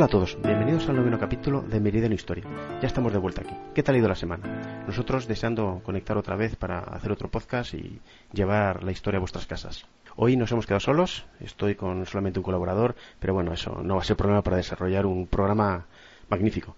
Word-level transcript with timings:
Hola 0.00 0.06
a 0.06 0.08
todos, 0.12 0.38
bienvenidos 0.42 0.88
al 0.88 0.96
noveno 0.96 1.18
capítulo 1.18 1.60
de 1.60 1.78
Meridiano 1.78 2.14
Historia. 2.14 2.44
Ya 2.80 2.86
estamos 2.86 3.12
de 3.12 3.18
vuelta 3.18 3.42
aquí. 3.42 3.54
¿Qué 3.74 3.82
tal 3.82 3.94
ha 3.94 3.98
ido 3.98 4.08
la 4.08 4.14
semana? 4.14 4.82
Nosotros 4.86 5.28
deseando 5.28 5.82
conectar 5.84 6.16
otra 6.16 6.36
vez 6.36 6.56
para 6.56 6.78
hacer 6.78 7.12
otro 7.12 7.30
podcast 7.30 7.74
y 7.74 8.00
llevar 8.32 8.82
la 8.82 8.92
historia 8.92 9.18
a 9.18 9.20
vuestras 9.20 9.46
casas. 9.46 9.84
Hoy 10.16 10.38
nos 10.38 10.50
hemos 10.52 10.64
quedado 10.64 10.80
solos, 10.80 11.26
estoy 11.38 11.74
con 11.74 12.06
solamente 12.06 12.38
un 12.38 12.44
colaborador, 12.44 12.96
pero 13.18 13.34
bueno, 13.34 13.52
eso 13.52 13.82
no 13.82 13.96
va 13.96 14.00
a 14.00 14.04
ser 14.04 14.16
problema 14.16 14.40
para 14.40 14.56
desarrollar 14.56 15.04
un 15.04 15.26
programa 15.26 15.84
magnífico. 16.30 16.76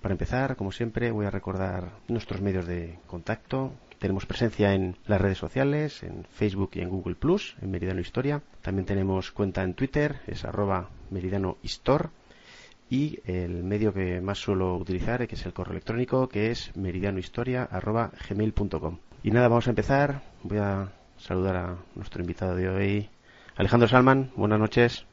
Para 0.00 0.14
empezar, 0.14 0.56
como 0.56 0.72
siempre, 0.72 1.10
voy 1.10 1.26
a 1.26 1.30
recordar 1.30 1.90
nuestros 2.08 2.40
medios 2.40 2.66
de 2.66 2.98
contacto. 3.06 3.74
Tenemos 3.98 4.24
presencia 4.24 4.72
en 4.72 4.96
las 5.04 5.20
redes 5.20 5.36
sociales, 5.36 6.02
en 6.02 6.24
Facebook 6.30 6.70
y 6.72 6.80
en 6.80 6.88
Google 6.88 7.16
Plus, 7.16 7.56
en 7.60 7.70
Meridiano 7.70 8.00
Historia. 8.00 8.40
También 8.62 8.86
tenemos 8.86 9.32
cuenta 9.32 9.62
en 9.62 9.74
Twitter, 9.74 10.20
es 10.26 10.46
arroba 10.46 10.88
Meridiano 11.10 11.58
y 12.90 13.18
el 13.24 13.64
medio 13.64 13.92
que 13.92 14.20
más 14.20 14.38
suelo 14.38 14.76
utilizar, 14.76 15.26
que 15.26 15.34
es 15.34 15.46
el 15.46 15.52
correo 15.52 15.72
electrónico, 15.72 16.28
que 16.28 16.50
es 16.50 16.76
meridianohistoria.gmail.com. 16.76 18.98
Y 19.22 19.30
nada, 19.30 19.48
vamos 19.48 19.66
a 19.66 19.70
empezar. 19.70 20.20
Voy 20.42 20.58
a 20.58 20.88
saludar 21.16 21.56
a 21.56 21.76
nuestro 21.94 22.20
invitado 22.20 22.54
de 22.56 22.68
hoy, 22.68 23.08
Alejandro 23.56 23.88
Salman. 23.88 24.30
Buenas 24.36 24.58
noches. 24.58 25.06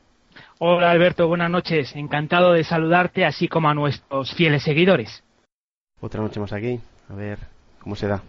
Hola 0.59 0.91
Alberto, 0.91 1.28
buenas 1.28 1.50
noches. 1.50 1.95
Encantado 1.95 2.53
de 2.53 2.63
saludarte, 2.63 3.25
así 3.25 3.47
como 3.47 3.69
a 3.69 3.73
nuestros 3.73 4.33
fieles 4.33 4.63
seguidores. 4.63 5.23
Otra 6.00 6.22
noche 6.22 6.39
más 6.39 6.53
aquí. 6.53 6.80
A 7.09 7.16
ver 7.16 7.39
cómo 7.80 7.95
se 7.95 8.08
da. 8.08 8.22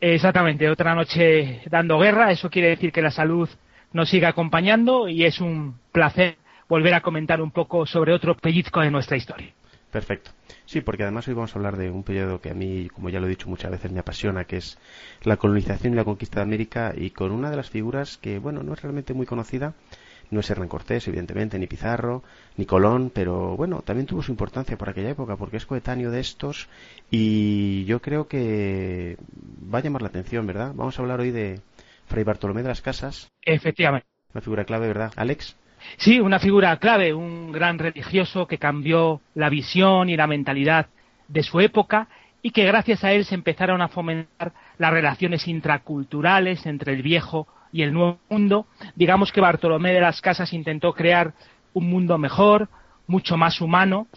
Exactamente, 0.00 0.68
otra 0.68 0.94
noche 0.94 1.62
dando 1.70 1.98
guerra. 1.98 2.30
Eso 2.30 2.50
quiere 2.50 2.70
decir 2.70 2.92
que 2.92 3.02
la 3.02 3.10
salud 3.10 3.48
nos 3.92 4.08
sigue 4.08 4.26
acompañando 4.26 5.08
y 5.08 5.24
es 5.24 5.40
un 5.40 5.78
placer 5.92 6.36
volver 6.72 6.94
a 6.94 7.02
comentar 7.02 7.42
un 7.42 7.50
poco 7.50 7.84
sobre 7.84 8.14
otro 8.14 8.34
pellizco 8.34 8.80
de 8.80 8.90
nuestra 8.90 9.18
historia. 9.18 9.52
Perfecto. 9.90 10.30
Sí, 10.64 10.80
porque 10.80 11.02
además 11.02 11.28
hoy 11.28 11.34
vamos 11.34 11.54
a 11.54 11.58
hablar 11.58 11.76
de 11.76 11.90
un 11.90 12.02
periodo 12.02 12.40
que 12.40 12.48
a 12.48 12.54
mí, 12.54 12.88
como 12.88 13.10
ya 13.10 13.20
lo 13.20 13.26
he 13.26 13.28
dicho 13.28 13.46
muchas 13.46 13.70
veces, 13.70 13.92
me 13.92 14.00
apasiona, 14.00 14.44
que 14.44 14.56
es 14.56 14.78
la 15.22 15.36
colonización 15.36 15.92
y 15.92 15.96
la 15.96 16.04
conquista 16.04 16.36
de 16.40 16.44
América, 16.44 16.94
y 16.96 17.10
con 17.10 17.30
una 17.30 17.50
de 17.50 17.58
las 17.58 17.68
figuras 17.68 18.16
que, 18.16 18.38
bueno, 18.38 18.62
no 18.62 18.72
es 18.72 18.80
realmente 18.80 19.12
muy 19.12 19.26
conocida, 19.26 19.74
no 20.30 20.40
es 20.40 20.48
Hernán 20.48 20.68
Cortés, 20.68 21.06
evidentemente, 21.08 21.58
ni 21.58 21.66
Pizarro, 21.66 22.22
ni 22.56 22.64
Colón, 22.64 23.12
pero 23.14 23.54
bueno, 23.54 23.82
también 23.82 24.06
tuvo 24.06 24.22
su 24.22 24.32
importancia 24.32 24.78
por 24.78 24.88
aquella 24.88 25.10
época, 25.10 25.36
porque 25.36 25.58
es 25.58 25.66
coetáneo 25.66 26.10
de 26.10 26.20
estos, 26.20 26.70
y 27.10 27.84
yo 27.84 28.00
creo 28.00 28.28
que 28.28 29.18
va 29.70 29.80
a 29.80 29.82
llamar 29.82 30.00
la 30.00 30.08
atención, 30.08 30.46
¿verdad? 30.46 30.72
Vamos 30.74 30.98
a 30.98 31.02
hablar 31.02 31.20
hoy 31.20 31.32
de 31.32 31.60
Fray 32.06 32.24
Bartolomé 32.24 32.62
de 32.62 32.68
las 32.68 32.80
Casas. 32.80 33.30
Efectivamente. 33.42 34.06
Una 34.32 34.40
figura 34.40 34.64
clave, 34.64 34.86
¿verdad? 34.86 35.12
Alex. 35.16 35.54
Sí, 35.96 36.20
una 36.20 36.38
figura 36.38 36.76
clave, 36.78 37.14
un 37.14 37.52
gran 37.52 37.78
religioso 37.78 38.46
que 38.46 38.58
cambió 38.58 39.20
la 39.34 39.48
visión 39.48 40.08
y 40.08 40.16
la 40.16 40.26
mentalidad 40.26 40.86
de 41.28 41.42
su 41.42 41.60
época 41.60 42.08
y 42.42 42.50
que 42.50 42.64
gracias 42.64 43.04
a 43.04 43.12
él 43.12 43.24
se 43.24 43.34
empezaron 43.34 43.80
a 43.80 43.88
fomentar 43.88 44.52
las 44.78 44.92
relaciones 44.92 45.46
intraculturales 45.46 46.66
entre 46.66 46.92
el 46.92 47.02
viejo 47.02 47.46
y 47.72 47.82
el 47.82 47.92
nuevo 47.92 48.18
mundo. 48.28 48.66
Digamos 48.96 49.32
que 49.32 49.40
Bartolomé 49.40 49.92
de 49.92 50.00
las 50.00 50.20
Casas 50.20 50.52
intentó 50.52 50.92
crear 50.92 51.34
un 51.72 51.88
mundo 51.88 52.18
mejor, 52.18 52.68
mucho 53.06 53.36
más 53.36 53.60
humano 53.60 54.08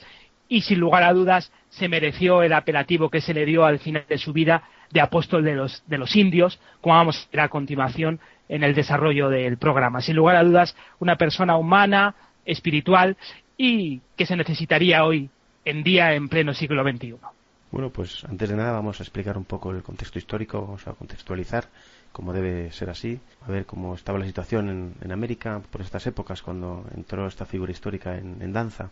y 0.47 0.61
sin 0.61 0.79
lugar 0.79 1.03
a 1.03 1.13
dudas 1.13 1.51
se 1.69 1.87
mereció 1.87 2.43
el 2.43 2.53
apelativo 2.53 3.09
que 3.09 3.21
se 3.21 3.33
le 3.33 3.45
dio 3.45 3.65
al 3.65 3.79
final 3.79 4.05
de 4.07 4.17
su 4.17 4.33
vida 4.33 4.63
de 4.91 5.01
apóstol 5.01 5.43
de 5.43 5.55
los, 5.55 5.83
de 5.87 5.97
los 5.97 6.15
indios, 6.15 6.59
como 6.81 6.95
vamos 6.95 7.25
a 7.27 7.31
ver 7.31 7.39
a 7.41 7.49
continuación 7.49 8.19
en 8.49 8.63
el 8.63 8.75
desarrollo 8.75 9.29
del 9.29 9.57
programa. 9.57 10.01
Sin 10.01 10.15
lugar 10.15 10.35
a 10.35 10.43
dudas, 10.43 10.75
una 10.99 11.15
persona 11.15 11.57
humana, 11.57 12.15
espiritual 12.45 13.17
y 13.57 14.01
que 14.15 14.25
se 14.25 14.35
necesitaría 14.35 15.03
hoy 15.03 15.29
en 15.63 15.83
día 15.83 16.13
en 16.13 16.29
pleno 16.29 16.53
siglo 16.53 16.83
XXI. 16.83 17.15
Bueno, 17.71 17.89
pues 17.89 18.23
antes 18.23 18.49
de 18.49 18.55
nada 18.55 18.71
vamos 18.71 18.99
a 18.99 19.03
explicar 19.03 19.37
un 19.37 19.45
poco 19.45 19.71
el 19.71 19.83
contexto 19.83 20.19
histórico, 20.19 20.61
vamos 20.61 20.87
a 20.87 20.93
contextualizar 20.93 21.65
cómo 22.11 22.31
debe 22.31 22.71
ser 22.71 22.89
así, 22.89 23.19
a 23.45 23.51
ver 23.51 23.65
cómo 23.65 23.95
estaba 23.95 24.17
la 24.17 24.25
situación 24.25 24.95
en, 25.01 25.11
América 25.11 25.61
por 25.69 25.81
estas 25.81 26.07
épocas 26.07 26.41
cuando 26.41 26.85
entró 26.95 27.27
esta 27.27 27.45
figura 27.45 27.73
histórica 27.73 28.17
en, 28.17 28.53
danza. 28.53 28.89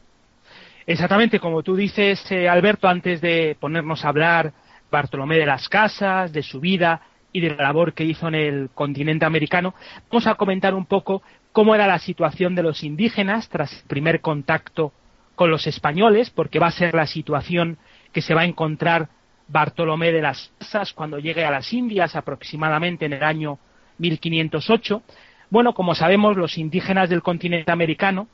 Exactamente, 0.86 1.40
como 1.40 1.64
tú 1.64 1.78
dices, 1.78 2.30
eh, 2.32 2.50
Alberto, 2.50 2.90
antes 2.90 3.22
de 3.22 3.56
ponernos 3.58 4.04
a 4.04 4.10
hablar 4.10 4.52
Bartolomé 4.92 5.38
de 5.38 5.46
las 5.46 5.70
Casas, 5.70 6.34
de 6.34 6.44
su 6.44 6.60
vida 6.60 7.02
y 7.34 7.42
de 7.42 7.50
la 7.50 7.64
labor 7.64 7.94
que 7.94 8.06
hizo 8.06 8.28
en 8.28 8.36
el 8.36 8.70
continente 8.74 9.26
americano, 9.26 9.74
vamos 10.10 10.28
a 10.28 10.36
comentar 10.36 10.74
un 10.74 10.86
poco 10.86 11.24
cómo 11.52 11.76
era 11.76 11.88
la 11.88 12.00
situación 12.00 12.56
de 12.56 12.64
los 12.64 12.84
indígenas 12.84 13.50
tras 13.50 13.74
el 13.74 13.88
primer 13.88 14.22
contacto 14.22 14.94
con 15.36 15.50
los 15.50 15.68
españoles, 15.68 16.30
porque 16.30 16.60
va 16.60 16.68
a 16.68 16.72
ser 16.72 16.94
la 16.94 17.08
situación 17.08 17.78
que 18.12 18.22
se 18.22 18.36
va 18.36 18.42
a 18.42 18.46
encontrar 18.46 19.10
Bartolomé 19.48 20.12
de 20.12 20.22
las 20.22 20.54
Casas 20.60 20.94
cuando 20.94 21.20
llegue 21.20 21.44
a 21.44 21.52
las 21.52 21.74
Indias 21.74 22.16
aproximadamente 22.16 23.06
en 23.06 23.14
el 23.14 23.24
año 23.24 23.60
1508. 23.98 25.02
Bueno, 25.50 25.74
como 25.74 25.96
sabemos, 25.96 26.38
los 26.38 26.58
indígenas 26.58 27.10
del 27.10 27.22
continente 27.22 27.72
americano, 27.72 28.28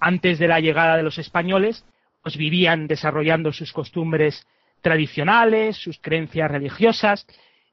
antes 0.00 0.38
de 0.38 0.48
la 0.48 0.60
llegada 0.60 0.96
de 0.96 1.02
los 1.02 1.18
españoles, 1.18 1.84
pues 2.22 2.36
vivían 2.36 2.86
desarrollando 2.86 3.52
sus 3.52 3.72
costumbres 3.72 4.46
tradicionales, 4.80 5.76
sus 5.76 5.98
creencias 5.98 6.50
religiosas, 6.50 7.26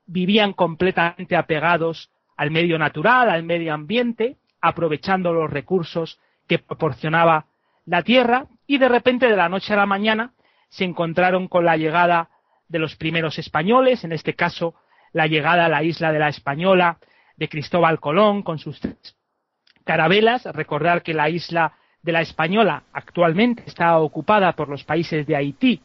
vivían 0.06 0.54
completamente 0.54 1.36
apegados 1.36 2.12
al 2.38 2.52
medio 2.52 2.78
natural, 2.78 3.30
al 3.30 3.44
medio 3.44 3.74
ambiente, 3.74 4.38
aprovechando 4.62 5.34
los 5.34 5.50
recursos 5.50 6.20
que 6.48 6.60
proporcionaba 6.60 7.46
la 7.86 8.04
tierra 8.04 8.48
y 8.68 8.78
de 8.78 8.90
repente 8.90 9.28
de 9.28 9.36
la 9.36 9.50
noche 9.50 9.74
a 9.74 9.78
la 9.78 9.86
mañana 9.86 10.34
se 10.70 10.84
encontraron 10.84 11.48
con 11.48 11.66
la 11.66 11.78
llegada 11.78 12.30
de 12.68 12.80
los 12.80 12.96
primeros 12.96 13.38
españoles, 13.38 14.04
en 14.04 14.12
este 14.12 14.34
caso 14.34 14.76
la 15.14 15.28
llegada 15.28 15.66
a 15.66 15.70
la 15.70 15.84
isla 15.84 16.12
de 16.12 16.20
la 16.20 16.28
Española 16.30 16.98
de 17.38 17.48
Cristóbal 17.48 18.00
Colón 18.00 18.44
con 18.44 18.60
sus 18.60 18.80
carabelas. 19.84 20.46
Recordar 20.46 21.04
que 21.04 21.14
la 21.14 21.30
isla 21.30 21.74
de 22.02 22.12
la 22.12 22.22
Española 22.22 22.84
actualmente 22.92 23.64
está 23.66 23.98
ocupada 24.00 24.54
por 24.54 24.68
los 24.68 24.84
países 24.84 25.26
de 25.26 25.36
Haití 25.36 25.82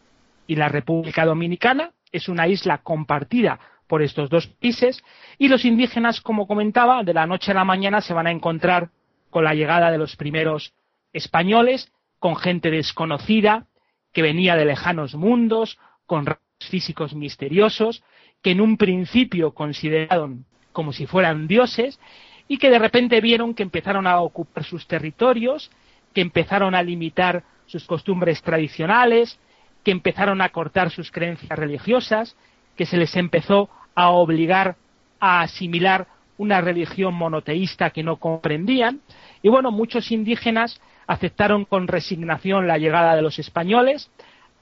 y 0.47 0.57
la 0.57 0.69
República 0.69 1.25
Dominicana. 1.25 1.93
Es 2.11 2.29
una 2.29 2.49
isla 2.49 2.79
compartida 2.79 3.61
por 3.91 4.03
estos 4.03 4.31
dos 4.31 4.47
países 4.47 5.03
y 5.37 5.49
los 5.49 5.65
indígenas, 5.65 6.21
como 6.21 6.47
comentaba, 6.47 7.03
de 7.03 7.12
la 7.12 7.27
noche 7.27 7.51
a 7.51 7.55
la 7.55 7.65
mañana 7.65 8.01
se 8.01 8.15
van 8.15 8.28
a 8.28 8.31
encontrar 8.31 8.91
con 9.31 9.43
la 9.43 9.53
llegada 9.53 9.91
de 9.91 9.99
los 9.99 10.15
primeros 10.15 10.75
españoles, 11.12 11.91
con 12.21 12.37
gente 12.37 12.71
desconocida 12.71 13.67
que 14.12 14.23
venía 14.23 14.55
de 14.55 14.65
lejanos 14.65 15.17
mundos, 15.17 15.77
con 16.06 16.25
físicos 16.61 17.17
misteriosos, 17.17 18.05
que 18.43 18.53
en 18.53 18.61
un 18.61 18.77
principio 18.77 19.55
consideraron 19.55 20.45
como 20.71 20.93
si 20.93 21.07
fueran 21.07 21.49
dioses 21.49 21.99
y 22.47 22.59
que 22.59 22.71
de 22.71 22.78
repente 22.78 23.21
vieron 23.21 23.55
que 23.55 23.65
empezaron 23.65 24.07
a 24.07 24.21
ocupar 24.21 24.62
sus 24.62 24.87
territorios, 24.87 25.69
que 26.15 26.21
empezaron 26.21 26.77
a 26.77 26.83
limitar 26.84 27.43
sus 27.67 27.87
costumbres 27.87 28.41
tradicionales, 28.43 29.41
que 29.83 29.91
empezaron 29.91 30.43
a 30.43 30.51
cortar 30.51 30.91
sus 30.93 31.11
creencias 31.11 31.59
religiosas, 31.59 32.37
que 32.77 32.87
se 32.87 32.97
les 32.97 33.17
empezó 33.17 33.69
a 33.95 34.10
obligar 34.10 34.77
a 35.19 35.42
asimilar 35.42 36.07
una 36.39 36.60
religión 36.60 37.15
monoteísta 37.15 37.91
que 37.91 38.03
no 38.03 38.16
comprendían. 38.16 39.01
Y 39.42 39.48
bueno, 39.48 39.71
muchos 39.71 40.10
indígenas 40.10 40.81
aceptaron 41.07 41.65
con 41.65 41.87
resignación 41.87 42.66
la 42.66 42.78
llegada 42.78 43.15
de 43.15 43.22
los 43.22 43.39
españoles, 43.39 44.10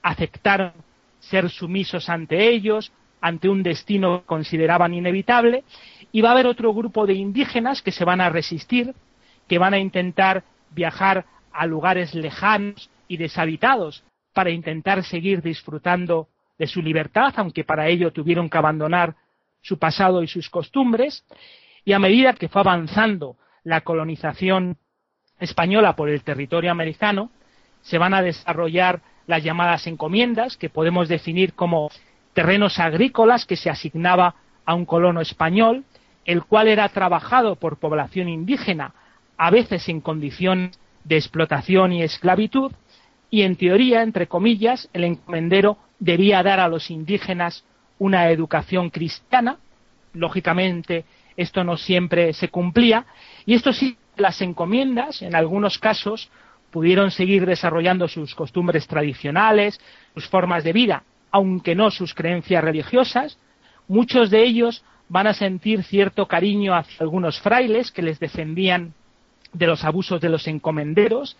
aceptaron 0.01 0.73
ser 1.19 1.49
sumisos 1.49 2.09
ante 2.09 2.49
ellos, 2.49 2.91
ante 3.21 3.49
un 3.49 3.63
destino 3.63 4.21
que 4.21 4.25
consideraban 4.25 4.93
inevitable, 4.93 5.63
y 6.11 6.21
va 6.21 6.29
a 6.29 6.31
haber 6.33 6.47
otro 6.47 6.73
grupo 6.73 7.05
de 7.05 7.13
indígenas 7.13 7.81
que 7.81 7.91
se 7.91 8.05
van 8.05 8.21
a 8.21 8.29
resistir, 8.29 8.93
que 9.47 9.57
van 9.57 9.73
a 9.73 9.79
intentar 9.79 10.43
viajar 10.71 11.25
a 11.51 11.65
lugares 11.65 12.13
lejanos 12.13 12.89
y 13.07 13.17
deshabitados 13.17 14.03
para 14.33 14.49
intentar 14.51 15.03
seguir 15.03 15.41
disfrutando 15.41 16.27
de 16.59 16.67
su 16.67 16.81
libertad, 16.81 17.33
aunque 17.37 17.63
para 17.63 17.87
ello 17.87 18.11
tuvieron 18.11 18.49
que 18.49 18.57
abandonar 18.57 19.15
su 19.61 19.79
pasado 19.79 20.21
y 20.21 20.27
sus 20.27 20.49
costumbres, 20.49 21.25
y 21.85 21.93
a 21.93 21.99
medida 21.99 22.33
que 22.33 22.49
fue 22.49 22.61
avanzando 22.61 23.37
la 23.63 23.81
colonización 23.81 24.77
española 25.39 25.95
por 25.95 26.09
el 26.09 26.21
territorio 26.21 26.69
americano, 26.69 27.31
se 27.81 27.97
van 27.97 28.13
a 28.13 28.21
desarrollar 28.21 29.01
las 29.25 29.43
llamadas 29.43 29.87
encomiendas, 29.87 30.57
que 30.57 30.69
podemos 30.69 31.07
definir 31.07 31.53
como 31.53 31.89
terrenos 32.33 32.77
agrícolas 32.79 33.45
que 33.45 33.55
se 33.55 33.69
asignaba 33.69 34.35
a 34.65 34.75
un 34.75 34.85
colono 34.85 35.21
español, 35.21 35.85
el 36.25 36.43
cual 36.43 36.67
era 36.67 36.89
trabajado 36.89 37.55
por 37.55 37.77
población 37.77 38.27
indígena, 38.27 38.93
a 39.37 39.49
veces 39.49 39.87
en 39.87 40.01
condición 40.01 40.71
de 41.05 41.15
explotación 41.15 41.93
y 41.93 42.03
esclavitud, 42.03 42.73
y 43.31 43.43
en 43.43 43.55
teoría, 43.55 44.01
entre 44.01 44.27
comillas, 44.27 44.89
el 44.93 45.03
encomendero 45.03 45.77
debía 45.99 46.41
dar 46.43 46.59
a 46.59 46.67
los 46.67 46.89
indígenas 46.89 47.63
una 47.99 48.29
educación 48.29 48.89
cristiana. 48.89 49.57
Lógicamente, 50.13 51.05
esto 51.37 51.63
no 51.63 51.77
siempre 51.77 52.33
se 52.33 52.49
cumplía. 52.49 53.05
Y 53.45 53.53
esto 53.53 53.71
sí, 53.71 53.97
las 54.17 54.41
encomiendas, 54.41 55.21
en 55.21 55.35
algunos 55.35 55.77
casos, 55.77 56.29
pudieron 56.71 57.11
seguir 57.11 57.45
desarrollando 57.45 58.07
sus 58.07 58.35
costumbres 58.35 58.87
tradicionales, 58.87 59.79
sus 60.13 60.27
formas 60.27 60.63
de 60.63 60.73
vida, 60.73 61.03
aunque 61.31 61.75
no 61.75 61.91
sus 61.91 62.13
creencias 62.13 62.63
religiosas, 62.63 63.37
muchos 63.87 64.29
de 64.29 64.43
ellos 64.43 64.83
van 65.07 65.27
a 65.27 65.33
sentir 65.33 65.83
cierto 65.83 66.27
cariño 66.27 66.75
hacia 66.75 66.97
algunos 67.01 67.39
frailes 67.39 67.91
que 67.91 68.03
les 68.03 68.19
defendían 68.19 68.93
de 69.51 69.65
los 69.65 69.83
abusos 69.83 70.21
de 70.21 70.29
los 70.29 70.47
encomenderos, 70.47 71.37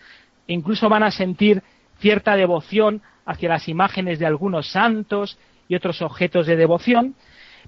e 0.48 0.54
incluso 0.54 0.90
van 0.90 1.04
a 1.04 1.12
sentir 1.12 1.62
cierta 2.00 2.36
devoción 2.36 3.02
hacia 3.26 3.50
las 3.50 3.68
imágenes 3.68 4.20
de 4.20 4.26
algunos 4.26 4.72
santos 4.72 5.38
y 5.68 5.76
otros 5.76 6.02
objetos 6.02 6.48
de 6.48 6.56
devoción, 6.56 7.16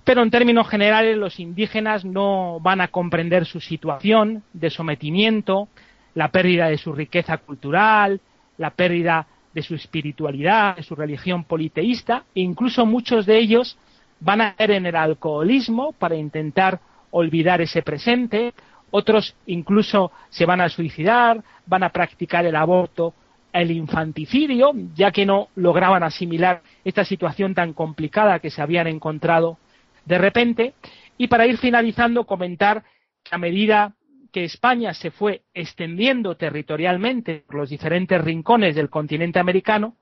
pero 0.04 0.24
en 0.24 0.32
términos 0.32 0.68
generales 0.68 1.18
los 1.18 1.40
indígenas 1.40 2.04
no 2.04 2.60
van 2.60 2.82
a 2.82 2.88
comprender 2.88 3.46
su 3.46 3.60
situación 3.60 4.44
de 4.54 4.70
sometimiento, 4.70 5.68
la 6.16 6.30
pérdida 6.30 6.68
de 6.68 6.78
su 6.78 6.94
riqueza 6.94 7.38
cultural, 7.38 8.20
la 8.58 8.72
pérdida 8.72 9.28
de 9.54 9.62
su 9.62 9.76
espiritualidad, 9.76 10.78
de 10.78 10.84
su 10.84 10.96
religión 10.96 11.44
politeísta, 11.44 12.24
e 12.34 12.42
incluso 12.42 12.86
muchos 12.86 13.26
de 13.26 13.38
ellos 13.38 13.78
van 14.20 14.42
a 14.42 14.56
caer 14.56 14.72
en 14.72 14.86
el 14.86 14.96
alcoholismo 14.96 15.94
para 15.94 16.16
intentar 16.16 16.80
olvidar 17.12 17.62
ese 17.62 17.82
presente, 17.82 18.54
otros 18.92 19.36
incluso 19.46 20.12
se 20.30 20.46
van 20.46 20.62
a 20.62 20.70
suicidar, 20.70 21.44
van 21.66 21.84
a 21.84 21.90
practicar 21.90 22.46
el 22.46 22.56
aborto, 22.56 23.14
el 23.54 23.72
infanticidio, 23.72 24.72
ya 24.96 25.12
que 25.12 25.26
no 25.26 25.50
lograban 25.56 26.04
asimilar 26.04 26.62
esta 26.84 27.06
situación 27.06 27.54
tan 27.54 27.74
complicada 27.74 28.40
que 28.40 28.50
se 28.50 28.62
habían 28.62 28.88
encontrado 28.88 29.58
de 30.06 30.18
repente. 30.18 30.74
Y 31.18 31.28
para 31.28 31.46
ir 31.46 31.58
finalizando, 31.58 32.26
comentar 32.26 32.84
que 33.24 33.36
a 33.36 33.38
medida 33.38 33.94
que 34.32 34.46
España 34.46 34.94
se 34.94 35.12
fue 35.12 35.42
extendiendo 35.54 36.36
territorialmente 36.38 37.44
por 37.46 37.56
los 37.56 37.70
diferentes 37.70 38.22
rincones 38.22 38.76
del 38.76 38.90
continente 38.90 39.40
americano, 39.40 39.98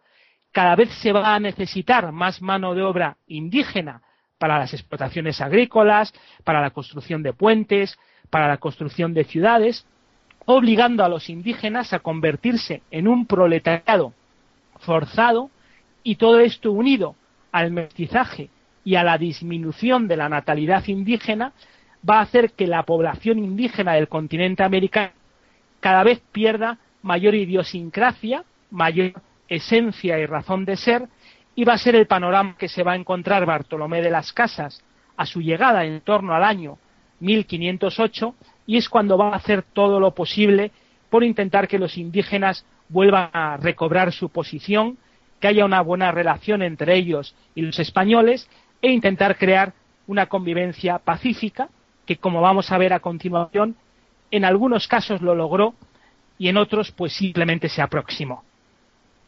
cada 0.52 0.76
vez 0.76 0.90
se 1.02 1.12
va 1.12 1.36
a 1.36 1.40
necesitar 1.40 2.12
más 2.12 2.42
mano 2.42 2.76
de 2.76 2.84
obra 2.84 3.18
indígena 3.28 4.02
para 4.38 4.58
las 4.58 4.74
explotaciones 4.74 5.42
agrícolas, 5.42 6.14
para 6.44 6.62
la 6.62 6.72
construcción 6.72 7.24
de 7.24 7.34
puentes, 7.34 7.98
para 8.30 8.48
la 8.48 8.58
construcción 8.58 9.14
de 9.14 9.26
ciudades, 9.26 9.86
obligando 10.52 11.06
a 11.06 11.10
los 11.10 11.30
indígenas 11.30 11.94
a 11.94 12.00
convertirse 12.00 12.82
en 12.90 13.08
un 13.08 13.28
proletariado 13.28 14.14
forzado 14.80 15.52
y 16.02 16.16
todo 16.16 16.40
esto 16.40 16.72
unido 16.72 17.14
al 17.52 17.70
mestizaje 17.70 18.50
y 18.84 18.96
a 18.96 19.04
la 19.04 19.20
disminución 19.20 20.08
de 20.08 20.18
la 20.18 20.28
natalidad 20.28 20.88
indígena 20.88 21.54
va 22.08 22.18
a 22.18 22.22
hacer 22.22 22.54
que 22.54 22.66
la 22.66 22.82
población 22.82 23.38
indígena 23.38 23.94
del 23.94 24.08
continente 24.08 24.64
americano 24.64 25.12
cada 25.82 26.04
vez 26.04 26.20
pierda 26.32 26.80
mayor 27.04 27.36
idiosincrasia, 27.36 28.44
mayor 28.72 29.22
esencia 29.50 30.18
y 30.18 30.26
razón 30.26 30.66
de 30.66 30.78
ser, 30.78 31.08
y 31.54 31.64
va 31.64 31.74
a 31.74 31.78
ser 31.78 31.94
el 31.94 32.08
panorama 32.08 32.56
que 32.58 32.70
se 32.70 32.82
va 32.82 32.94
a 32.94 32.96
encontrar 32.96 33.46
Bartolomé 33.46 34.02
de 34.02 34.10
las 34.10 34.34
Casas 34.34 34.84
a 35.16 35.28
su 35.28 35.42
llegada 35.42 35.86
en 35.86 36.02
torno 36.02 36.34
al 36.34 36.44
año 36.44 36.80
1508, 37.20 38.34
y 38.70 38.78
es 38.78 38.88
cuando 38.88 39.18
va 39.18 39.30
a 39.30 39.36
hacer 39.36 39.64
todo 39.64 40.00
lo 40.00 40.14
posible 40.14 40.72
por 41.10 41.24
intentar 41.24 41.68
que 41.68 41.80
los 41.80 41.98
indígenas 41.98 42.68
vuelvan 42.88 43.32
a 43.34 43.58
recobrar 43.58 44.14
su 44.14 44.30
posición, 44.30 45.00
que 45.40 45.48
haya 45.48 45.66
una 45.66 45.82
buena 45.82 46.12
relación 46.12 46.62
entre 46.62 46.96
ellos 46.96 47.34
y 47.56 47.64
los 47.64 47.80
españoles, 47.80 48.48
e 48.84 48.92
intentar 48.92 49.40
crear 49.40 49.74
una 50.06 50.28
convivencia 50.28 51.00
pacífica 51.00 51.70
que 52.06 52.18
como 52.18 52.42
vamos 52.42 52.72
a 52.72 52.78
ver 52.78 52.94
a 52.94 53.00
continuación, 53.00 53.76
en 54.30 54.46
algunos 54.46 54.88
casos 54.88 55.20
lo 55.24 55.34
logró 55.34 55.74
y 56.38 56.50
en 56.50 56.58
otros 56.58 56.92
pues 56.92 57.14
simplemente 57.14 57.70
se 57.70 57.82
aproximó. 57.82 58.44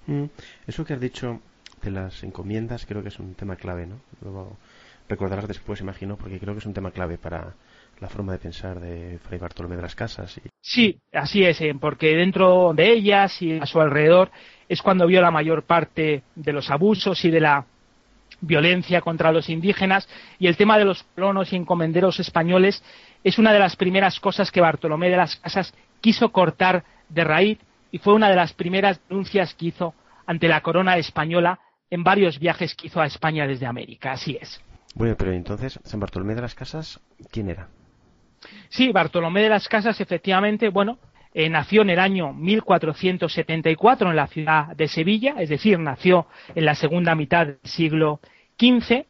Mm, 0.06 0.26
eso 0.68 0.86
que 0.86 0.94
has 0.94 1.02
dicho 1.02 1.42
de 1.82 1.90
las 1.90 2.22
encomiendas 2.22 2.86
creo 2.86 3.02
que 3.02 3.10
es 3.10 3.18
un 3.18 3.34
tema 3.34 3.56
clave, 3.56 3.88
¿no? 3.88 3.96
Luego 4.22 4.58
recordarás 5.10 5.48
después, 5.48 5.82
imagino, 5.82 6.16
porque 6.16 6.40
creo 6.40 6.54
que 6.54 6.60
es 6.60 6.68
un 6.68 6.76
tema 6.76 6.92
clave 6.92 7.18
para 7.18 7.56
la 8.02 8.10
forma 8.10 8.34
de 8.34 8.40
pensar 8.40 8.80
de 8.80 9.20
Fray 9.20 9.40
Bartolomé 9.40 9.76
de 9.76 9.84
las 9.84 9.96
Casas. 9.96 10.36
Y... 10.40 10.50
Sí, 10.60 11.00
así 11.14 11.46
es, 11.46 11.62
eh, 11.62 11.76
porque 11.80 12.16
dentro 12.16 12.74
de 12.74 12.92
ellas 12.92 13.40
y 13.42 13.60
a 13.60 13.66
su 13.68 13.80
alrededor 13.80 14.32
es 14.68 14.82
cuando 14.82 15.06
vio 15.06 15.22
la 15.22 15.30
mayor 15.30 15.64
parte 15.64 16.24
de 16.36 16.52
los 16.52 16.72
abusos 16.72 17.24
y 17.24 17.30
de 17.30 17.40
la 17.40 17.66
violencia 18.42 19.02
contra 19.02 19.32
los 19.32 19.50
indígenas 19.50 20.10
y 20.40 20.48
el 20.48 20.58
tema 20.58 20.80
de 20.80 20.86
los 20.86 21.04
colonos 21.16 21.54
y 21.54 21.56
encomenderos 21.56 22.20
españoles 22.20 22.84
es 23.24 23.38
una 23.38 23.54
de 23.54 23.60
las 23.60 23.76
primeras 23.76 24.20
cosas 24.20 24.52
que 24.52 24.62
Bartolomé 24.62 25.12
de 25.12 25.18
las 25.18 25.36
Casas 25.36 25.72
quiso 26.02 26.32
cortar 26.32 26.84
de 27.08 27.24
raíz 27.24 27.60
y 27.92 28.00
fue 28.00 28.16
una 28.16 28.30
de 28.30 28.36
las 28.36 28.54
primeras 28.54 29.00
denuncias 29.08 29.54
que 29.54 29.68
hizo 29.68 29.94
ante 30.26 30.48
la 30.48 30.62
corona 30.62 30.98
española 30.98 31.60
en 31.92 32.04
varios 32.04 32.40
viajes 32.40 32.74
que 32.74 32.88
hizo 32.88 33.00
a 33.00 33.06
España 33.06 33.46
desde 33.46 33.68
América. 33.68 34.14
Así 34.14 34.38
es. 34.42 34.60
Bueno, 34.96 35.16
pero 35.18 35.34
entonces, 35.34 35.80
San 35.84 36.00
Bartolomé 36.00 36.34
de 36.34 36.42
las 36.42 36.56
Casas, 36.56 37.00
¿quién 37.32 37.50
era? 37.50 37.68
Sí, 38.70 38.92
Bartolomé 38.92 39.44
de 39.44 39.50
las 39.50 39.68
Casas, 39.68 40.00
efectivamente, 40.02 40.70
bueno, 40.70 40.98
eh, 41.34 41.50
nació 41.50 41.82
en 41.84 41.92
el 41.92 42.00
año 42.00 42.34
1474 42.34 44.10
en 44.10 44.16
la 44.16 44.28
ciudad 44.28 44.76
de 44.76 44.88
Sevilla, 44.88 45.36
es 45.40 45.50
decir, 45.50 45.80
nació 45.80 46.28
en 46.56 46.66
la 46.66 46.76
segunda 46.76 47.16
mitad 47.16 47.48
del 47.48 47.60
siglo 47.64 48.20
XV. 48.60 49.06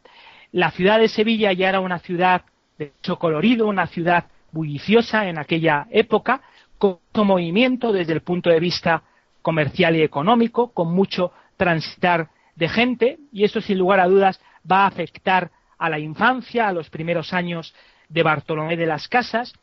La 0.52 0.70
ciudad 0.70 1.00
de 1.00 1.08
Sevilla 1.08 1.52
ya 1.52 1.68
era 1.68 1.80
una 1.80 1.98
ciudad 1.98 2.42
de 2.78 2.92
hecho 2.98 3.18
colorido, 3.18 3.66
una 3.66 3.86
ciudad 3.86 4.26
bulliciosa 4.52 5.28
en 5.28 5.38
aquella 5.38 5.86
época, 5.90 6.42
con 6.78 6.98
mucho 7.12 7.24
movimiento 7.24 7.92
desde 7.92 8.12
el 8.12 8.22
punto 8.22 8.50
de 8.50 8.60
vista 8.60 9.02
comercial 9.40 9.96
y 9.96 10.02
económico, 10.02 10.72
con 10.72 10.94
mucho 10.94 11.32
transitar 11.56 12.28
de 12.54 12.68
gente, 12.68 13.18
y 13.32 13.44
esto 13.44 13.60
sin 13.60 13.78
lugar 13.78 14.00
a 14.00 14.06
dudas 14.06 14.40
va 14.70 14.84
a 14.84 14.86
afectar 14.86 15.50
a 15.78 15.88
la 15.88 15.98
infancia, 15.98 16.68
a 16.68 16.72
los 16.72 16.90
primeros 16.90 17.32
años 17.32 17.74
de 18.12 18.22
Bartolomé 18.22 18.76
de 18.76 18.86
las 18.86 19.08
Casas, 19.08 19.54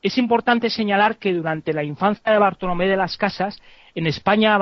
es 0.00 0.18
importante 0.18 0.70
señalar 0.70 1.18
que 1.18 1.34
durante 1.34 1.72
la 1.72 1.82
infancia 1.82 2.32
de 2.32 2.38
Bartolomé 2.38 2.86
de 2.86 2.96
las 2.96 3.16
Casas, 3.16 3.60
en 3.94 4.06
España 4.06 4.56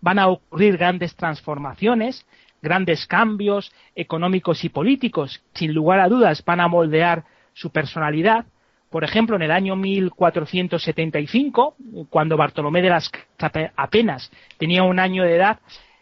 van 0.00 0.18
a 0.18 0.28
ocurrir 0.28 0.76
grandes 0.76 1.14
transformaciones, 1.14 2.26
grandes 2.60 3.06
cambios 3.06 3.72
económicos 3.94 4.64
y 4.64 4.68
políticos, 4.68 5.42
sin 5.54 5.72
lugar 5.72 6.00
a 6.00 6.08
dudas 6.08 6.44
van 6.44 6.60
a 6.60 6.68
moldear 6.68 7.24
su 7.52 7.70
personalidad. 7.70 8.46
Por 8.90 9.04
ejemplo, 9.04 9.36
en 9.36 9.42
el 9.42 9.52
año 9.52 9.76
1475, 9.76 11.76
cuando 12.08 12.36
Bartolomé 12.36 12.82
de 12.82 12.90
las 12.90 13.08
Casas 13.08 13.70
apenas 13.76 14.32
tenía 14.58 14.82
un 14.82 14.98
año 14.98 15.22
de 15.22 15.36
edad, 15.36 15.60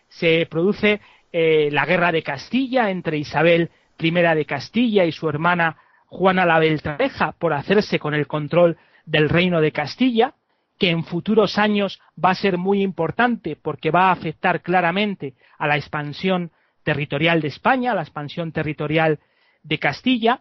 se 0.08 0.46
produce 0.50 1.02
eh, 1.30 1.68
la 1.70 1.84
guerra 1.84 2.10
de 2.10 2.22
Castilla 2.22 2.90
entre 2.90 3.18
Isabel 3.18 3.70
I 4.00 4.10
de 4.10 4.46
Castilla 4.46 5.04
y 5.04 5.12
su 5.12 5.28
hermana 5.28 5.76
Juana 6.08 6.46
la 6.46 6.58
Beltraneja 6.58 7.32
por 7.32 7.52
hacerse 7.52 7.98
con 7.98 8.14
el 8.14 8.26
control 8.26 8.76
del 9.04 9.28
reino 9.28 9.60
de 9.60 9.72
Castilla, 9.72 10.34
que 10.78 10.90
en 10.90 11.04
futuros 11.04 11.58
años 11.58 12.00
va 12.22 12.30
a 12.30 12.34
ser 12.34 12.56
muy 12.56 12.82
importante 12.82 13.56
porque 13.56 13.90
va 13.90 14.08
a 14.08 14.12
afectar 14.12 14.62
claramente 14.62 15.34
a 15.58 15.66
la 15.66 15.76
expansión 15.76 16.50
territorial 16.82 17.40
de 17.40 17.48
España, 17.48 17.92
a 17.92 17.94
la 17.94 18.02
expansión 18.02 18.52
territorial 18.52 19.18
de 19.62 19.78
Castilla. 19.78 20.40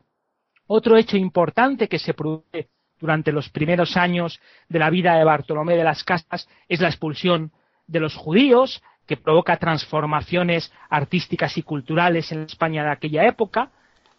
Otro 0.67 0.95
hecho 0.97 1.17
importante 1.17 1.88
que 1.88 2.00
se 2.00 2.13
produce 2.13 2.69
durante 3.00 3.31
los 3.31 3.50
primeros 3.50 3.97
años 3.97 4.39
de 4.69 4.79
la 4.79 4.89
vida 4.89 5.15
de 5.15 5.24
Bartolomé 5.24 5.75
de 5.75 5.83
las 5.83 6.03
Casas 6.03 6.47
es 6.67 6.81
la 6.81 6.88
expulsión 6.88 7.51
de 7.88 8.00
los 8.00 8.15
judíos, 8.15 8.81
que 9.07 9.17
provoca 9.17 9.57
transformaciones 9.57 10.71
artísticas 10.89 11.57
y 11.57 11.63
culturales 11.63 12.31
en 12.31 12.41
España 12.41 12.83
de 12.83 12.91
aquella 12.91 13.25
época. 13.25 13.71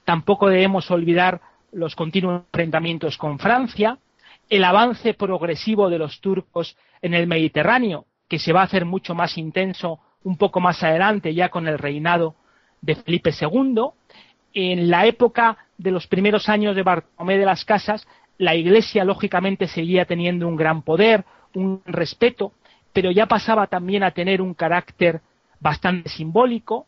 Tampoco 0.09 0.49
debemos 0.49 0.91
olvidar 0.91 1.43
los 1.71 1.95
continuos 1.95 2.45
enfrentamientos 2.47 3.19
con 3.19 3.39
Francia, 3.39 3.99
el 4.49 4.65
avance 4.65 5.13
progresivo 5.13 5.91
de 5.91 5.99
los 5.99 6.23
turcos 6.23 6.79
en 7.03 7.13
el 7.13 7.27
Mediterráneo, 7.27 8.07
que 8.27 8.39
se 8.39 8.55
va 8.55 8.63
a 8.63 8.65
hacer 8.65 8.87
mucho 8.87 9.15
más 9.15 9.37
intenso 9.37 10.01
un 10.25 10.39
poco 10.39 10.61
más 10.61 10.83
adelante, 10.83 11.35
ya 11.35 11.51
con 11.51 11.69
el 11.69 11.77
reinado 11.77 12.37
de 12.81 12.95
Felipe 12.95 13.33
II. 13.39 13.83
En 14.55 14.89
la 14.89 15.05
época 15.05 15.59
de 15.77 15.91
los 15.91 16.07
primeros 16.07 16.49
años 16.49 16.75
de 16.75 16.85
Bartolomé 16.85 17.37
de 17.37 17.45
las 17.45 17.67
Casas, 17.67 18.09
la 18.39 18.55
Iglesia 18.55 19.05
lógicamente 19.05 19.69
seguía 19.69 20.07
teniendo 20.07 20.49
un 20.49 20.57
gran 20.57 20.81
poder, 20.81 21.27
un 21.55 21.83
respeto, 21.85 22.53
pero 22.95 23.11
ya 23.11 23.27
pasaba 23.27 23.67
también 23.67 24.03
a 24.05 24.13
tener 24.13 24.41
un 24.41 24.55
carácter 24.55 25.21
bastante 25.61 26.09
simbólico, 26.09 26.87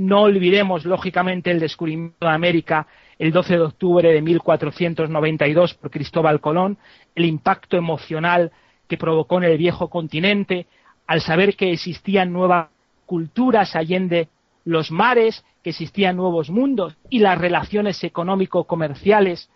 no 0.00 0.22
olvidemos, 0.22 0.86
lógicamente, 0.86 1.50
el 1.50 1.60
descubrimiento 1.60 2.26
de 2.26 2.32
América 2.32 2.86
el 3.18 3.32
12 3.32 3.52
de 3.52 3.60
octubre 3.60 4.10
de 4.10 4.22
1492 4.22 5.74
por 5.74 5.90
Cristóbal 5.90 6.40
Colón, 6.40 6.78
el 7.14 7.26
impacto 7.26 7.76
emocional 7.76 8.50
que 8.88 8.96
provocó 8.96 9.36
en 9.36 9.44
el 9.44 9.58
viejo 9.58 9.90
continente 9.90 10.66
al 11.06 11.20
saber 11.20 11.54
que 11.54 11.70
existían 11.70 12.32
nuevas 12.32 12.68
culturas 13.04 13.76
allende 13.76 14.28
los 14.64 14.90
mares, 14.90 15.44
que 15.62 15.68
existían 15.68 16.16
nuevos 16.16 16.48
mundos 16.48 16.96
y 17.10 17.18
las 17.18 17.36
relaciones 17.36 18.02
económico-comerciales 18.02 19.50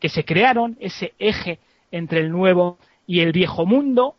que 0.00 0.08
se 0.08 0.24
crearon, 0.24 0.76
ese 0.80 1.14
eje 1.20 1.60
entre 1.92 2.18
el 2.18 2.32
nuevo 2.32 2.78
y 3.06 3.20
el 3.20 3.30
viejo 3.30 3.64
mundo. 3.66 4.16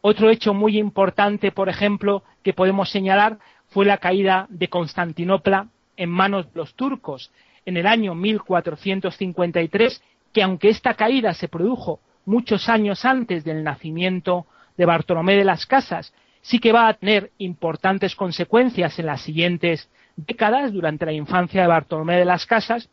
Otro 0.00 0.30
hecho 0.30 0.54
muy 0.54 0.78
importante, 0.78 1.52
por 1.52 1.68
ejemplo, 1.68 2.22
que 2.42 2.54
podemos 2.54 2.88
señalar 2.88 3.38
fue 3.70 3.86
la 3.86 3.98
caída 3.98 4.46
de 4.50 4.68
Constantinopla 4.68 5.68
en 5.96 6.10
manos 6.10 6.46
de 6.46 6.58
los 6.58 6.74
turcos 6.74 7.30
en 7.64 7.76
el 7.76 7.86
año 7.86 8.14
1453, 8.14 10.02
que 10.32 10.42
aunque 10.42 10.68
esta 10.68 10.94
caída 10.94 11.34
se 11.34 11.48
produjo 11.48 12.00
muchos 12.24 12.68
años 12.68 13.04
antes 13.04 13.44
del 13.44 13.64
nacimiento 13.64 14.46
de 14.76 14.86
Bartolomé 14.86 15.36
de 15.36 15.44
las 15.44 15.66
Casas, 15.66 16.12
sí 16.42 16.58
que 16.58 16.72
va 16.72 16.88
a 16.88 16.94
tener 16.94 17.30
importantes 17.38 18.14
consecuencias 18.14 18.98
en 18.98 19.06
las 19.06 19.20
siguientes 19.22 19.88
décadas 20.16 20.72
durante 20.72 21.06
la 21.06 21.12
infancia 21.12 21.62
de 21.62 21.68
Bartolomé 21.68 22.16
de 22.16 22.24
las 22.24 22.46
Casas, 22.46 22.88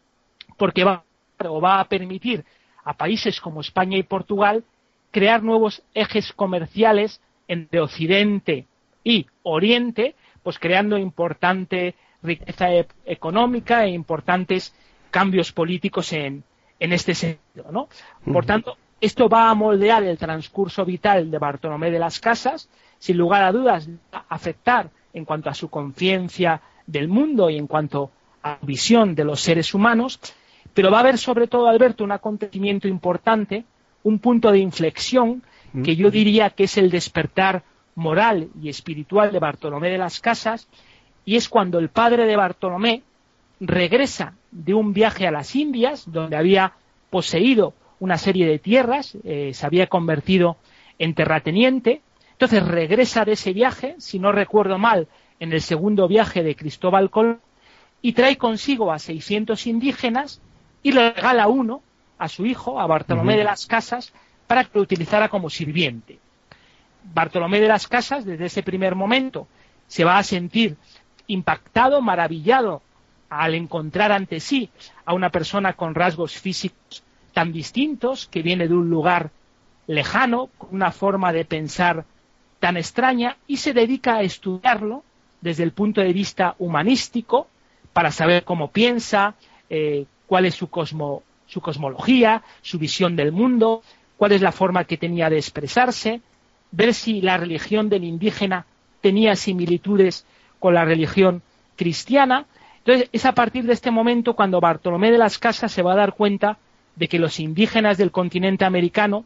porque 0.57 0.83
va, 0.83 1.03
o 1.45 1.61
va 1.61 1.79
a 1.79 1.85
permitir 1.85 2.43
a 2.83 2.93
países 2.93 3.41
como 3.41 3.61
España 3.61 3.97
y 3.97 4.03
Portugal 4.03 4.63
crear 5.11 5.43
nuevos 5.43 5.81
ejes 5.93 6.31
comerciales 6.33 7.21
entre 7.47 7.79
Occidente 7.79 8.65
y 9.03 9.25
Oriente, 9.43 10.15
pues 10.47 10.59
creando 10.59 10.97
importante 10.97 11.93
riqueza 12.23 12.71
e 12.71 12.87
económica 13.03 13.83
e 13.83 13.89
importantes 13.89 14.71
cambios 15.11 15.51
políticos 15.51 16.13
en, 16.13 16.41
en 16.79 16.93
este 16.93 17.13
sentido. 17.15 17.69
¿no? 17.69 17.89
Por 18.31 18.45
tanto, 18.45 18.77
esto 19.01 19.27
va 19.27 19.49
a 19.49 19.53
moldear 19.55 20.03
el 20.03 20.17
transcurso 20.17 20.85
vital 20.85 21.29
de 21.29 21.37
Bartolomé 21.37 21.91
de 21.91 21.99
las 21.99 22.21
Casas, 22.21 22.69
sin 22.97 23.17
lugar 23.17 23.43
a 23.43 23.51
dudas, 23.51 23.89
va 23.89 24.23
a 24.29 24.35
afectar 24.35 24.89
en 25.11 25.25
cuanto 25.25 25.49
a 25.49 25.53
su 25.53 25.69
conciencia 25.69 26.61
del 26.85 27.09
mundo 27.09 27.49
y 27.49 27.57
en 27.57 27.67
cuanto 27.67 28.11
a 28.41 28.57
visión 28.61 29.15
de 29.15 29.25
los 29.25 29.41
seres 29.41 29.73
humanos, 29.73 30.17
pero 30.73 30.91
va 30.91 30.99
a 30.99 31.01
haber 31.01 31.17
sobre 31.17 31.47
todo, 31.47 31.67
Alberto, 31.67 32.05
un 32.05 32.13
acontecimiento 32.13 32.87
importante, 32.87 33.65
un 34.03 34.19
punto 34.19 34.49
de 34.53 34.59
inflexión 34.59 35.43
que 35.83 35.97
yo 35.97 36.09
diría 36.09 36.51
que 36.51 36.63
es 36.63 36.77
el 36.77 36.89
despertar 36.89 37.65
moral 37.97 38.49
y 38.61 38.69
espiritual 38.69 39.31
de 39.31 39.39
Bartolomé 39.39 39.89
de 39.89 39.97
las 39.97 40.19
Casas, 40.19 40.67
y 41.25 41.35
es 41.35 41.49
cuando 41.49 41.79
el 41.79 41.89
padre 41.89 42.25
de 42.25 42.35
Bartolomé 42.35 43.01
regresa 43.59 44.35
de 44.51 44.75
un 44.75 44.93
viaje 44.93 45.27
a 45.27 45.31
las 45.31 45.55
Indias, 45.55 46.03
donde 46.05 46.37
había 46.37 46.73
poseído 47.09 47.73
una 47.99 48.19
serie 48.19 48.45
de 48.45 48.59
tierras, 48.59 49.17
eh, 49.23 49.51
se 49.53 49.65
había 49.65 49.87
convertido 49.87 50.57
en 50.99 51.15
terrateniente, 51.15 52.01
entonces 52.33 52.65
regresa 52.67 53.25
de 53.25 53.31
ese 53.31 53.51
viaje, 53.51 53.95
si 53.97 54.19
no 54.19 54.31
recuerdo 54.31 54.77
mal, 54.77 55.07
en 55.39 55.51
el 55.51 55.61
segundo 55.61 56.07
viaje 56.07 56.43
de 56.43 56.55
Cristóbal 56.55 57.09
Colón, 57.09 57.41
y 58.03 58.13
trae 58.13 58.37
consigo 58.37 58.91
a 58.91 58.99
600 58.99 59.65
indígenas 59.65 60.39
y 60.83 60.91
le 60.91 61.13
regala 61.13 61.47
uno 61.47 61.81
a 62.19 62.27
su 62.27 62.45
hijo, 62.45 62.79
a 62.79 62.85
Bartolomé 62.85 63.37
de 63.37 63.43
las 63.43 63.65
Casas, 63.65 64.13
para 64.45 64.63
que 64.63 64.71
lo 64.75 64.81
utilizara 64.81 65.29
como 65.29 65.49
sirviente. 65.49 66.19
Bartolomé 67.13 67.59
de 67.59 67.67
las 67.67 67.87
Casas, 67.87 68.25
desde 68.25 68.45
ese 68.45 68.63
primer 68.63 68.95
momento, 68.95 69.47
se 69.87 70.03
va 70.03 70.17
a 70.17 70.23
sentir 70.23 70.77
impactado, 71.27 72.01
maravillado 72.01 72.81
al 73.29 73.55
encontrar 73.55 74.11
ante 74.11 74.39
sí 74.39 74.69
a 75.05 75.13
una 75.13 75.29
persona 75.29 75.73
con 75.73 75.95
rasgos 75.95 76.33
físicos 76.33 77.03
tan 77.33 77.51
distintos, 77.51 78.27
que 78.27 78.41
viene 78.41 78.67
de 78.67 78.73
un 78.73 78.89
lugar 78.89 79.31
lejano, 79.85 80.49
con 80.57 80.69
una 80.73 80.91
forma 80.91 81.31
de 81.31 81.45
pensar 81.45 82.05
tan 82.59 82.77
extraña, 82.77 83.37
y 83.45 83.57
se 83.57 83.73
dedica 83.73 84.15
a 84.15 84.21
estudiarlo 84.23 85.03
desde 85.41 85.63
el 85.63 85.71
punto 85.71 86.01
de 86.01 86.13
vista 86.13 86.55
humanístico, 86.57 87.47
para 87.93 88.11
saber 88.11 88.43
cómo 88.43 88.71
piensa, 88.71 89.35
eh, 89.69 90.05
cuál 90.25 90.45
es 90.45 90.55
su, 90.55 90.69
su 91.45 91.61
cosmología, 91.61 92.43
su 92.61 92.79
visión 92.79 93.15
del 93.15 93.31
mundo, 93.31 93.81
cuál 94.17 94.31
es 94.31 94.41
la 94.41 94.51
forma 94.51 94.85
que 94.85 94.97
tenía 94.97 95.29
de 95.29 95.37
expresarse, 95.37 96.21
ver 96.71 96.93
si 96.93 97.21
la 97.21 97.37
religión 97.37 97.89
del 97.89 98.03
indígena 98.03 98.65
tenía 99.01 99.35
similitudes 99.35 100.25
con 100.59 100.73
la 100.73 100.85
religión 100.85 101.41
cristiana. 101.75 102.45
Entonces, 102.79 103.09
es 103.11 103.25
a 103.25 103.33
partir 103.33 103.65
de 103.65 103.73
este 103.73 103.91
momento 103.91 104.35
cuando 104.35 104.59
Bartolomé 104.59 105.11
de 105.11 105.17
las 105.17 105.37
Casas 105.37 105.71
se 105.71 105.81
va 105.81 105.93
a 105.93 105.97
dar 105.97 106.13
cuenta 106.13 106.57
de 106.95 107.07
que 107.07 107.19
los 107.19 107.39
indígenas 107.39 107.97
del 107.97 108.11
continente 108.11 108.65
americano 108.65 109.25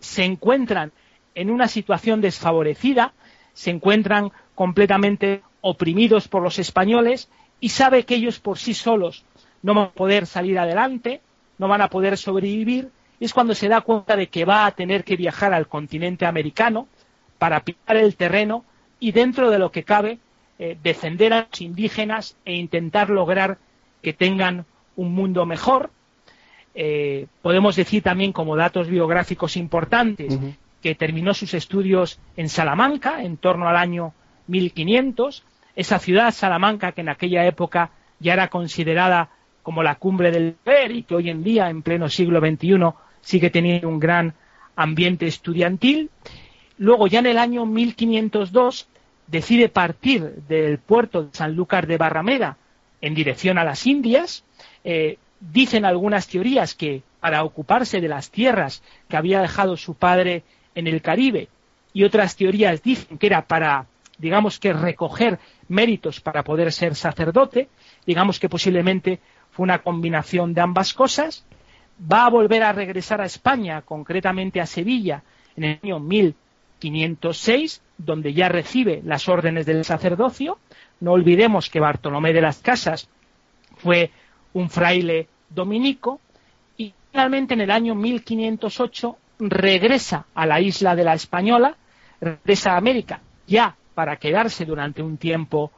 se 0.00 0.24
encuentran 0.24 0.92
en 1.34 1.50
una 1.50 1.68
situación 1.68 2.20
desfavorecida, 2.20 3.12
se 3.54 3.70
encuentran 3.70 4.32
completamente 4.54 5.42
oprimidos 5.60 6.28
por 6.28 6.42
los 6.42 6.58
españoles 6.58 7.28
y 7.60 7.70
sabe 7.70 8.04
que 8.04 8.16
ellos 8.16 8.40
por 8.40 8.58
sí 8.58 8.74
solos 8.74 9.24
no 9.62 9.74
van 9.74 9.86
a 9.86 9.90
poder 9.90 10.26
salir 10.26 10.58
adelante, 10.58 11.20
no 11.58 11.68
van 11.68 11.80
a 11.80 11.88
poder 11.88 12.18
sobrevivir, 12.18 12.90
es 13.24 13.32
cuando 13.32 13.54
se 13.54 13.68
da 13.68 13.82
cuenta 13.82 14.16
de 14.16 14.28
que 14.28 14.44
va 14.44 14.66
a 14.66 14.72
tener 14.72 15.04
que 15.04 15.16
viajar 15.16 15.54
al 15.54 15.68
continente 15.68 16.26
americano 16.26 16.88
para 17.38 17.60
picar 17.60 17.96
el 17.96 18.16
terreno 18.16 18.64
y 18.98 19.12
dentro 19.12 19.50
de 19.50 19.58
lo 19.58 19.70
que 19.70 19.84
cabe 19.84 20.18
eh, 20.58 20.76
defender 20.82 21.32
a 21.32 21.46
los 21.48 21.60
indígenas 21.60 22.36
e 22.44 22.54
intentar 22.54 23.10
lograr 23.10 23.58
que 24.02 24.12
tengan 24.12 24.64
un 24.96 25.12
mundo 25.12 25.46
mejor. 25.46 25.90
Eh, 26.74 27.26
podemos 27.42 27.76
decir 27.76 28.02
también 28.02 28.32
como 28.32 28.56
datos 28.56 28.88
biográficos 28.88 29.56
importantes 29.56 30.38
que 30.80 30.94
terminó 30.94 31.34
sus 31.34 31.54
estudios 31.54 32.18
en 32.36 32.48
Salamanca 32.48 33.22
en 33.22 33.36
torno 33.36 33.68
al 33.68 33.76
año 33.76 34.14
1500, 34.48 35.44
esa 35.76 35.98
ciudad 35.98 36.32
Salamanca 36.32 36.92
que 36.92 37.02
en 37.02 37.08
aquella 37.08 37.46
época 37.46 37.90
ya 38.18 38.32
era 38.32 38.48
considerada 38.48 39.30
como 39.62 39.82
la 39.82 39.94
cumbre 39.94 40.30
del 40.32 40.56
ver 40.64 40.90
y 40.90 41.04
que 41.04 41.14
hoy 41.14 41.30
en 41.30 41.44
día, 41.44 41.70
en 41.70 41.82
pleno 41.82 42.08
siglo 42.08 42.40
XXI, 42.40 42.78
sigue 43.22 43.50
teniendo 43.50 43.88
un 43.88 43.98
gran 43.98 44.34
ambiente 44.76 45.26
estudiantil. 45.26 46.10
Luego, 46.78 47.06
ya 47.06 47.20
en 47.20 47.26
el 47.26 47.38
año 47.38 47.66
1502, 47.66 48.88
decide 49.26 49.68
partir 49.68 50.42
del 50.48 50.78
puerto 50.78 51.24
de 51.24 51.34
Sanlúcar 51.34 51.86
de 51.86 51.96
Barrameda 51.96 52.58
en 53.00 53.14
dirección 53.14 53.58
a 53.58 53.64
las 53.64 53.86
Indias. 53.86 54.44
Eh, 54.84 55.18
dicen 55.40 55.84
algunas 55.84 56.28
teorías 56.28 56.74
que 56.74 57.02
para 57.20 57.44
ocuparse 57.44 58.00
de 58.00 58.08
las 58.08 58.30
tierras 58.30 58.82
que 59.08 59.16
había 59.16 59.40
dejado 59.40 59.76
su 59.76 59.94
padre 59.94 60.42
en 60.74 60.86
el 60.86 61.02
Caribe, 61.02 61.48
y 61.92 62.04
otras 62.04 62.36
teorías 62.36 62.82
dicen 62.82 63.18
que 63.18 63.26
era 63.26 63.46
para, 63.46 63.86
digamos 64.18 64.58
que 64.58 64.72
recoger 64.72 65.38
méritos 65.68 66.20
para 66.20 66.42
poder 66.42 66.72
ser 66.72 66.94
sacerdote, 66.94 67.68
digamos 68.06 68.40
que 68.40 68.48
posiblemente 68.48 69.20
fue 69.50 69.64
una 69.64 69.82
combinación 69.82 70.54
de 70.54 70.62
ambas 70.62 70.94
cosas, 70.94 71.44
va 72.00 72.26
a 72.26 72.30
volver 72.30 72.62
a 72.62 72.72
regresar 72.72 73.20
a 73.20 73.26
España, 73.26 73.82
concretamente 73.82 74.60
a 74.60 74.66
Sevilla, 74.66 75.22
en 75.56 75.64
el 75.64 75.78
año 75.82 76.00
1506, 76.00 77.82
donde 77.98 78.32
ya 78.32 78.48
recibe 78.48 79.02
las 79.04 79.28
órdenes 79.28 79.66
del 79.66 79.84
sacerdocio. 79.84 80.58
No 81.00 81.12
olvidemos 81.12 81.70
que 81.70 81.80
Bartolomé 81.80 82.32
de 82.32 82.40
las 82.40 82.58
Casas 82.58 83.08
fue 83.76 84.10
un 84.52 84.70
fraile 84.70 85.28
dominico 85.48 86.20
y 86.76 86.94
finalmente 87.10 87.54
en 87.54 87.60
el 87.62 87.70
año 87.70 87.94
1508 87.94 89.16
regresa 89.38 90.26
a 90.34 90.46
la 90.46 90.60
isla 90.60 90.94
de 90.94 91.04
la 91.04 91.14
Española, 91.14 91.76
regresa 92.20 92.72
a 92.72 92.76
América 92.76 93.20
ya 93.46 93.76
para 93.94 94.16
quedarse 94.16 94.64
durante 94.64 95.02
un 95.02 95.16
tiempo 95.16 95.70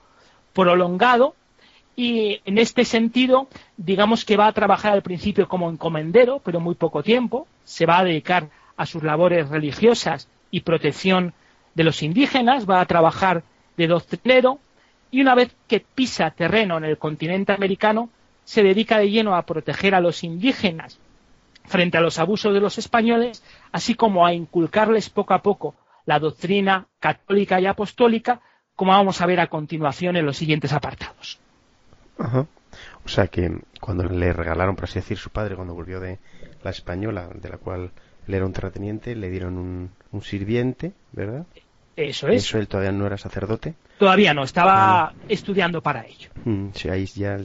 prolongado 0.52 1.34
y 1.96 2.40
en 2.44 2.58
este 2.58 2.84
sentido, 2.84 3.48
digamos 3.76 4.24
que 4.24 4.36
va 4.36 4.48
a 4.48 4.52
trabajar 4.52 4.92
al 4.92 5.02
principio 5.02 5.48
como 5.48 5.70
encomendero, 5.70 6.40
pero 6.44 6.60
muy 6.60 6.74
poco 6.74 7.02
tiempo, 7.02 7.46
se 7.64 7.86
va 7.86 7.98
a 7.98 8.04
dedicar 8.04 8.48
a 8.76 8.86
sus 8.86 9.02
labores 9.02 9.48
religiosas 9.48 10.28
y 10.50 10.60
protección 10.60 11.34
de 11.74 11.84
los 11.84 12.02
indígenas, 12.02 12.68
va 12.68 12.80
a 12.80 12.86
trabajar 12.86 13.44
de 13.76 13.86
doctrinero 13.86 14.58
y 15.10 15.20
una 15.20 15.34
vez 15.34 15.54
que 15.68 15.80
pisa 15.80 16.30
terreno 16.30 16.76
en 16.78 16.84
el 16.84 16.98
continente 16.98 17.52
americano, 17.52 18.10
se 18.44 18.62
dedica 18.62 18.98
de 18.98 19.10
lleno 19.10 19.36
a 19.36 19.46
proteger 19.46 19.94
a 19.94 20.00
los 20.00 20.24
indígenas 20.24 20.98
frente 21.66 21.96
a 21.96 22.00
los 22.00 22.18
abusos 22.18 22.52
de 22.52 22.60
los 22.60 22.78
españoles, 22.78 23.42
así 23.72 23.94
como 23.94 24.26
a 24.26 24.34
inculcarles 24.34 25.08
poco 25.08 25.34
a 25.34 25.42
poco 25.42 25.76
la 26.04 26.18
doctrina 26.18 26.88
católica 27.00 27.60
y 27.60 27.66
apostólica, 27.66 28.40
como 28.74 28.92
vamos 28.92 29.20
a 29.20 29.26
ver 29.26 29.40
a 29.40 29.46
continuación 29.46 30.16
en 30.16 30.26
los 30.26 30.36
siguientes 30.36 30.72
apartados. 30.72 31.38
Ajá. 32.18 32.46
O 33.04 33.08
sea 33.08 33.28
que 33.28 33.58
cuando 33.80 34.04
le 34.04 34.32
regalaron, 34.32 34.76
por 34.76 34.84
así 34.84 34.94
decir, 34.94 35.18
su 35.18 35.30
padre, 35.30 35.56
cuando 35.56 35.74
volvió 35.74 36.00
de 36.00 36.18
la 36.62 36.70
española, 36.70 37.28
de 37.34 37.48
la 37.48 37.58
cual 37.58 37.90
él 38.26 38.34
era 38.34 38.46
un 38.46 38.52
terrateniente, 38.52 39.14
le 39.14 39.30
dieron 39.30 39.58
un, 39.58 40.22
sirviente, 40.22 40.92
¿verdad? 41.12 41.46
Eso 41.96 42.28
es. 42.28 42.44
Eso 42.44 42.58
él 42.58 42.66
todavía 42.66 42.92
no 42.92 43.06
era 43.06 43.18
sacerdote. 43.18 43.74
Todavía 43.98 44.34
no, 44.34 44.42
estaba 44.42 45.06
ah. 45.06 45.12
estudiando 45.28 45.82
para 45.82 46.06
ello. 46.06 46.30
Mm, 46.44 46.68
sí, 46.72 46.88
ahí 46.88 47.06
ya 47.06 47.38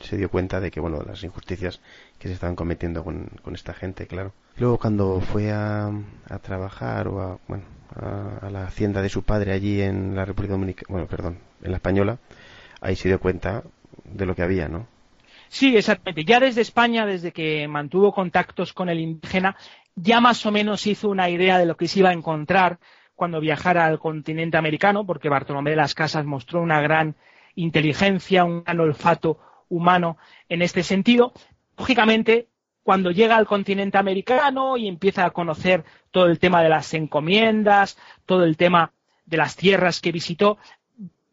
se 0.00 0.16
dio 0.16 0.30
cuenta 0.30 0.60
de 0.60 0.70
que, 0.70 0.80
bueno, 0.80 1.02
las 1.06 1.22
injusticias 1.22 1.80
que 2.18 2.28
se 2.28 2.34
estaban 2.34 2.56
cometiendo 2.56 3.04
con, 3.04 3.30
esta 3.52 3.74
gente, 3.74 4.06
claro. 4.06 4.32
Luego 4.56 4.78
cuando 4.78 5.20
fue 5.20 5.52
a, 5.52 5.90
trabajar 6.42 7.08
o 7.08 7.20
a, 7.20 7.38
bueno, 7.46 7.64
a, 7.94 8.46
a, 8.46 8.50
la 8.50 8.64
hacienda 8.64 9.02
de 9.02 9.08
su 9.08 9.22
padre 9.22 9.52
allí 9.52 9.80
en 9.80 10.16
la 10.16 10.24
República 10.24 10.54
Dominicana, 10.54 10.86
bueno, 10.88 11.06
perdón, 11.06 11.38
en 11.62 11.70
la 11.70 11.76
Española, 11.76 12.18
ahí 12.80 12.96
se 12.96 13.08
dio 13.08 13.20
cuenta 13.20 13.62
de 14.04 14.26
lo 14.26 14.34
que 14.34 14.42
había, 14.42 14.68
¿no? 14.68 14.86
Sí, 15.48 15.76
exactamente. 15.76 16.24
Ya 16.24 16.40
desde 16.40 16.62
España, 16.62 17.06
desde 17.06 17.32
que 17.32 17.68
mantuvo 17.68 18.12
contactos 18.12 18.72
con 18.72 18.88
el 18.88 18.98
indígena, 18.98 19.56
ya 19.94 20.20
más 20.20 20.44
o 20.46 20.50
menos 20.50 20.86
hizo 20.86 21.08
una 21.08 21.30
idea 21.30 21.58
de 21.58 21.66
lo 21.66 21.76
que 21.76 21.86
se 21.86 22.00
iba 22.00 22.10
a 22.10 22.14
encontrar 22.14 22.78
cuando 23.14 23.40
viajara 23.40 23.86
al 23.86 23.98
continente 23.98 24.56
americano, 24.56 25.06
porque 25.06 25.28
Bartolomé 25.28 25.70
de 25.70 25.76
las 25.76 25.94
Casas 25.94 26.24
mostró 26.24 26.60
una 26.60 26.80
gran 26.80 27.14
inteligencia, 27.54 28.44
un 28.44 28.64
gran 28.64 28.80
olfato 28.80 29.38
humano 29.68 30.18
en 30.48 30.62
este 30.62 30.82
sentido. 30.82 31.32
Lógicamente, 31.78 32.48
cuando 32.82 33.12
llega 33.12 33.36
al 33.36 33.46
continente 33.46 33.98
americano 33.98 34.76
y 34.76 34.88
empieza 34.88 35.24
a 35.24 35.30
conocer 35.30 35.84
todo 36.10 36.26
el 36.26 36.38
tema 36.38 36.62
de 36.62 36.68
las 36.68 36.92
encomiendas, 36.94 37.96
todo 38.26 38.44
el 38.44 38.56
tema 38.56 38.92
de 39.26 39.36
las 39.36 39.56
tierras 39.56 40.00
que 40.00 40.12
visitó, 40.12 40.58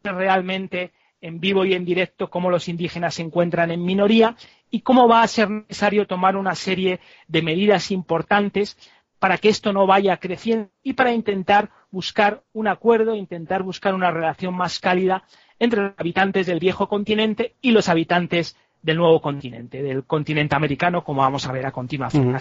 realmente 0.03 0.91
en 1.21 1.39
vivo 1.39 1.65
y 1.65 1.73
en 1.73 1.85
directo 1.85 2.29
cómo 2.29 2.49
los 2.49 2.67
indígenas 2.67 3.15
se 3.15 3.21
encuentran 3.21 3.71
en 3.71 3.83
minoría 3.83 4.35
y 4.69 4.81
cómo 4.81 5.07
va 5.07 5.21
a 5.21 5.27
ser 5.27 5.49
necesario 5.49 6.07
tomar 6.07 6.35
una 6.35 6.55
serie 6.55 6.99
de 7.27 7.41
medidas 7.41 7.91
importantes 7.91 8.77
para 9.19 9.37
que 9.37 9.49
esto 9.49 9.71
no 9.71 9.85
vaya 9.85 10.17
creciendo 10.17 10.69
y 10.81 10.93
para 10.93 11.13
intentar 11.13 11.69
buscar 11.91 12.41
un 12.53 12.67
acuerdo, 12.67 13.15
intentar 13.15 13.61
buscar 13.61 13.93
una 13.93 14.09
relación 14.09 14.55
más 14.55 14.79
cálida 14.79 15.23
entre 15.59 15.81
los 15.83 15.93
habitantes 15.97 16.47
del 16.47 16.59
viejo 16.59 16.87
continente 16.87 17.53
y 17.61 17.69
los 17.69 17.87
habitantes 17.87 18.57
del 18.81 18.97
nuevo 18.97 19.21
continente, 19.21 19.83
del 19.83 20.05
continente 20.05 20.55
americano, 20.55 21.03
como 21.03 21.21
vamos 21.21 21.45
a 21.45 21.51
ver 21.51 21.67
a 21.67 21.71
continuación. 21.71 22.35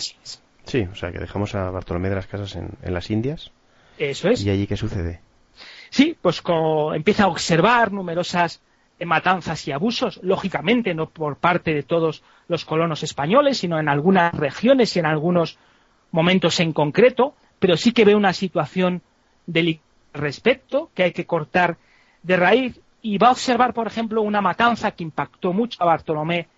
Sí, 0.65 0.89
o 0.91 0.95
sea 0.95 1.13
que 1.13 1.19
dejamos 1.19 1.55
a 1.55 1.71
Bartolomé 1.71 2.09
de 2.09 2.15
las 2.15 2.27
Casas 2.27 2.57
en, 2.57 2.71
las 2.83 3.11
Indias. 3.11 3.53
Eso 3.99 4.31
es. 4.31 4.43
¿Y 4.43 4.51
allí 4.51 4.67
qué 4.67 4.77
sucede? 4.77 5.21
Sí, 5.91 6.17
pues 6.21 6.43
empieza 6.95 7.25
a 7.25 7.29
observar 7.29 7.93
numerosas 7.93 8.63
matanzas 9.07 9.67
y 9.67 9.73
abusos, 9.73 10.21
lógicamente 10.23 10.95
no 10.95 11.09
por 11.09 11.37
parte 11.37 11.73
de 11.75 11.83
todos 11.83 12.23
los 12.49 12.65
colonos 12.65 13.03
españoles, 13.03 13.59
sino 13.59 13.79
en 13.79 13.89
algunas 13.89 14.35
regiones 14.35 14.95
y 14.97 14.99
en 14.99 15.07
algunos 15.07 15.59
momentos 16.11 16.61
en 16.61 16.73
concreto, 16.73 17.35
pero 17.59 17.77
sí 17.77 17.93
que 17.93 18.05
ve 18.05 18.15
una 18.15 18.33
situación 18.33 19.03
delicada 19.47 19.91
respecto 20.13 20.91
que 20.95 21.05
hay 21.05 21.13
que 21.13 21.27
cortar 21.27 21.77
de 22.23 22.37
raíz 22.37 22.81
y 23.03 23.19
va 23.19 23.29
a 23.29 23.33
observar, 23.33 23.73
por 23.73 23.87
ejemplo, 23.87 24.23
una 24.23 24.41
matanza 24.41 24.91
que 24.91 25.05
impactó 25.05 25.53
mucho 25.53 25.83
a 25.83 25.87
Bartolomé 25.87 26.49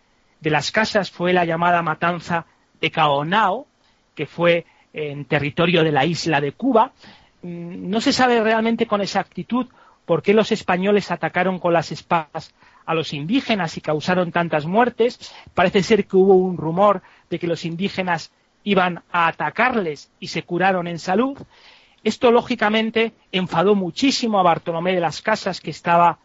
de 0.41 0.51
las 0.51 0.73
Casas, 0.73 1.11
fue 1.11 1.33
la 1.33 1.45
llamada 1.45 1.83
matanza 1.83 2.47
de 2.81 2.91
Caonao, 2.91 3.67
que 4.15 4.27
fue 4.27 4.67
en 4.93 5.25
territorio 5.25 5.85
de 5.85 5.93
la 5.93 6.05
isla 6.05 6.41
de 6.41 6.53
Cuba. 6.53 6.93
Mm, 7.43 7.89
no 7.89 8.01
se 8.01 8.13
sabe 8.13 8.43
realmente 8.43 8.87
con 8.87 9.01
exactitud 9.01 9.69
por 10.05 10.23
qué 10.23 10.35
los 10.35 10.53
españoles 10.53 11.11
atacaron 11.11 11.59
con 11.59 11.73
las 11.73 11.93
espadas 11.93 12.55
a 12.85 12.95
los 12.95 13.13
indígenas 13.13 13.77
y 13.77 13.81
causaron 13.81 14.33
tantas 14.33 14.67
muertes. 14.67 15.35
Parece 15.55 15.83
ser 15.83 16.07
que 16.07 16.17
hubo 16.17 16.35
un 16.35 16.57
rumor 16.57 17.03
de 17.31 17.39
que 17.39 17.47
los 17.47 17.65
indígenas 17.65 18.33
iban 18.65 19.03
a 19.11 19.29
atacarles 19.29 20.11
y 20.21 20.29
se 20.29 20.43
curaron 20.43 20.87
en 20.87 20.99
salud. 20.99 21.39
Esto, 22.05 22.31
lógicamente, 22.31 23.13
enfadó 23.31 23.75
muchísimo 23.75 24.41
a 24.41 24.43
Bartolomé 24.43 24.93
de 24.95 25.01
las 25.01 25.23
Casas, 25.23 25.61
que 25.61 25.71
estaba 25.71 26.19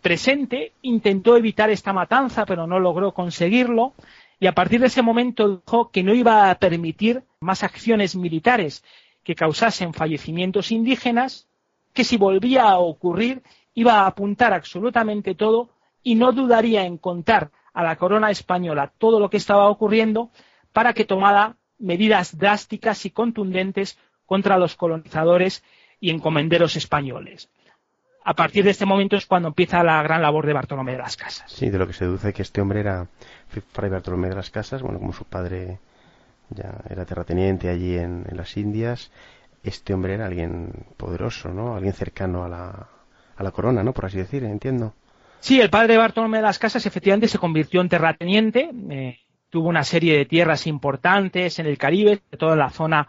presente, 0.00 0.72
intentó 0.82 1.36
evitar 1.36 1.68
esta 1.70 1.92
matanza, 1.92 2.46
pero 2.46 2.66
no 2.66 2.78
logró 2.78 3.12
conseguirlo, 3.12 3.94
y 4.38 4.46
a 4.46 4.52
partir 4.52 4.80
de 4.80 4.86
ese 4.86 5.02
momento 5.02 5.62
dijo 5.66 5.90
que 5.90 6.02
no 6.02 6.14
iba 6.14 6.50
a 6.50 6.54
permitir 6.58 7.24
más 7.40 7.64
acciones 7.64 8.14
militares 8.14 8.84
que 9.24 9.34
causasen 9.34 9.94
fallecimientos 9.94 10.70
indígenas, 10.70 11.48
que 11.96 12.04
si 12.04 12.16
volvía 12.16 12.64
a 12.68 12.78
ocurrir 12.78 13.42
iba 13.74 13.94
a 13.94 14.06
apuntar 14.06 14.52
absolutamente 14.52 15.34
todo 15.34 15.70
y 16.02 16.14
no 16.14 16.30
dudaría 16.30 16.84
en 16.84 16.98
contar 16.98 17.50
a 17.72 17.82
la 17.82 17.96
corona 17.96 18.30
española 18.30 18.92
todo 18.98 19.18
lo 19.18 19.30
que 19.30 19.38
estaba 19.38 19.68
ocurriendo 19.68 20.30
para 20.72 20.92
que 20.92 21.04
tomara 21.04 21.56
medidas 21.78 22.38
drásticas 22.38 23.04
y 23.06 23.10
contundentes 23.10 23.98
contra 24.26 24.58
los 24.58 24.76
colonizadores 24.76 25.64
y 25.98 26.10
encomenderos 26.10 26.76
españoles 26.76 27.50
a 28.26 28.34
partir 28.34 28.64
de 28.64 28.70
este 28.70 28.86
momento 28.86 29.14
es 29.14 29.24
cuando 29.24 29.48
empieza 29.48 29.84
la 29.84 30.02
gran 30.02 30.20
labor 30.20 30.46
de 30.46 30.52
Bartolomé 30.52 30.92
de 30.92 30.98
las 30.98 31.16
Casas. 31.16 31.48
Sí, 31.48 31.70
de 31.70 31.78
lo 31.78 31.86
que 31.86 31.92
se 31.92 32.06
deduce 32.06 32.32
que 32.32 32.42
este 32.42 32.60
hombre 32.60 32.80
era 32.80 33.06
Fray 33.72 33.88
Bartolomé 33.88 34.28
de 34.28 34.34
las 34.34 34.50
Casas, 34.50 34.82
bueno, 34.82 34.98
como 34.98 35.12
su 35.12 35.24
padre 35.24 35.78
ya 36.50 36.74
era 36.90 37.04
terrateniente 37.04 37.68
allí 37.68 37.96
en, 37.96 38.24
las 38.32 38.56
Indias, 38.56 39.12
este 39.68 39.94
hombre 39.94 40.14
era 40.14 40.26
alguien 40.26 40.70
poderoso, 40.96 41.50
¿no? 41.50 41.76
Alguien 41.76 41.94
cercano 41.94 42.44
a 42.44 42.48
la, 42.48 43.50
corona, 43.50 43.82
¿no? 43.82 43.92
Por 43.92 44.06
así 44.06 44.18
decir, 44.18 44.44
entiendo. 44.44 44.94
Sí, 45.40 45.60
el 45.60 45.70
padre 45.70 45.94
de 45.94 45.98
Bartolomé 45.98 46.38
de 46.38 46.44
las 46.44 46.58
Casas 46.58 46.86
efectivamente 46.86 47.28
se 47.28 47.38
convirtió 47.38 47.80
en 47.80 47.88
terrateniente, 47.88 48.70
eh, 48.90 49.18
tuvo 49.50 49.68
una 49.68 49.84
serie 49.84 50.16
de 50.16 50.24
tierras 50.24 50.66
importantes 50.66 51.58
en 51.58 51.66
el 51.66 51.78
Caribe, 51.78 52.22
de 52.30 52.38
toda 52.38 52.56
la 52.56 52.70
zona 52.70 53.08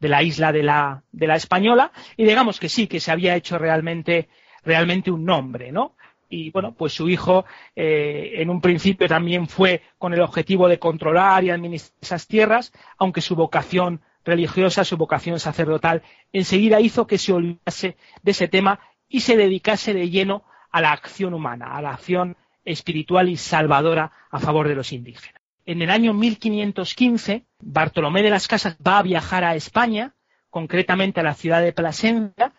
de 0.00 0.08
la 0.08 0.22
isla 0.22 0.52
de 0.52 0.62
la, 0.62 1.02
de 1.12 1.26
la 1.26 1.36
Española, 1.36 1.92
y 2.16 2.24
digamos 2.24 2.60
que 2.60 2.68
sí, 2.68 2.86
que 2.86 3.00
se 3.00 3.10
había 3.10 3.36
hecho 3.36 3.58
realmente 3.58 4.28
realmente 4.64 5.10
un 5.10 5.24
nombre, 5.24 5.72
¿no? 5.72 5.94
Y 6.28 6.50
bueno, 6.50 6.74
pues 6.74 6.92
su 6.92 7.08
hijo 7.08 7.44
eh, 7.76 8.32
en 8.36 8.50
un 8.50 8.60
principio 8.60 9.06
también 9.06 9.46
fue 9.46 9.82
con 9.98 10.14
el 10.14 10.20
objetivo 10.20 10.68
de 10.68 10.78
controlar 10.78 11.44
y 11.44 11.50
administrar 11.50 11.98
esas 12.00 12.26
tierras, 12.26 12.72
aunque 12.98 13.20
su 13.20 13.36
vocación 13.36 14.00
religiosa, 14.24 14.84
su 14.84 14.96
vocación 14.96 15.38
sacerdotal, 15.38 16.02
enseguida 16.32 16.80
hizo 16.80 17.06
que 17.06 17.18
se 17.18 17.32
olvidase 17.32 17.96
de 18.22 18.30
ese 18.30 18.48
tema 18.48 18.80
y 19.08 19.20
se 19.20 19.36
dedicase 19.36 19.94
de 19.94 20.10
lleno 20.10 20.44
a 20.70 20.80
la 20.80 20.92
acción 20.92 21.34
humana, 21.34 21.76
a 21.76 21.82
la 21.82 21.90
acción 21.90 22.36
espiritual 22.64 23.28
y 23.28 23.36
salvadora 23.36 24.10
a 24.30 24.40
favor 24.40 24.68
de 24.68 24.74
los 24.74 24.92
indígenas. 24.92 25.40
En 25.66 25.80
el 25.82 25.90
año 25.90 26.12
1515, 26.12 27.46
Bartolomé 27.60 28.22
de 28.22 28.30
las 28.30 28.48
Casas 28.48 28.76
va 28.86 28.98
a 28.98 29.02
viajar 29.02 29.44
a 29.44 29.54
España, 29.54 30.14
concretamente 30.50 31.20
a 31.20 31.24
la 31.24 31.34
ciudad 31.34 31.62
de 31.62 31.72
Plasencia, 31.72 32.52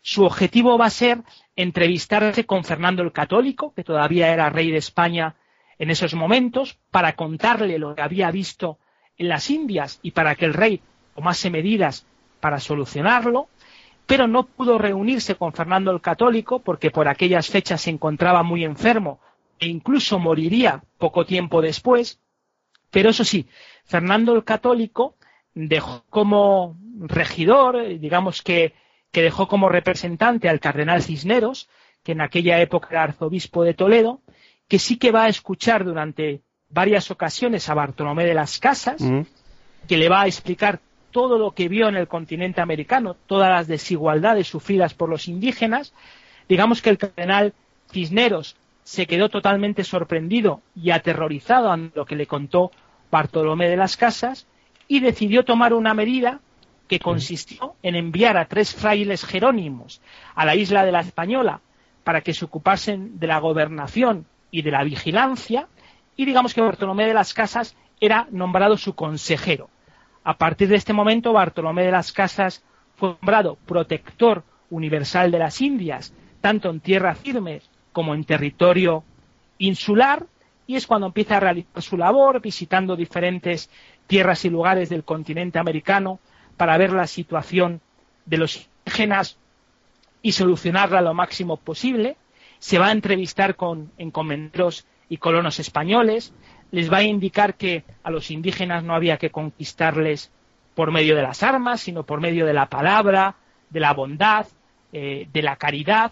su 0.00 0.24
objetivo 0.24 0.76
va 0.78 0.86
a 0.86 0.90
ser 0.90 1.22
entrevistarse 1.54 2.44
con 2.44 2.64
Fernando 2.64 3.02
el 3.02 3.12
Católico, 3.12 3.72
que 3.72 3.84
todavía 3.84 4.32
era 4.32 4.50
rey 4.50 4.70
de 4.70 4.78
España 4.78 5.36
en 5.78 5.90
esos 5.90 6.14
momentos, 6.14 6.78
para 6.90 7.14
contarle 7.14 7.78
lo 7.78 7.94
que 7.94 8.02
había 8.02 8.30
visto 8.30 8.78
en 9.16 9.28
las 9.28 9.48
Indias 9.50 10.00
y 10.02 10.10
para 10.10 10.34
que 10.34 10.44
el 10.44 10.54
rey 10.54 10.82
tomase 11.14 11.50
medidas 11.50 12.06
para 12.40 12.60
solucionarlo, 12.60 13.48
pero 14.06 14.26
no 14.26 14.44
pudo 14.44 14.78
reunirse 14.78 15.36
con 15.36 15.52
Fernando 15.52 15.90
el 15.90 16.00
Católico 16.00 16.58
porque 16.58 16.90
por 16.90 17.08
aquellas 17.08 17.48
fechas 17.48 17.82
se 17.82 17.90
encontraba 17.90 18.42
muy 18.42 18.64
enfermo 18.64 19.20
e 19.58 19.68
incluso 19.68 20.18
moriría 20.18 20.82
poco 20.98 21.24
tiempo 21.24 21.62
después. 21.62 22.20
Pero 22.90 23.10
eso 23.10 23.24
sí, 23.24 23.46
Fernando 23.84 24.34
el 24.34 24.44
Católico 24.44 25.16
dejó 25.54 26.04
como 26.10 26.76
regidor, 27.06 27.98
digamos 27.98 28.42
que 28.42 28.74
que 29.12 29.22
dejó 29.22 29.46
como 29.46 29.68
representante 29.68 30.48
al 30.48 30.58
cardenal 30.58 31.02
Cisneros, 31.02 31.68
que 32.02 32.12
en 32.12 32.22
aquella 32.22 32.60
época 32.60 32.88
era 32.90 33.04
arzobispo 33.04 33.62
de 33.62 33.74
Toledo, 33.74 34.22
que 34.66 34.78
sí 34.78 34.96
que 34.96 35.12
va 35.12 35.24
a 35.24 35.28
escuchar 35.28 35.84
durante 35.84 36.40
varias 36.70 37.10
ocasiones 37.10 37.68
a 37.68 37.74
Bartolomé 37.74 38.24
de 38.24 38.34
las 38.34 38.58
Casas, 38.58 39.02
mm. 39.02 39.20
que 39.86 39.98
le 39.98 40.08
va 40.08 40.22
a 40.22 40.26
explicar 40.26 40.80
todo 41.12 41.38
lo 41.38 41.52
que 41.52 41.68
vio 41.68 41.88
en 41.88 41.96
el 41.96 42.08
continente 42.08 42.60
americano, 42.60 43.16
todas 43.26 43.50
las 43.50 43.68
desigualdades 43.68 44.48
sufridas 44.48 44.94
por 44.94 45.08
los 45.08 45.28
indígenas. 45.28 45.92
Digamos 46.48 46.82
que 46.82 46.90
el 46.90 46.98
cardenal 46.98 47.54
Cisneros 47.92 48.56
se 48.82 49.06
quedó 49.06 49.28
totalmente 49.28 49.84
sorprendido 49.84 50.60
y 50.74 50.90
aterrorizado 50.90 51.70
ante 51.70 51.96
lo 51.96 52.04
que 52.04 52.16
le 52.16 52.26
contó 52.26 52.72
Bartolomé 53.10 53.68
de 53.68 53.76
las 53.76 53.96
Casas 53.96 54.46
y 54.88 55.00
decidió 55.00 55.44
tomar 55.44 55.74
una 55.74 55.94
medida 55.94 56.40
que 56.88 56.98
consistió 56.98 57.76
en 57.82 57.94
enviar 57.94 58.36
a 58.36 58.46
tres 58.46 58.74
frailes 58.74 59.24
jerónimos 59.24 60.00
a 60.34 60.44
la 60.44 60.56
isla 60.56 60.84
de 60.84 60.92
la 60.92 61.00
Española 61.00 61.60
para 62.04 62.22
que 62.22 62.34
se 62.34 62.44
ocupasen 62.44 63.18
de 63.18 63.28
la 63.28 63.38
gobernación 63.38 64.26
y 64.50 64.62
de 64.62 64.72
la 64.72 64.82
vigilancia, 64.82 65.68
y 66.16 66.24
digamos 66.24 66.52
que 66.52 66.60
Bartolomé 66.60 67.06
de 67.06 67.14
las 67.14 67.32
Casas 67.32 67.76
era 68.00 68.26
nombrado 68.30 68.76
su 68.76 68.94
consejero. 68.94 69.70
A 70.24 70.38
partir 70.38 70.68
de 70.68 70.76
este 70.76 70.92
momento, 70.92 71.32
Bartolomé 71.32 71.84
de 71.84 71.90
las 71.90 72.12
Casas 72.12 72.64
fue 72.96 73.10
nombrado 73.10 73.56
protector 73.66 74.44
universal 74.70 75.30
de 75.30 75.38
las 75.38 75.60
Indias, 75.60 76.14
tanto 76.40 76.70
en 76.70 76.80
tierra 76.80 77.14
firme 77.14 77.60
como 77.92 78.14
en 78.14 78.24
territorio 78.24 79.04
insular, 79.58 80.26
y 80.66 80.76
es 80.76 80.86
cuando 80.86 81.08
empieza 81.08 81.36
a 81.36 81.40
realizar 81.40 81.82
su 81.82 81.96
labor 81.96 82.40
visitando 82.40 82.96
diferentes 82.96 83.68
tierras 84.06 84.44
y 84.44 84.50
lugares 84.50 84.88
del 84.88 85.04
continente 85.04 85.58
americano, 85.58 86.20
para 86.56 86.78
ver 86.78 86.92
la 86.92 87.06
situación 87.06 87.80
de 88.26 88.38
los 88.38 88.68
indígenas 88.86 89.36
y 90.22 90.32
solucionarla 90.32 91.00
lo 91.00 91.14
máximo 91.14 91.56
posible. 91.56 92.16
Se 92.58 92.78
va 92.78 92.88
a 92.88 92.92
entrevistar 92.92 93.56
con 93.56 93.90
encomenderos 93.98 94.86
y 95.08 95.16
colonos 95.16 95.58
españoles. 95.58 96.32
Les 96.72 96.92
va 96.92 96.98
a 96.98 97.02
indicar 97.04 97.54
que 97.54 97.84
a 98.02 98.10
los 98.10 98.30
indígenas 98.32 98.82
no 98.82 98.94
había 98.94 99.16
que 99.18 99.30
conquistarles 99.30 100.32
por 100.74 100.90
medio 100.90 101.14
de 101.14 101.22
las 101.22 101.44
armas, 101.44 101.80
sino 101.80 102.02
por 102.02 102.20
medio 102.20 102.44
de 102.46 102.52
la 102.52 102.66
palabra, 102.66 103.36
de 103.70 103.78
la 103.78 103.92
bondad, 103.92 104.46
eh, 104.92 105.28
de 105.32 105.42
la 105.42 105.54
caridad. 105.54 106.10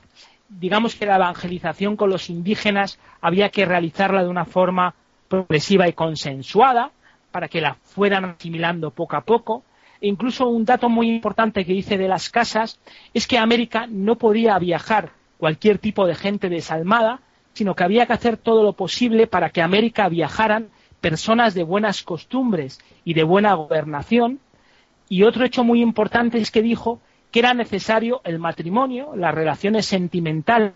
Digamos 0.48 0.94
que 0.94 1.06
la 1.06 1.16
evangelización 1.16 1.96
con 1.96 2.10
los 2.10 2.30
indígenas 2.30 3.00
había 3.20 3.48
que 3.48 3.64
realizarla 3.64 4.22
de 4.22 4.28
una 4.28 4.44
forma 4.44 4.94
progresiva 5.28 5.88
y 5.88 5.94
consensuada 5.94 6.92
para 7.32 7.48
que 7.48 7.60
la 7.60 7.74
fueran 7.74 8.24
asimilando 8.24 8.92
poco 8.92 9.16
a 9.16 9.22
poco 9.22 9.64
E 10.00 10.08
incluso 10.08 10.48
un 10.48 10.64
dato 10.64 10.88
muy 10.88 11.10
importante 11.10 11.64
que 11.64 11.72
dice 11.72 11.98
de 11.98 12.08
las 12.08 12.30
casas 12.30 12.80
es 13.12 13.26
que 13.26 13.38
América 13.38 13.86
no 13.86 14.16
podía 14.16 14.58
viajar 14.58 15.12
cualquier 15.36 15.78
tipo 15.78 16.06
de 16.06 16.14
gente 16.14 16.48
desalmada, 16.48 17.20
sino 17.52 17.74
que 17.74 17.84
había 17.84 18.06
que 18.06 18.12
hacer 18.12 18.36
todo 18.36 18.62
lo 18.62 18.72
posible 18.72 19.26
para 19.26 19.50
que 19.50 19.60
a 19.60 19.64
América 19.64 20.08
viajaran 20.08 20.68
personas 21.00 21.54
de 21.54 21.62
buenas 21.62 22.02
costumbres 22.02 22.80
y 23.04 23.14
de 23.14 23.24
buena 23.24 23.54
gobernación. 23.54 24.40
Y 25.08 25.24
otro 25.24 25.44
hecho 25.44 25.64
muy 25.64 25.82
importante 25.82 26.38
es 26.38 26.50
que 26.50 26.62
dijo 26.62 27.00
que 27.30 27.40
era 27.40 27.54
necesario 27.54 28.20
el 28.24 28.38
matrimonio, 28.38 29.14
las 29.16 29.34
relaciones 29.34 29.86
sentimentales 29.86 30.72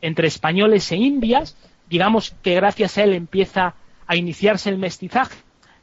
entre 0.00 0.28
españoles 0.28 0.90
e 0.92 0.96
indias, 0.96 1.56
digamos 1.88 2.34
que 2.42 2.54
gracias 2.54 2.96
a 2.96 3.04
él 3.04 3.14
empieza 3.14 3.74
a 4.06 4.16
iniciarse 4.16 4.70
el 4.70 4.78
mestizaje. 4.78 5.36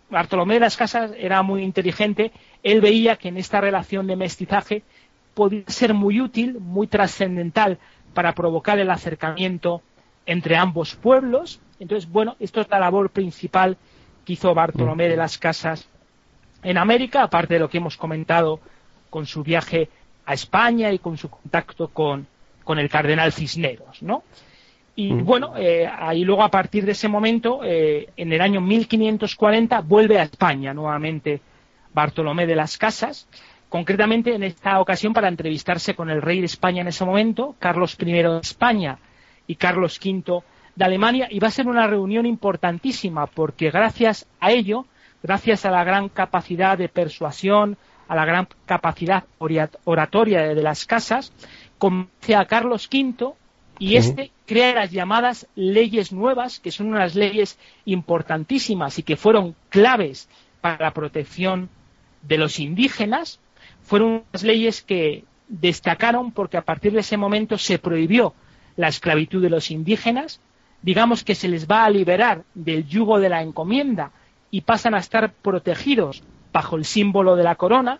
Bartolomé 0.09 0.55
de 0.55 0.61
las 0.61 0.77
Casas 0.77 1.11
era 1.17 1.43
muy 1.43 1.63
inteligente, 1.63 2.31
él 2.63 2.81
veía 2.81 3.17
que 3.17 3.27
en 3.27 3.37
esta 3.37 3.61
relación 3.61 4.07
de 4.07 4.15
mestizaje 4.15 4.83
podía 5.33 5.63
ser 5.67 5.93
muy 5.93 6.21
útil, 6.21 6.59
muy 6.59 6.87
trascendental 6.87 7.77
para 8.13 8.33
provocar 8.33 8.79
el 8.79 8.89
acercamiento 8.89 9.81
entre 10.27 10.57
ambos 10.57 10.93
pueblos. 10.95 11.59
Entonces, 11.79 12.07
bueno, 12.07 12.35
esto 12.39 12.61
es 12.61 12.69
la 12.69 12.79
labor 12.79 13.09
principal 13.09 13.77
que 14.23 14.33
hizo 14.33 14.53
Bartolomé 14.53 15.07
de 15.07 15.17
las 15.17 15.39
Casas 15.39 15.87
en 16.61 16.77
América, 16.77 17.23
aparte 17.23 17.55
de 17.55 17.61
lo 17.61 17.69
que 17.69 17.77
hemos 17.77 17.97
comentado 17.97 18.59
con 19.09 19.25
su 19.25 19.41
viaje 19.41 19.89
a 20.25 20.33
España 20.33 20.91
y 20.91 20.99
con 20.99 21.17
su 21.17 21.29
contacto 21.29 21.87
con, 21.87 22.27
con 22.63 22.77
el 22.77 22.89
cardenal 22.89 23.31
Cisneros, 23.31 24.03
¿no? 24.03 24.23
Y 24.99 25.13
bueno, 25.13 25.53
eh, 25.55 25.87
ahí 25.87 26.25
luego 26.25 26.41
a 26.43 26.49
partir 26.49 26.83
de 26.83 26.93
ese 26.93 27.07
momento, 27.07 27.61
eh, 27.63 28.09
en 28.17 28.33
el 28.33 28.41
año 28.41 28.61
1540, 28.61 29.81
vuelve 29.81 30.19
a 30.19 30.23
España 30.23 30.73
nuevamente 30.73 31.39
Bartolomé 31.93 32.47
de 32.47 32.55
las 32.55 32.79
Casas, 32.79 33.27
concretamente 33.69 34.33
en 34.33 34.41
esta 34.41 34.81
ocasión 34.81 35.13
para 35.13 35.27
entrevistarse 35.27 35.93
con 35.93 36.09
el 36.09 36.19
rey 36.19 36.39
de 36.39 36.47
España 36.47 36.81
en 36.81 36.87
ese 36.87 37.05
momento, 37.05 37.55
Carlos 37.59 37.95
I 37.99 38.05
de 38.05 38.39
España 38.41 38.97
y 39.47 39.55
Carlos 39.55 39.99
V 40.03 40.43
de 40.75 40.85
Alemania, 40.85 41.27
y 41.31 41.39
va 41.39 41.47
a 41.47 41.51
ser 41.51 41.67
una 41.67 41.87
reunión 41.87 42.25
importantísima 42.25 43.25
porque 43.25 43.71
gracias 43.71 44.27
a 44.39 44.51
ello, 44.51 44.85
gracias 45.23 45.65
a 45.65 45.71
la 45.71 45.83
gran 45.83 46.09
capacidad 46.09 46.77
de 46.77 46.89
persuasión, 46.89 47.77
a 48.07 48.15
la 48.15 48.25
gran 48.25 48.47
capacidad 48.65 49.23
oratoria 49.85 50.41
de 50.53 50.61
las 50.61 50.85
casas, 50.85 51.33
convence 51.77 52.35
a 52.35 52.45
Carlos 52.45 52.87
V 52.91 53.33
y 53.79 53.95
este 53.95 54.31
crea 54.45 54.73
las 54.73 54.91
llamadas 54.91 55.47
leyes 55.55 56.11
nuevas, 56.11 56.59
que 56.59 56.71
son 56.71 56.87
unas 56.87 57.15
leyes 57.15 57.59
importantísimas 57.85 58.97
y 58.97 59.03
que 59.03 59.17
fueron 59.17 59.55
claves 59.69 60.29
para 60.61 60.85
la 60.85 60.93
protección 60.93 61.69
de 62.23 62.37
los 62.37 62.59
indígenas. 62.59 63.39
Fueron 63.83 64.23
unas 64.29 64.43
leyes 64.43 64.81
que 64.81 65.25
destacaron 65.47 66.31
porque 66.31 66.57
a 66.57 66.63
partir 66.63 66.93
de 66.93 67.01
ese 67.01 67.17
momento 67.17 67.57
se 67.57 67.77
prohibió 67.79 68.33
la 68.77 68.87
esclavitud 68.87 69.41
de 69.41 69.49
los 69.49 69.69
indígenas. 69.69 70.39
Digamos 70.81 71.23
que 71.23 71.35
se 71.35 71.49
les 71.49 71.67
va 71.67 71.83
a 71.83 71.89
liberar 71.89 72.43
del 72.53 72.87
yugo 72.87 73.19
de 73.19 73.29
la 73.29 73.41
encomienda 73.41 74.11
y 74.49 74.61
pasan 74.61 74.95
a 74.95 74.99
estar 74.99 75.33
protegidos 75.33 76.23
bajo 76.53 76.77
el 76.77 76.85
símbolo 76.85 77.35
de 77.35 77.43
la 77.43 77.55
corona 77.55 77.99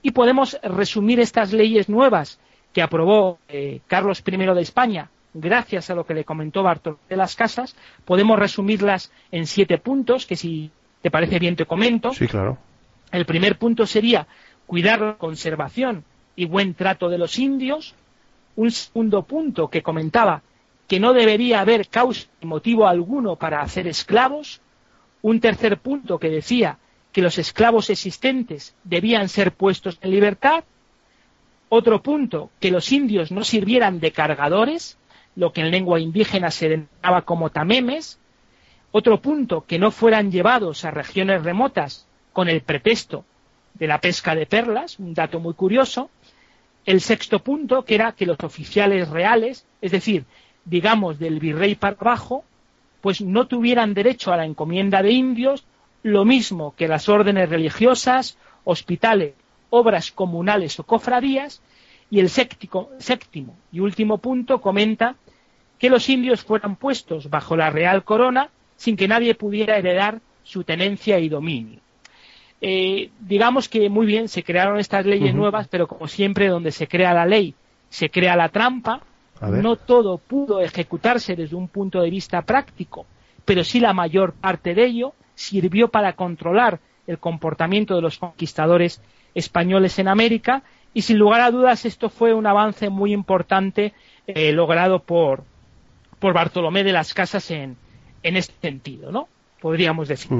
y 0.00 0.12
podemos 0.12 0.58
resumir 0.62 1.20
estas 1.20 1.52
leyes 1.52 1.88
nuevas 1.88 2.38
que 2.72 2.80
aprobó 2.80 3.38
eh, 3.48 3.80
Carlos 3.86 4.22
I 4.26 4.36
de 4.36 4.62
España 4.62 5.10
gracias 5.34 5.90
a 5.90 5.94
lo 5.94 6.06
que 6.06 6.14
le 6.14 6.24
comentó 6.24 6.62
Bartolomé 6.62 7.02
de 7.08 7.16
las 7.16 7.34
Casas, 7.34 7.76
podemos 8.04 8.38
resumirlas 8.38 9.12
en 9.32 9.46
siete 9.46 9.78
puntos, 9.78 10.26
que 10.26 10.36
si 10.36 10.70
te 11.02 11.10
parece 11.10 11.38
bien 11.38 11.56
te 11.56 11.66
comento. 11.66 12.14
Sí, 12.14 12.26
claro. 12.26 12.56
El 13.10 13.26
primer 13.26 13.58
punto 13.58 13.86
sería 13.86 14.26
cuidar 14.66 15.00
la 15.00 15.14
conservación 15.16 16.04
y 16.36 16.46
buen 16.46 16.74
trato 16.74 17.08
de 17.08 17.18
los 17.18 17.38
indios. 17.38 17.94
Un 18.56 18.70
segundo 18.70 19.22
punto 19.22 19.68
que 19.68 19.82
comentaba 19.82 20.42
que 20.86 21.00
no 21.00 21.12
debería 21.12 21.60
haber 21.60 21.88
causa 21.88 22.28
y 22.40 22.46
motivo 22.46 22.86
alguno 22.86 23.36
para 23.36 23.60
hacer 23.60 23.86
esclavos. 23.86 24.60
Un 25.22 25.40
tercer 25.40 25.78
punto 25.78 26.18
que 26.18 26.28
decía 26.28 26.78
que 27.12 27.22
los 27.22 27.38
esclavos 27.38 27.90
existentes 27.90 28.74
debían 28.84 29.28
ser 29.28 29.52
puestos 29.52 29.98
en 30.02 30.10
libertad. 30.10 30.64
Otro 31.68 32.02
punto, 32.02 32.50
que 32.60 32.70
los 32.70 32.92
indios 32.92 33.32
no 33.32 33.44
sirvieran 33.44 34.00
de 34.00 34.12
cargadores, 34.12 34.98
lo 35.36 35.52
que 35.52 35.62
en 35.62 35.70
lengua 35.70 36.00
indígena 36.00 36.50
se 36.50 36.68
denominaba 36.68 37.22
como 37.22 37.50
tamemes. 37.50 38.18
Otro 38.92 39.20
punto, 39.20 39.64
que 39.66 39.78
no 39.78 39.90
fueran 39.90 40.30
llevados 40.30 40.84
a 40.84 40.90
regiones 40.90 41.42
remotas 41.42 42.06
con 42.32 42.48
el 42.48 42.60
pretexto 42.60 43.24
de 43.74 43.88
la 43.88 44.00
pesca 44.00 44.34
de 44.34 44.46
perlas, 44.46 44.98
un 44.98 45.14
dato 45.14 45.40
muy 45.40 45.54
curioso. 45.54 46.10
El 46.86 47.00
sexto 47.00 47.38
punto, 47.38 47.84
que 47.84 47.94
era 47.94 48.12
que 48.12 48.26
los 48.26 48.38
oficiales 48.42 49.08
reales, 49.08 49.66
es 49.80 49.92
decir, 49.92 50.24
digamos 50.64 51.18
del 51.18 51.40
virrey 51.40 51.74
para 51.74 51.96
abajo, 51.98 52.44
pues 53.00 53.20
no 53.20 53.46
tuvieran 53.46 53.94
derecho 53.94 54.32
a 54.32 54.36
la 54.36 54.44
encomienda 54.44 55.02
de 55.02 55.12
indios 55.12 55.64
lo 56.02 56.24
mismo 56.24 56.74
que 56.76 56.88
las 56.88 57.08
órdenes 57.08 57.48
religiosas, 57.48 58.38
hospitales, 58.64 59.34
obras 59.70 60.12
comunales 60.12 60.78
o 60.78 60.84
cofradías, 60.84 61.62
y 62.10 62.20
el 62.20 62.28
séptimo, 62.28 62.90
séptimo 62.98 63.56
y 63.72 63.80
último 63.80 64.18
punto 64.18 64.60
comenta 64.60 65.16
que 65.78 65.90
los 65.90 66.08
indios 66.08 66.44
fueran 66.44 66.76
puestos 66.76 67.30
bajo 67.30 67.56
la 67.56 67.70
real 67.70 68.04
corona 68.04 68.50
sin 68.76 68.96
que 68.96 69.08
nadie 69.08 69.34
pudiera 69.34 69.76
heredar 69.76 70.20
su 70.42 70.64
tenencia 70.64 71.18
y 71.18 71.28
dominio. 71.28 71.80
Eh, 72.66 73.10
digamos 73.20 73.68
que 73.68 73.90
muy 73.90 74.06
bien 74.06 74.26
se 74.26 74.42
crearon 74.42 74.78
estas 74.78 75.04
leyes 75.04 75.34
nuevas, 75.34 75.68
pero 75.68 75.86
como 75.86 76.08
siempre 76.08 76.48
donde 76.48 76.72
se 76.72 76.88
crea 76.88 77.12
la 77.12 77.26
ley 77.26 77.54
se 77.90 78.08
crea 78.08 78.36
la 78.36 78.48
trampa. 78.48 79.02
No 79.42 79.76
todo 79.76 80.16
pudo 80.16 80.62
ejecutarse 80.62 81.36
desde 81.36 81.56
un 81.56 81.68
punto 81.68 82.00
de 82.00 82.08
vista 82.08 82.40
práctico, 82.40 83.04
pero 83.44 83.64
sí 83.64 83.80
la 83.80 83.92
mayor 83.92 84.32
parte 84.32 84.74
de 84.74 84.86
ello 84.86 85.12
sirvió 85.34 85.88
para 85.88 86.14
controlar 86.14 86.80
el 87.06 87.18
comportamiento 87.18 87.94
de 87.96 88.00
los 88.00 88.16
conquistadores 88.16 89.02
españoles 89.34 89.98
en 89.98 90.08
América 90.08 90.62
y 90.94 91.02
sin 91.02 91.18
lugar 91.18 91.42
a 91.42 91.50
dudas 91.50 91.84
esto 91.84 92.08
fue 92.08 92.32
un 92.32 92.46
avance 92.46 92.88
muy 92.88 93.12
importante 93.12 93.92
eh, 94.26 94.52
logrado 94.52 95.00
por, 95.00 95.44
por 96.18 96.32
Bartolomé 96.32 96.82
de 96.82 96.92
las 96.92 97.12
Casas 97.12 97.50
en, 97.50 97.76
en 98.22 98.36
este 98.38 98.54
sentido, 98.62 99.12
¿no? 99.12 99.28
Podríamos 99.64 100.08
decir. 100.08 100.30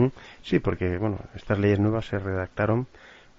Sí, 0.42 0.58
porque 0.58 0.98
bueno, 0.98 1.18
estas 1.34 1.58
leyes 1.58 1.80
nuevas 1.80 2.04
se 2.04 2.18
redactaron, 2.18 2.86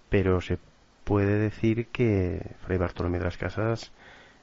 pero 0.10 0.42
se 0.42 0.58
puede 1.04 1.38
decir 1.38 1.90
que 1.92 2.42
Fray 2.66 2.80
Bartolomé 2.80 3.20
de 3.20 3.26
las 3.26 3.38
Casas 3.38 3.92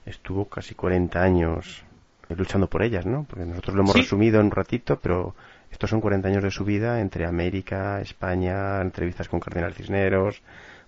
estuvo 0.07 0.44
casi 0.44 0.76
40 0.76 1.20
años 1.20 1.83
luchando 2.28 2.68
por 2.68 2.85
ellas, 2.85 3.07
¿no? 3.07 3.26
Porque 3.28 3.44
nosotros 3.44 3.74
lo 3.74 3.83
hemos 3.83 3.96
resumido 3.96 4.38
en 4.38 4.46
un 4.46 4.52
ratito, 4.52 5.00
pero 5.00 5.35
estos 5.72 5.90
son 5.90 6.00
40 6.00 6.28
años 6.28 6.44
de 6.44 6.52
su 6.52 6.64
vida 6.64 7.00
entre 7.00 7.26
América, 7.26 8.00
España, 8.00 8.81
entrevistas 8.81 9.28
con 9.28 9.40
Cardenal 9.40 9.74
Cisneros, 9.74 10.40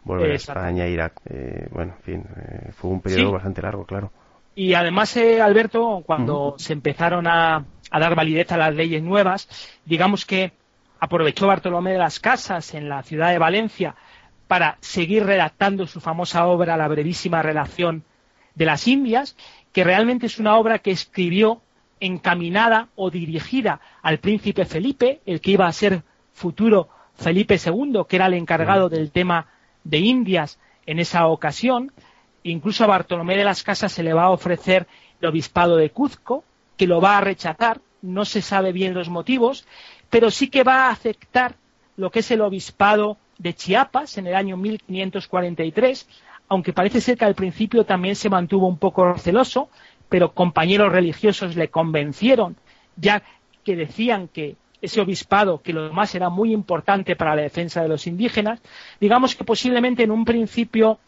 volver 0.04 0.30
a 0.30 0.34
España, 0.36 0.86
Irak. 0.86 1.14
Eh, 1.28 1.66
bueno, 1.72 1.94
en 1.96 2.02
fin, 2.04 2.24
eh, 2.36 2.70
fue 2.70 2.92
un 2.92 3.00
periodo 3.00 3.32
bastante 3.32 3.60
largo, 3.60 3.84
claro. 3.84 4.12
Y 4.54 4.74
además, 4.74 5.16
eh, 5.16 5.40
Alberto, 5.40 6.04
cuando 6.06 6.54
se 6.58 6.74
empezaron 6.74 7.26
a, 7.26 7.64
a, 7.94 7.98
dar 8.00 8.14
validez 8.14 8.50
a 8.50 8.56
las 8.56 8.74
leyes 8.74 9.02
nuevas, 9.02 9.48
digamos 9.84 10.26
que 10.26 10.52
aprovechó 10.98 11.46
Bartolomé 11.46 11.92
de 11.92 11.98
las 11.98 12.18
Casas 12.18 12.74
en 12.74 12.88
la 12.88 13.02
ciudad 13.02 13.30
de 13.30 13.38
Valencia 13.38 13.94
para 14.48 14.78
seguir 14.80 15.24
redactando 15.24 15.86
su 15.86 16.00
famosa 16.00 16.46
obra 16.46 16.76
La 16.76 16.88
brevísima 16.88 17.42
relación 17.42 18.04
de 18.54 18.64
las 18.66 18.88
Indias, 18.88 19.36
que 19.72 19.84
realmente 19.84 20.26
es 20.26 20.38
una 20.38 20.56
obra 20.56 20.80
que 20.80 20.90
escribió 20.90 21.60
encaminada 22.00 22.88
o 22.96 23.10
dirigida 23.10 23.80
al 24.02 24.18
príncipe 24.18 24.64
Felipe, 24.64 25.20
el 25.24 25.40
que 25.40 25.52
iba 25.52 25.66
a 25.66 25.72
ser 25.72 26.02
futuro 26.32 26.88
Felipe 27.14 27.58
II, 27.64 28.02
que 28.08 28.16
era 28.16 28.26
el 28.26 28.34
encargado 28.34 28.88
del 28.88 29.12
tema 29.12 29.46
de 29.84 29.98
Indias 29.98 30.58
en 30.86 30.98
esa 30.98 31.26
ocasión. 31.28 31.92
Incluso 32.42 32.84
a 32.84 32.88
Bartolomé 32.88 33.36
de 33.36 33.44
las 33.44 33.62
Casas 33.62 33.92
se 33.92 34.02
le 34.02 34.12
va 34.12 34.24
a 34.24 34.30
ofrecer 34.30 34.86
el 35.20 35.28
obispado 35.28 35.76
de 35.76 35.90
Cuzco, 35.90 36.44
que 36.76 36.86
lo 36.86 37.00
va 37.00 37.18
a 37.18 37.20
rechazar, 37.20 37.80
no 38.02 38.24
se 38.24 38.42
sabe 38.42 38.72
bien 38.72 38.94
los 38.94 39.08
motivos, 39.08 39.66
pero 40.10 40.30
sí 40.30 40.48
que 40.48 40.64
va 40.64 40.86
a 40.86 40.90
aceptar 40.90 41.56
lo 41.96 42.10
que 42.10 42.20
es 42.20 42.30
el 42.30 42.40
obispado 42.40 43.16
de 43.38 43.54
Chiapas 43.54 44.18
en 44.18 44.26
el 44.26 44.34
año 44.34 44.56
1543, 44.56 46.08
aunque 46.48 46.72
parece 46.72 47.00
ser 47.00 47.16
que 47.16 47.24
al 47.24 47.34
principio 47.34 47.84
también 47.84 48.16
se 48.16 48.28
mantuvo 48.28 48.66
un 48.66 48.78
poco 48.78 49.16
celoso, 49.18 49.70
pero 50.08 50.32
compañeros 50.32 50.92
religiosos 50.92 51.56
le 51.56 51.68
convencieron, 51.68 52.56
ya 52.96 53.22
que 53.64 53.76
decían 53.76 54.28
que 54.28 54.56
ese 54.82 55.00
obispado, 55.00 55.62
que 55.62 55.72
lo 55.72 55.88
demás 55.88 56.14
era 56.14 56.28
muy 56.28 56.52
importante 56.52 57.16
para 57.16 57.34
la 57.34 57.42
defensa 57.42 57.82
de 57.82 57.88
los 57.88 58.06
indígenas, 58.06 58.60
digamos 59.00 59.34
que 59.34 59.44
posiblemente 59.44 60.02
en 60.02 60.10
un 60.10 60.24
principio 60.26 60.98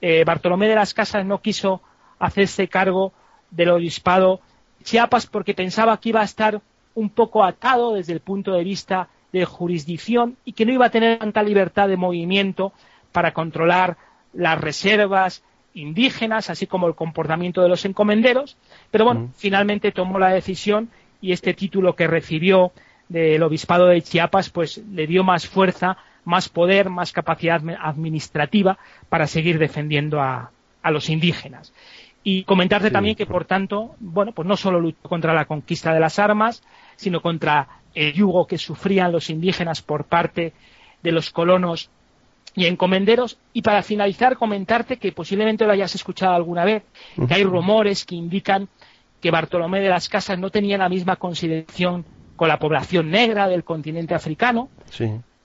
eh, 0.00 0.24
Bartolomé 0.24 0.68
de 0.68 0.74
las 0.74 0.94
Casas 0.94 1.26
no 1.26 1.42
quiso 1.42 1.82
hacerse 2.18 2.68
cargo 2.68 3.12
del 3.50 3.70
obispado 3.70 4.40
Chiapas 4.86 5.26
porque 5.26 5.52
pensaba 5.52 5.98
que 5.98 6.10
iba 6.10 6.20
a 6.20 6.24
estar 6.24 6.62
un 6.94 7.10
poco 7.10 7.42
atado 7.42 7.94
desde 7.94 8.12
el 8.12 8.20
punto 8.20 8.52
de 8.52 8.62
vista 8.62 9.08
de 9.32 9.44
jurisdicción 9.44 10.36
y 10.44 10.52
que 10.52 10.64
no 10.64 10.72
iba 10.72 10.86
a 10.86 10.90
tener 10.90 11.18
tanta 11.18 11.42
libertad 11.42 11.88
de 11.88 11.96
movimiento 11.96 12.72
para 13.10 13.32
controlar 13.32 13.96
las 14.32 14.60
reservas 14.60 15.42
indígenas, 15.74 16.50
así 16.50 16.68
como 16.68 16.86
el 16.86 16.94
comportamiento 16.94 17.62
de 17.62 17.68
los 17.68 17.84
encomenderos, 17.84 18.56
pero 18.92 19.04
bueno, 19.04 19.20
mm. 19.22 19.32
finalmente 19.36 19.90
tomó 19.90 20.20
la 20.20 20.30
decisión 20.30 20.88
y 21.20 21.32
este 21.32 21.52
título 21.52 21.96
que 21.96 22.06
recibió 22.06 22.72
del 23.08 23.42
obispado 23.42 23.86
de 23.86 24.02
Chiapas, 24.02 24.50
pues 24.50 24.78
le 24.78 25.08
dio 25.08 25.24
más 25.24 25.48
fuerza, 25.48 25.98
más 26.24 26.48
poder, 26.48 26.90
más 26.90 27.12
capacidad 27.12 27.60
administrativa 27.80 28.78
para 29.08 29.26
seguir 29.26 29.58
defendiendo 29.58 30.20
a, 30.20 30.52
los 30.90 31.08
indígenas. 31.10 31.72
Y 32.28 32.42
comentarte 32.42 32.90
también 32.90 33.14
que, 33.14 33.24
por 33.24 33.44
tanto, 33.44 33.94
bueno, 34.00 34.32
pues 34.32 34.48
no 34.48 34.56
solo 34.56 34.80
luchó 34.80 34.98
contra 35.08 35.32
la 35.32 35.44
conquista 35.44 35.94
de 35.94 36.00
las 36.00 36.18
armas, 36.18 36.60
sino 36.96 37.22
contra 37.22 37.68
el 37.94 38.14
yugo 38.14 38.48
que 38.48 38.58
sufrían 38.58 39.12
los 39.12 39.30
indígenas 39.30 39.80
por 39.80 40.06
parte 40.06 40.52
de 41.04 41.12
los 41.12 41.30
colonos 41.30 41.88
y 42.56 42.66
encomenderos. 42.66 43.38
Y 43.52 43.62
para 43.62 43.80
finalizar, 43.84 44.36
comentarte 44.36 44.96
que 44.96 45.12
posiblemente 45.12 45.66
lo 45.66 45.70
hayas 45.70 45.94
escuchado 45.94 46.34
alguna 46.34 46.64
vez, 46.64 46.82
que 47.28 47.32
hay 47.32 47.44
rumores 47.44 48.04
que 48.04 48.16
indican 48.16 48.66
que 49.20 49.30
Bartolomé 49.30 49.78
de 49.78 49.90
las 49.90 50.08
Casas 50.08 50.36
no 50.36 50.50
tenía 50.50 50.78
la 50.78 50.88
misma 50.88 51.14
consideración 51.14 52.04
con 52.34 52.48
la 52.48 52.58
población 52.58 53.08
negra 53.08 53.46
del 53.46 53.62
continente 53.62 54.16
africano. 54.16 54.68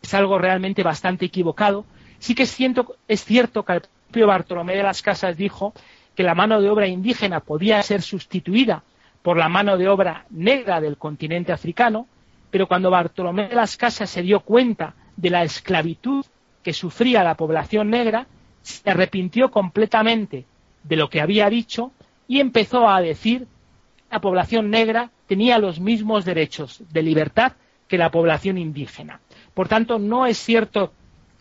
Es 0.02 0.14
algo 0.16 0.40
realmente 0.40 0.82
bastante 0.82 1.26
equivocado. 1.26 1.86
Sí 2.18 2.34
que 2.34 2.42
es 2.42 2.52
cierto, 2.56 2.96
es 3.08 3.24
cierto 3.24 3.64
que 3.66 3.74
el 3.74 3.82
propio 3.82 4.26
Bartolomé 4.26 4.76
de 4.76 4.82
las 4.82 5.04
Casas 5.04 5.38
dijo 5.38 5.76
que 6.16 6.24
la 6.24 6.36
mano 6.36 6.62
de 6.62 6.70
obra 6.70 6.88
indígena 6.88 7.40
podía 7.40 7.82
ser 7.84 8.02
sustituida 8.02 8.84
por 9.22 9.38
la 9.38 9.50
mano 9.50 9.78
de 9.78 9.88
obra 9.88 10.26
negra 10.30 10.82
del 10.82 10.98
continente 10.98 11.52
africano, 11.52 12.08
pero 12.50 12.68
cuando 12.68 12.90
Bartolomé 12.90 13.48
de 13.48 13.56
las 13.56 13.78
Casas 13.78 14.10
se 14.10 14.22
dio 14.22 14.42
cuenta 14.42 14.96
de 15.16 15.30
la 15.30 15.44
esclavitud 15.44 16.26
que 16.64 16.74
sufría 16.74 17.24
la 17.24 17.36
población 17.36 17.90
negra, 17.90 18.28
se 18.62 18.90
arrepintió 18.90 19.52
completamente 19.52 20.46
de 20.84 20.96
lo 20.96 21.10
que 21.10 21.22
había 21.22 21.50
dicho 21.50 21.92
y 22.28 22.40
empezó 22.40 22.90
a 22.90 23.02
decir 23.02 23.42
que 23.42 24.16
la 24.16 24.22
población 24.22 24.70
negra 24.70 25.12
tenía 25.28 25.58
los 25.58 25.80
mismos 25.80 26.26
derechos 26.26 26.84
de 26.92 27.02
libertad 27.02 27.54
que 27.88 27.98
la 27.98 28.12
población 28.12 28.58
indígena. 28.58 29.22
Por 29.54 29.68
tanto, 29.68 30.00
no 30.00 30.26
es 30.26 30.38
cierto 30.38 30.94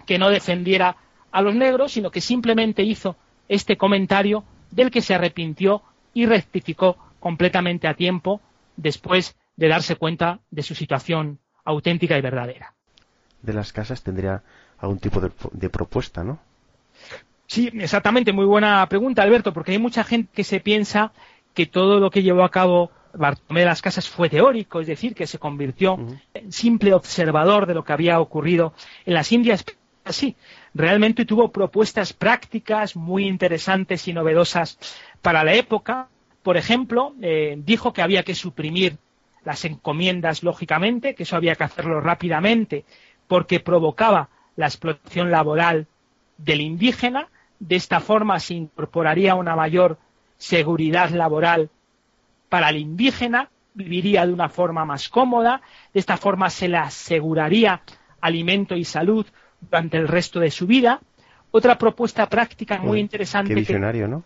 que 0.07 0.19
no 0.19 0.31
defendiera 0.31 0.97
a 1.31 1.43
los 1.43 1.55
negros, 1.55 1.93
sino 1.93 2.11
que 2.11 2.21
simplemente 2.21 2.83
hizo 2.83 3.17
este 3.49 3.77
comentario 3.77 4.45
del 4.71 4.91
que 4.91 5.03
se 5.03 5.15
arrepintió 5.15 5.83
y 6.15 6.27
rectificó 6.27 6.97
completamente 7.19 7.89
a 7.89 7.95
tiempo 7.95 8.41
después 8.77 9.37
de 9.57 9.69
darse 9.69 9.97
cuenta 9.97 10.41
de 10.51 10.63
su 10.63 10.75
situación 10.75 11.39
auténtica 11.65 12.17
y 12.17 12.23
verdadera. 12.23 12.75
De 13.43 13.53
las 13.53 13.73
casas 13.73 14.03
tendría 14.03 14.43
algún 14.79 14.99
tipo 14.99 15.21
de, 15.21 15.31
de 15.53 15.69
propuesta, 15.71 16.25
¿no? 16.25 16.39
Sí, 17.47 17.71
exactamente. 17.75 18.33
Muy 18.33 18.47
buena 18.47 18.87
pregunta, 18.89 19.23
Alberto, 19.23 19.53
porque 19.53 19.73
hay 19.73 19.79
mucha 19.79 20.05
gente 20.05 20.31
que 20.33 20.45
se 20.45 20.61
piensa 20.61 21.13
que 21.55 21.67
todo 21.67 21.99
lo 21.99 22.11
que 22.11 22.23
llevó 22.23 22.45
a 22.45 22.51
cabo 22.51 22.91
Bartolomé 23.13 23.61
de 23.61 23.67
las 23.67 23.83
Casas 23.83 24.09
fue 24.09 24.29
teórico, 24.29 24.81
es 24.81 24.87
decir, 24.87 25.15
que 25.15 25.27
se 25.27 25.39
convirtió 25.39 25.99
en 26.33 26.53
simple 26.53 26.95
observador 26.95 27.67
de 27.67 27.75
lo 27.75 27.85
que 27.85 27.93
había 27.93 28.21
ocurrido 28.21 28.73
en 29.05 29.15
las 29.15 29.33
Indias. 29.33 29.65
Sí, 30.07 30.37
realmente 30.75 31.25
tuvo 31.25 31.51
propuestas 31.51 32.13
prácticas 32.13 32.97
muy 32.97 33.27
interesantes 33.27 34.07
y 34.09 34.13
novedosas 34.13 34.79
para 35.23 35.45
la 35.45 35.55
época. 35.55 36.09
Por 36.43 36.57
ejemplo, 36.57 37.15
eh, 37.21 37.57
dijo 37.59 37.93
que 37.93 38.03
había 38.03 38.23
que 38.23 38.35
suprimir 38.35 38.97
las 39.45 39.65
encomiendas, 39.65 40.43
lógicamente, 40.43 41.15
que 41.15 41.25
eso 41.25 41.37
había 41.37 41.57
que 41.57 41.65
hacerlo 41.65 42.01
rápidamente, 42.01 42.85
porque 43.27 43.61
provocaba 43.61 44.29
la 44.57 44.67
explotación 44.67 45.31
laboral 45.31 45.87
del 46.39 46.61
indígena. 46.61 47.29
De 47.59 47.77
esta 47.77 48.01
forma 48.01 48.39
se 48.39 48.55
incorporaría 48.55 49.35
una 49.35 49.57
mayor 49.57 49.99
seguridad 50.37 51.11
laboral 51.11 51.71
para 52.49 52.71
el 52.71 52.79
indígena, 52.79 53.51
viviría 53.75 54.27
de 54.27 54.33
una 54.33 54.49
forma 54.49 54.85
más 54.85 55.09
cómoda, 55.09 55.63
de 55.93 56.01
esta 56.01 56.17
forma 56.17 56.51
se 56.51 56.69
le 56.69 56.79
aseguraría 56.79 57.83
alimento 58.21 58.75
y 58.75 58.85
salud 58.85 59.27
durante 59.61 59.97
el 59.97 60.09
resto 60.09 60.41
de 60.41 60.51
su 60.51 60.67
vida. 60.67 61.01
Otra 61.51 61.77
propuesta 61.79 62.29
práctica 62.29 62.79
muy 62.79 63.01
interesante. 63.01 63.55
Qué 63.55 63.61
visionario, 63.61 64.07
¿no? 64.07 64.23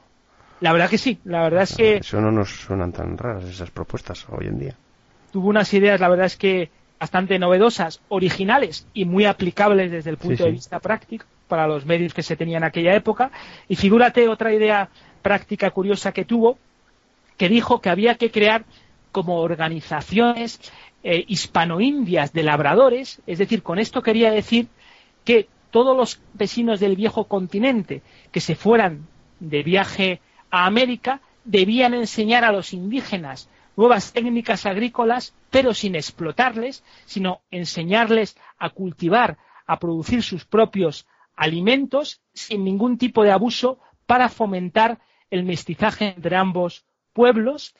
La 0.61 0.73
verdad 0.73 0.89
que 0.89 0.99
sí, 0.99 1.19
la 1.25 1.43
verdad 1.43 1.63
es 1.63 1.77
que... 1.77 1.97
Eso 1.97 2.21
no 2.21 2.31
nos 2.31 2.51
suenan 2.51 2.93
tan 2.93 3.19
raras 3.19 3.45
esas 3.45 3.71
propuestas 3.71 4.27
hoy 4.31 4.47
en 4.47 4.59
día. 4.59 4.75
Tuvo 5.33 5.49
unas 5.49 5.73
ideas, 5.75 6.01
la 6.01 6.09
verdad 6.09 6.27
es 6.27 6.37
que 6.37 6.71
bastante 6.99 7.39
novedosas, 7.39 8.01
originales 8.09 8.87
y 8.95 9.05
muy 9.05 9.25
aplicables 9.25 9.91
desde 9.91 10.11
el 10.11 10.17
punto 10.17 10.45
de 10.45 10.53
vista 10.53 10.79
práctico 10.79 11.27
para 11.49 11.67
los 11.67 11.85
medios 11.85 12.15
que 12.15 12.23
se 12.23 12.37
tenían 12.37 12.63
en 12.63 12.69
aquella 12.69 12.95
época. 12.95 13.31
Y 13.69 13.77
figúrate 13.77 14.29
otra 14.29 14.55
idea 14.55 14.89
práctica 15.23 15.71
curiosa 15.71 16.13
que 16.13 16.25
tuvo, 16.25 16.57
que 17.37 17.49
dijo 17.49 17.81
que 17.81 17.91
había 17.91 18.15
que 18.15 18.31
crear 18.31 18.65
como 19.13 19.41
organizaciones 19.41 20.61
eh, 21.03 21.25
hispano-indias 21.29 22.33
de 22.33 22.43
labradores, 22.43 23.21
es 23.27 23.39
decir, 23.39 23.63
con 23.63 23.79
esto 23.79 24.03
quería 24.03 24.31
decir 24.31 24.69
que 25.25 25.49
todos 25.71 25.97
los 25.97 26.21
vecinos 26.35 26.81
del 26.81 26.97
viejo 26.97 27.25
continente 27.25 28.03
que 28.31 28.41
se 28.41 28.55
fueran 28.55 29.07
de 29.41 29.63
viaje 29.63 30.21
a 30.51 30.67
América 30.67 31.21
debían 31.45 31.95
enseñar 31.95 32.45
a 32.45 32.53
los 32.53 32.73
indígenas 32.73 33.49
nuevas 33.77 34.13
técnicas 34.13 34.67
agrícolas, 34.67 35.35
pero 35.51 35.75
sin 35.75 35.97
explotarles, 35.97 36.85
sino 37.07 37.41
enseñarles 37.51 38.37
a 38.59 38.71
cultivar, 38.71 39.37
a 39.67 39.79
producir 39.79 40.23
sus 40.23 40.45
propios 40.45 41.07
alimentos 41.35 42.21
sin 42.33 42.65
ningún 42.65 42.99
tipo 42.99 43.25
de 43.25 43.33
abuso 43.33 43.81
para 44.07 44.29
fomentar 44.29 45.01
el 45.31 45.45
mestizaje 45.45 46.15
entre 46.17 46.37
ambos 46.37 46.85
pueblos. 47.13 47.75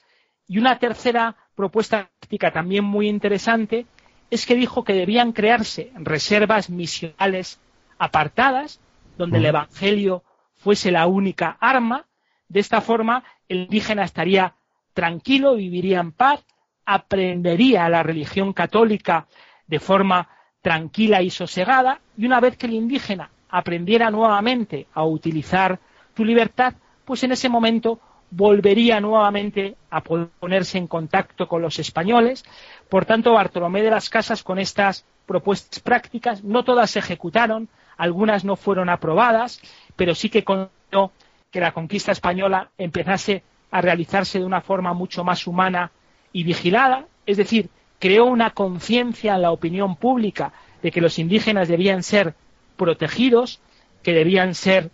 Y 0.49 0.59
una 0.59 0.79
tercera 0.79 1.37
propuesta 1.55 2.11
práctica 2.19 2.53
también 2.53 2.85
muy 2.85 3.09
interesante 3.09 3.87
es 4.35 4.47
que 4.47 4.57
dijo 4.57 4.83
que 4.83 4.95
debían 4.95 5.33
crearse 5.33 5.93
reservas 5.95 6.69
misionales 6.69 7.61
apartadas, 7.99 8.81
donde 9.17 9.39
el 9.39 9.47
Evangelio 9.47 10.25
fuese 10.57 10.91
la 10.91 11.07
única 11.07 11.57
arma. 11.61 12.07
De 12.49 12.59
esta 12.59 12.81
forma, 12.81 13.23
el 13.49 13.59
indígena 13.59 14.03
estaría 14.03 14.57
tranquilo, 14.93 15.55
viviría 15.55 16.01
en 16.01 16.11
paz, 16.11 16.45
aprendería 16.85 17.89
la 17.89 18.03
religión 18.03 18.53
católica 18.53 19.29
de 19.69 19.79
forma 19.79 20.29
tranquila 20.63 21.23
y 21.23 21.31
sosegada, 21.31 22.01
y 22.17 22.27
una 22.27 22.41
vez 22.41 22.57
que 22.57 22.67
el 22.67 22.73
indígena 22.73 23.31
aprendiera 23.49 24.11
nuevamente 24.11 24.89
a 24.95 25.05
utilizar 25.05 25.79
su 26.17 26.25
libertad, 26.25 26.75
pues 27.05 27.23
en 27.23 27.31
ese 27.31 27.49
momento 27.49 28.01
volvería 28.37 29.01
nuevamente 29.01 29.77
a 29.91 30.01
ponerse 30.03 30.79
en 30.79 30.89
contacto 30.89 31.47
con 31.47 31.63
los 31.63 31.79
españoles. 31.79 32.45
Por 32.89 33.05
tanto, 33.05 33.33
Bartolomé 33.33 33.83
de 33.83 33.91
las 33.91 34.11
Casas, 34.11 34.43
con 34.43 34.59
estas 34.59 35.05
propuestas 35.25 35.81
prácticas, 35.81 36.43
no 36.43 36.65
todas 36.65 36.91
se 36.91 36.99
ejecutaron, 36.99 37.69
algunas 37.97 38.45
no 38.45 38.57
fueron 38.57 38.89
aprobadas, 38.89 39.61
pero 39.95 40.15
sí 40.15 40.31
que 40.31 40.43
consiguió 40.43 41.13
que 41.51 41.61
la 41.61 41.73
conquista 41.73 42.11
española 42.11 42.71
empezase 42.77 43.45
a 43.71 43.81
realizarse 43.81 44.41
de 44.41 44.45
una 44.45 44.61
forma 44.61 44.93
mucho 44.93 45.23
más 45.23 45.47
humana 45.47 45.93
y 46.33 46.43
vigilada, 46.43 47.07
es 47.27 47.37
decir, 47.37 47.71
creó 48.01 48.25
una 48.25 48.51
conciencia 48.51 49.37
en 49.37 49.43
la 49.43 49.53
opinión 49.53 49.95
pública 49.95 50.53
de 50.83 50.91
que 50.91 51.01
los 51.01 51.21
indígenas 51.21 51.69
debían 51.69 52.03
ser 52.03 52.35
protegidos, 52.77 53.61
que 54.03 54.13
debían 54.13 54.55
ser 54.55 54.91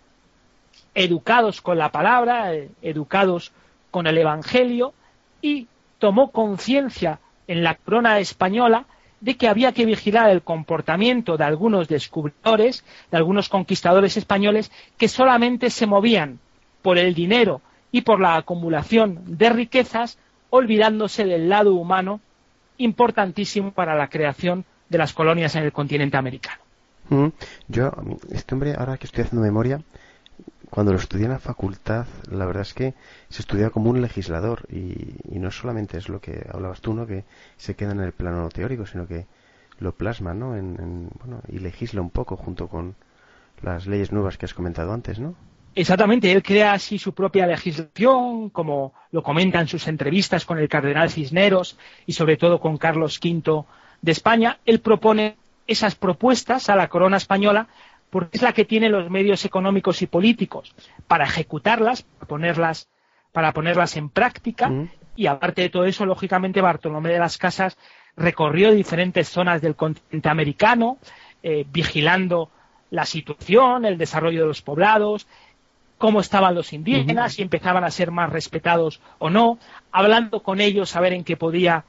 educados 0.93 1.61
con 1.61 1.77
la 1.77 1.91
palabra, 1.91 2.53
eh, 2.53 2.69
educados 2.81 3.51
con 3.91 4.07
el 4.07 4.17
Evangelio, 4.17 4.93
y 5.41 5.67
tomó 5.99 6.31
conciencia 6.31 7.19
en 7.47 7.63
la 7.63 7.75
corona 7.75 8.19
española 8.19 8.85
de 9.19 9.37
que 9.37 9.47
había 9.47 9.71
que 9.71 9.85
vigilar 9.85 10.29
el 10.29 10.41
comportamiento 10.41 11.37
de 11.37 11.43
algunos 11.43 11.87
descubridores, 11.87 12.83
de 13.11 13.17
algunos 13.17 13.49
conquistadores 13.49 14.17
españoles, 14.17 14.71
que 14.97 15.07
solamente 15.07 15.69
se 15.69 15.85
movían 15.85 16.39
por 16.81 16.97
el 16.97 17.13
dinero 17.13 17.61
y 17.91 18.01
por 18.01 18.19
la 18.19 18.35
acumulación 18.35 19.19
de 19.37 19.49
riquezas, 19.49 20.17
olvidándose 20.49 21.25
del 21.25 21.49
lado 21.49 21.75
humano 21.75 22.19
importantísimo 22.77 23.71
para 23.71 23.95
la 23.95 24.09
creación 24.09 24.65
de 24.89 24.97
las 24.97 25.13
colonias 25.13 25.55
en 25.55 25.63
el 25.63 25.71
continente 25.71 26.17
americano. 26.17 26.61
Mm, 27.09 27.27
yo, 27.67 27.91
este 28.31 28.55
hombre, 28.55 28.73
ahora 28.75 28.97
que 28.97 29.05
estoy 29.05 29.23
haciendo 29.23 29.45
memoria, 29.45 29.81
cuando 30.71 30.93
lo 30.93 30.99
estudié 30.99 31.25
en 31.25 31.33
la 31.33 31.39
facultad, 31.39 32.05
la 32.31 32.45
verdad 32.45 32.61
es 32.61 32.73
que 32.73 32.93
se 33.27 33.41
estudia 33.41 33.71
como 33.71 33.89
un 33.89 34.01
legislador 34.01 34.65
y, 34.71 35.17
no 35.37 35.51
solamente 35.51 35.97
es 35.97 36.07
lo 36.07 36.21
que 36.21 36.47
hablabas 36.49 36.79
tú, 36.79 36.93
¿no? 36.93 37.05
Que 37.05 37.25
se 37.57 37.75
queda 37.75 37.91
en 37.91 37.99
el 37.99 38.13
plano 38.13 38.47
teórico, 38.47 38.85
sino 38.85 39.05
que 39.05 39.25
lo 39.79 39.91
plasma, 39.91 40.33
¿no? 40.33 40.55
En, 40.55 41.09
bueno, 41.19 41.41
y 41.49 41.59
legisla 41.59 41.99
un 41.99 42.09
poco 42.09 42.37
junto 42.37 42.69
con 42.69 42.95
las 43.61 43.85
leyes 43.85 44.13
nuevas 44.13 44.37
que 44.37 44.45
has 44.45 44.53
comentado 44.53 44.93
antes, 44.93 45.19
¿no? 45.19 45.35
Exactamente, 45.75 46.31
él 46.31 46.41
crea 46.41 46.71
así 46.71 46.97
su 46.97 47.13
propia 47.13 47.45
legislación, 47.47 48.49
como 48.49 48.93
lo 49.11 49.23
comenta 49.23 49.59
en 49.59 49.67
sus 49.67 49.89
entrevistas 49.89 50.45
con 50.45 50.57
el 50.57 50.69
cardenal 50.69 51.09
Cisneros 51.09 51.77
y 52.05 52.13
sobre 52.13 52.37
todo 52.37 52.61
con 52.61 52.77
Carlos 52.77 53.19
V 53.21 53.65
de 54.01 54.11
España. 54.13 54.57
Él 54.65 54.79
propone 54.79 55.35
esas 55.67 55.95
propuestas 55.95 56.69
a 56.69 56.77
la 56.77 56.87
corona 56.87 57.17
española 57.17 57.67
porque 58.11 58.37
es 58.37 58.43
la 58.43 58.53
que 58.53 58.65
tiene 58.65 58.89
los 58.89 59.09
medios 59.09 59.43
económicos 59.45 60.01
y 60.01 60.07
políticos 60.07 60.75
para 61.07 61.23
ejecutarlas, 61.23 62.03
para 62.03 62.27
ponerlas, 62.27 62.89
para 63.31 63.53
ponerlas 63.53 63.95
en 63.97 64.09
práctica, 64.09 64.69
y 65.15 65.25
aparte 65.27 65.63
de 65.63 65.69
todo 65.69 65.85
eso, 65.85 66.05
lógicamente, 66.05 66.61
Bartolomé 66.61 67.09
de 67.13 67.19
las 67.19 67.37
Casas 67.37 67.77
recorrió 68.17 68.71
diferentes 68.71 69.29
zonas 69.29 69.61
del 69.61 69.75
continente 69.75 70.29
americano, 70.29 70.97
eh, 71.41 71.65
vigilando 71.71 72.51
la 72.89 73.05
situación, 73.05 73.85
el 73.85 73.97
desarrollo 73.97 74.41
de 74.41 74.47
los 74.47 74.61
poblados, 74.61 75.25
cómo 75.97 76.19
estaban 76.19 76.53
los 76.53 76.73
indígenas, 76.73 77.33
si 77.33 77.41
empezaban 77.41 77.85
a 77.85 77.91
ser 77.91 78.11
más 78.11 78.29
respetados 78.29 78.99
o 79.19 79.29
no, 79.29 79.57
hablando 79.91 80.43
con 80.43 80.59
ellos 80.59 80.95
a 80.95 80.99
ver 80.99 81.13
en 81.13 81.23
qué 81.23 81.37
podía 81.37 81.85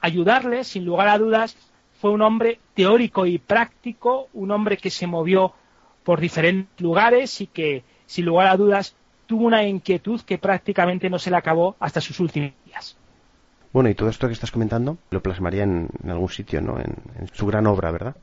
ayudarles, 0.00 0.66
sin 0.66 0.84
lugar 0.84 1.08
a 1.08 1.16
dudas, 1.16 1.56
fue 2.00 2.10
un 2.10 2.20
hombre 2.20 2.58
teórico 2.74 3.24
y 3.24 3.38
práctico, 3.38 4.28
un 4.34 4.50
hombre 4.50 4.76
que 4.76 4.90
se 4.90 5.06
movió 5.06 5.54
por 6.04 6.20
diferentes 6.20 6.80
lugares 6.80 7.40
y 7.40 7.46
que, 7.46 7.84
sin 8.06 8.24
lugar 8.24 8.48
a 8.48 8.56
dudas, 8.56 8.96
tuvo 9.26 9.46
una 9.46 9.64
inquietud 9.64 10.20
que 10.22 10.38
prácticamente 10.38 11.08
no 11.08 11.18
se 11.18 11.30
le 11.30 11.36
acabó 11.36 11.76
hasta 11.80 12.00
sus 12.00 12.20
últimos 12.20 12.52
días. 12.66 12.96
Bueno, 13.72 13.88
y 13.88 13.94
todo 13.94 14.08
esto 14.10 14.26
que 14.26 14.34
estás 14.34 14.50
comentando 14.50 14.98
lo 15.10 15.22
plasmaría 15.22 15.62
en, 15.62 15.88
algún 16.06 16.28
sitio, 16.28 16.60
¿no? 16.60 16.78
En, 16.78 16.94
su 17.32 17.46
gran 17.46 17.66
obra, 17.66 17.90
¿verdad? 17.90 18.16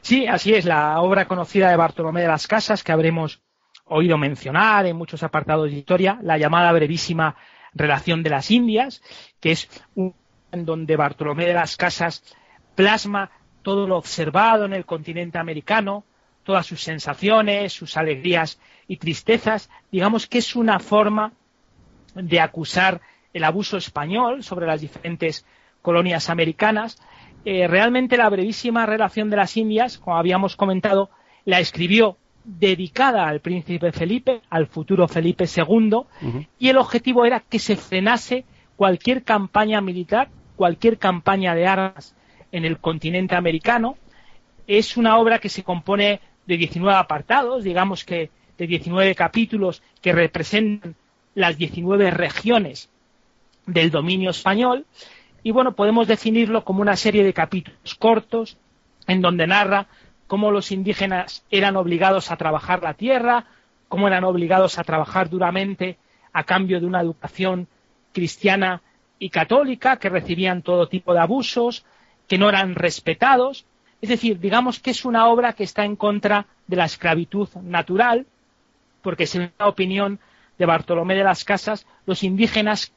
Sí, 0.00 0.26
así 0.26 0.54
es, 0.54 0.64
la 0.64 1.00
obra 1.00 1.26
conocida 1.26 1.70
de 1.70 1.76
Bartolomé 1.76 2.20
de 2.20 2.28
las 2.28 2.46
Casas 2.46 2.84
que 2.84 2.92
habremos 2.92 3.40
oído 3.86 4.18
mencionar 4.18 4.86
en 4.86 4.96
muchos 4.96 5.22
apartados 5.22 5.70
de 5.70 5.76
historia, 5.76 6.18
la 6.22 6.38
llamada 6.38 6.72
brevísima 6.72 7.36
Relación 7.72 8.22
de 8.22 8.30
las 8.30 8.50
Indias, 8.50 9.02
que 9.38 9.52
es 9.52 9.68
un 9.94 10.14
en 10.52 10.64
donde 10.64 10.96
Bartolomé 10.96 11.46
de 11.46 11.54
las 11.54 11.76
Casas 11.76 12.22
plasma 12.74 13.30
todo 13.62 13.86
lo 13.86 13.96
observado 13.96 14.64
en 14.64 14.72
el 14.72 14.86
continente 14.86 15.38
americano, 15.38 16.04
todas 16.46 16.64
sus 16.64 16.80
sensaciones, 16.80 17.72
sus 17.72 17.96
alegrías 17.96 18.60
y 18.86 18.98
tristezas, 18.98 19.68
digamos 19.90 20.28
que 20.28 20.38
es 20.38 20.54
una 20.54 20.78
forma 20.78 21.32
de 22.14 22.40
acusar 22.40 23.00
el 23.34 23.42
abuso 23.42 23.76
español 23.76 24.44
sobre 24.44 24.66
las 24.66 24.80
diferentes 24.80 25.44
colonias 25.82 26.30
americanas. 26.30 26.98
Eh, 27.44 27.66
realmente 27.66 28.16
la 28.16 28.30
brevísima 28.30 28.86
relación 28.86 29.28
de 29.28 29.36
las 29.36 29.56
Indias, 29.56 29.98
como 29.98 30.16
habíamos 30.16 30.54
comentado, 30.54 31.10
la 31.44 31.58
escribió 31.58 32.16
dedicada 32.44 33.26
al 33.26 33.40
príncipe 33.40 33.90
Felipe, 33.90 34.40
al 34.48 34.68
futuro 34.68 35.08
Felipe 35.08 35.46
II, 35.46 36.02
y 36.60 36.68
el 36.68 36.76
objetivo 36.76 37.24
era 37.24 37.40
que 37.40 37.58
se 37.58 37.74
frenase 37.74 38.44
cualquier 38.76 39.24
campaña 39.24 39.80
militar, 39.80 40.28
cualquier 40.54 40.96
campaña 40.98 41.56
de 41.56 41.66
armas 41.66 42.14
en 42.52 42.64
el 42.64 42.78
continente 42.78 43.34
americano. 43.34 43.96
Es 44.68 44.96
una 44.96 45.18
obra 45.18 45.40
que 45.40 45.48
se 45.48 45.64
compone 45.64 46.20
de 46.46 46.56
19 46.56 46.96
apartados, 46.96 47.64
digamos 47.64 48.04
que 48.04 48.30
de 48.58 48.66
19 48.66 49.14
capítulos 49.14 49.82
que 50.00 50.12
representan 50.12 50.94
las 51.34 51.58
19 51.58 52.10
regiones 52.10 52.88
del 53.66 53.90
dominio 53.90 54.30
español. 54.30 54.86
Y 55.42 55.50
bueno, 55.50 55.72
podemos 55.72 56.08
definirlo 56.08 56.64
como 56.64 56.80
una 56.80 56.96
serie 56.96 57.22
de 57.22 57.32
capítulos 57.32 57.94
cortos 57.96 58.56
en 59.06 59.20
donde 59.20 59.46
narra 59.46 59.86
cómo 60.26 60.50
los 60.50 60.72
indígenas 60.72 61.44
eran 61.50 61.76
obligados 61.76 62.30
a 62.30 62.36
trabajar 62.36 62.82
la 62.82 62.94
tierra, 62.94 63.46
cómo 63.88 64.08
eran 64.08 64.24
obligados 64.24 64.78
a 64.78 64.84
trabajar 64.84 65.28
duramente 65.28 65.98
a 66.32 66.44
cambio 66.44 66.80
de 66.80 66.86
una 66.86 67.00
educación 67.00 67.68
cristiana 68.12 68.82
y 69.18 69.30
católica, 69.30 69.98
que 69.98 70.08
recibían 70.08 70.62
todo 70.62 70.88
tipo 70.88 71.14
de 71.14 71.20
abusos, 71.20 71.84
que 72.26 72.38
no 72.38 72.48
eran 72.48 72.74
respetados. 72.74 73.66
Es 74.00 74.08
decir, 74.08 74.38
digamos 74.38 74.78
que 74.78 74.90
es 74.90 75.04
una 75.04 75.26
obra 75.26 75.52
que 75.54 75.64
está 75.64 75.84
en 75.84 75.96
contra 75.96 76.46
de 76.66 76.76
la 76.76 76.84
esclavitud 76.84 77.48
natural, 77.62 78.26
porque 79.02 79.26
según 79.26 79.52
la 79.58 79.68
opinión 79.68 80.18
de 80.58 80.66
Bartolomé 80.66 81.14
de 81.14 81.24
las 81.24 81.44
Casas, 81.44 81.86
los 82.06 82.22
indígenas 82.22 82.92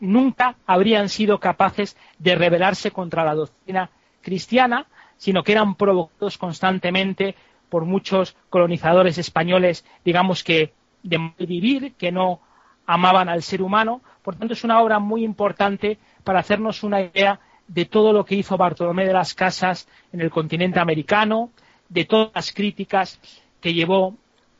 nunca 0.00 0.56
habrían 0.66 1.08
sido 1.08 1.40
capaces 1.40 1.96
de 2.18 2.34
rebelarse 2.34 2.90
contra 2.90 3.24
la 3.24 3.34
doctrina 3.34 3.90
cristiana, 4.20 4.86
sino 5.16 5.42
que 5.42 5.52
eran 5.52 5.74
provocados 5.74 6.38
constantemente 6.38 7.34
por 7.68 7.84
muchos 7.84 8.36
colonizadores 8.50 9.18
españoles, 9.18 9.84
digamos 10.04 10.44
que 10.44 10.74
de 11.02 11.32
vivir, 11.38 11.94
que 11.94 12.12
no 12.12 12.40
amaban 12.86 13.28
al 13.28 13.42
ser 13.42 13.62
humano. 13.62 14.02
Por 14.22 14.36
tanto, 14.36 14.54
es 14.54 14.64
una 14.64 14.80
obra 14.80 14.98
muy 14.98 15.24
importante 15.24 15.98
para 16.24 16.40
hacernos 16.40 16.82
una 16.82 17.00
idea 17.00 17.40
de 17.72 17.86
todo 17.86 18.12
lo 18.12 18.24
que 18.24 18.34
hizo 18.34 18.56
Bartolomé 18.58 19.06
de 19.06 19.14
las 19.14 19.34
Casas 19.34 19.88
en 20.12 20.20
el 20.20 20.30
continente 20.30 20.78
americano, 20.78 21.50
de 21.88 22.04
todas 22.04 22.30
las 22.34 22.52
críticas 22.52 23.18
que 23.60 23.72
llevó 23.72 24.16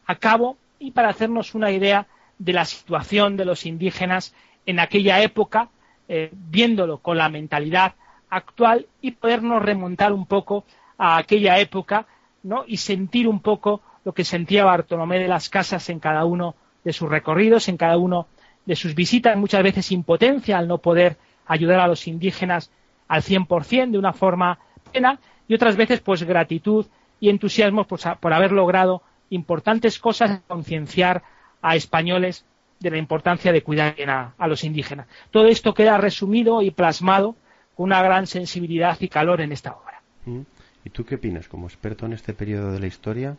a 0.07 0.17
cabo 0.17 0.57
y 0.79 0.93
para 0.93 1.11
hacernos 1.11 1.55
una 1.55 1.71
idea 1.71 2.07
de 2.39 2.53
la 2.55 2.65
situación 2.65 3.37
de 3.37 3.45
los 3.45 3.67
indígenas 3.67 4.35
en 4.65 4.81
aquella 4.81 5.23
época, 5.23 5.69
eh, 6.09 6.31
viéndolo 6.33 6.99
con 6.99 7.19
la 7.19 7.29
mentalidad 7.29 7.95
actual 8.31 8.87
y 9.03 9.13
podernos 9.13 9.63
remontar 9.63 10.13
un 10.13 10.25
poco 10.25 10.65
a 10.97 11.19
aquella 11.19 11.59
época 11.59 12.07
¿no? 12.43 12.65
y 12.67 12.79
sentir 12.79 13.29
un 13.29 13.41
poco 13.41 13.83
lo 14.05 14.13
que 14.13 14.25
sentía 14.25 14.65
Bartolomé 14.65 15.19
de 15.19 15.29
las 15.29 15.51
Casas 15.51 15.91
en 15.91 16.01
cada 16.01 16.25
uno 16.25 16.55
de 16.83 16.93
sus 16.95 17.11
recorridos, 17.11 17.69
en 17.69 17.77
cada 17.77 17.99
uno 17.99 18.27
de 18.65 18.75
sus 18.75 18.95
visitas, 18.95 19.37
muchas 19.37 19.63
veces 19.63 19.93
impotencia 19.93 20.57
al 20.57 20.67
no 20.67 20.79
poder 20.79 21.19
ayudar 21.47 21.81
a 21.81 21.87
los 21.87 22.07
indígenas 22.09 22.71
al 23.13 23.23
100% 23.23 23.91
de 23.91 23.99
una 23.99 24.15
forma 24.15 24.59
plena 24.91 25.21
y 25.47 25.53
otras 25.53 25.77
veces 25.77 26.01
pues 26.01 26.23
gratitud 26.23 26.87
y 27.21 27.29
entusiasmo 27.29 27.85
pues, 27.85 28.05
por 28.19 28.33
haber 28.33 28.53
logrado 28.53 29.03
importantes 29.29 29.99
cosas, 29.99 30.41
concienciar 30.49 31.23
a 31.61 31.77
españoles 31.77 32.47
de 32.81 32.91
la 32.91 32.97
importancia 32.97 33.53
de 33.53 33.63
cuidar 33.63 33.95
a, 34.09 34.33
a, 34.39 34.49
los 34.49 34.65
indígenas. 34.65 35.09
Todo 35.31 35.47
esto 35.49 35.75
queda 35.75 35.99
resumido 35.99 36.63
y 36.63 36.71
plasmado 36.71 37.37
con 37.77 37.85
una 37.85 38.03
gran 38.03 38.27
sensibilidad 38.27 38.97
y 38.99 39.09
calor 39.09 39.43
en 39.43 39.53
esta 39.53 39.73
obra. 39.73 40.01
Mm. 40.25 40.41
¿Y 40.87 40.91
tú 40.91 41.05
qué 41.05 41.17
opinas 41.17 41.49
como 41.49 41.67
experto 41.67 42.07
en 42.07 42.15
este 42.15 42.33
periodo 42.33 42.73
de 42.73 42.81
la 42.81 42.87
historia? 42.87 43.37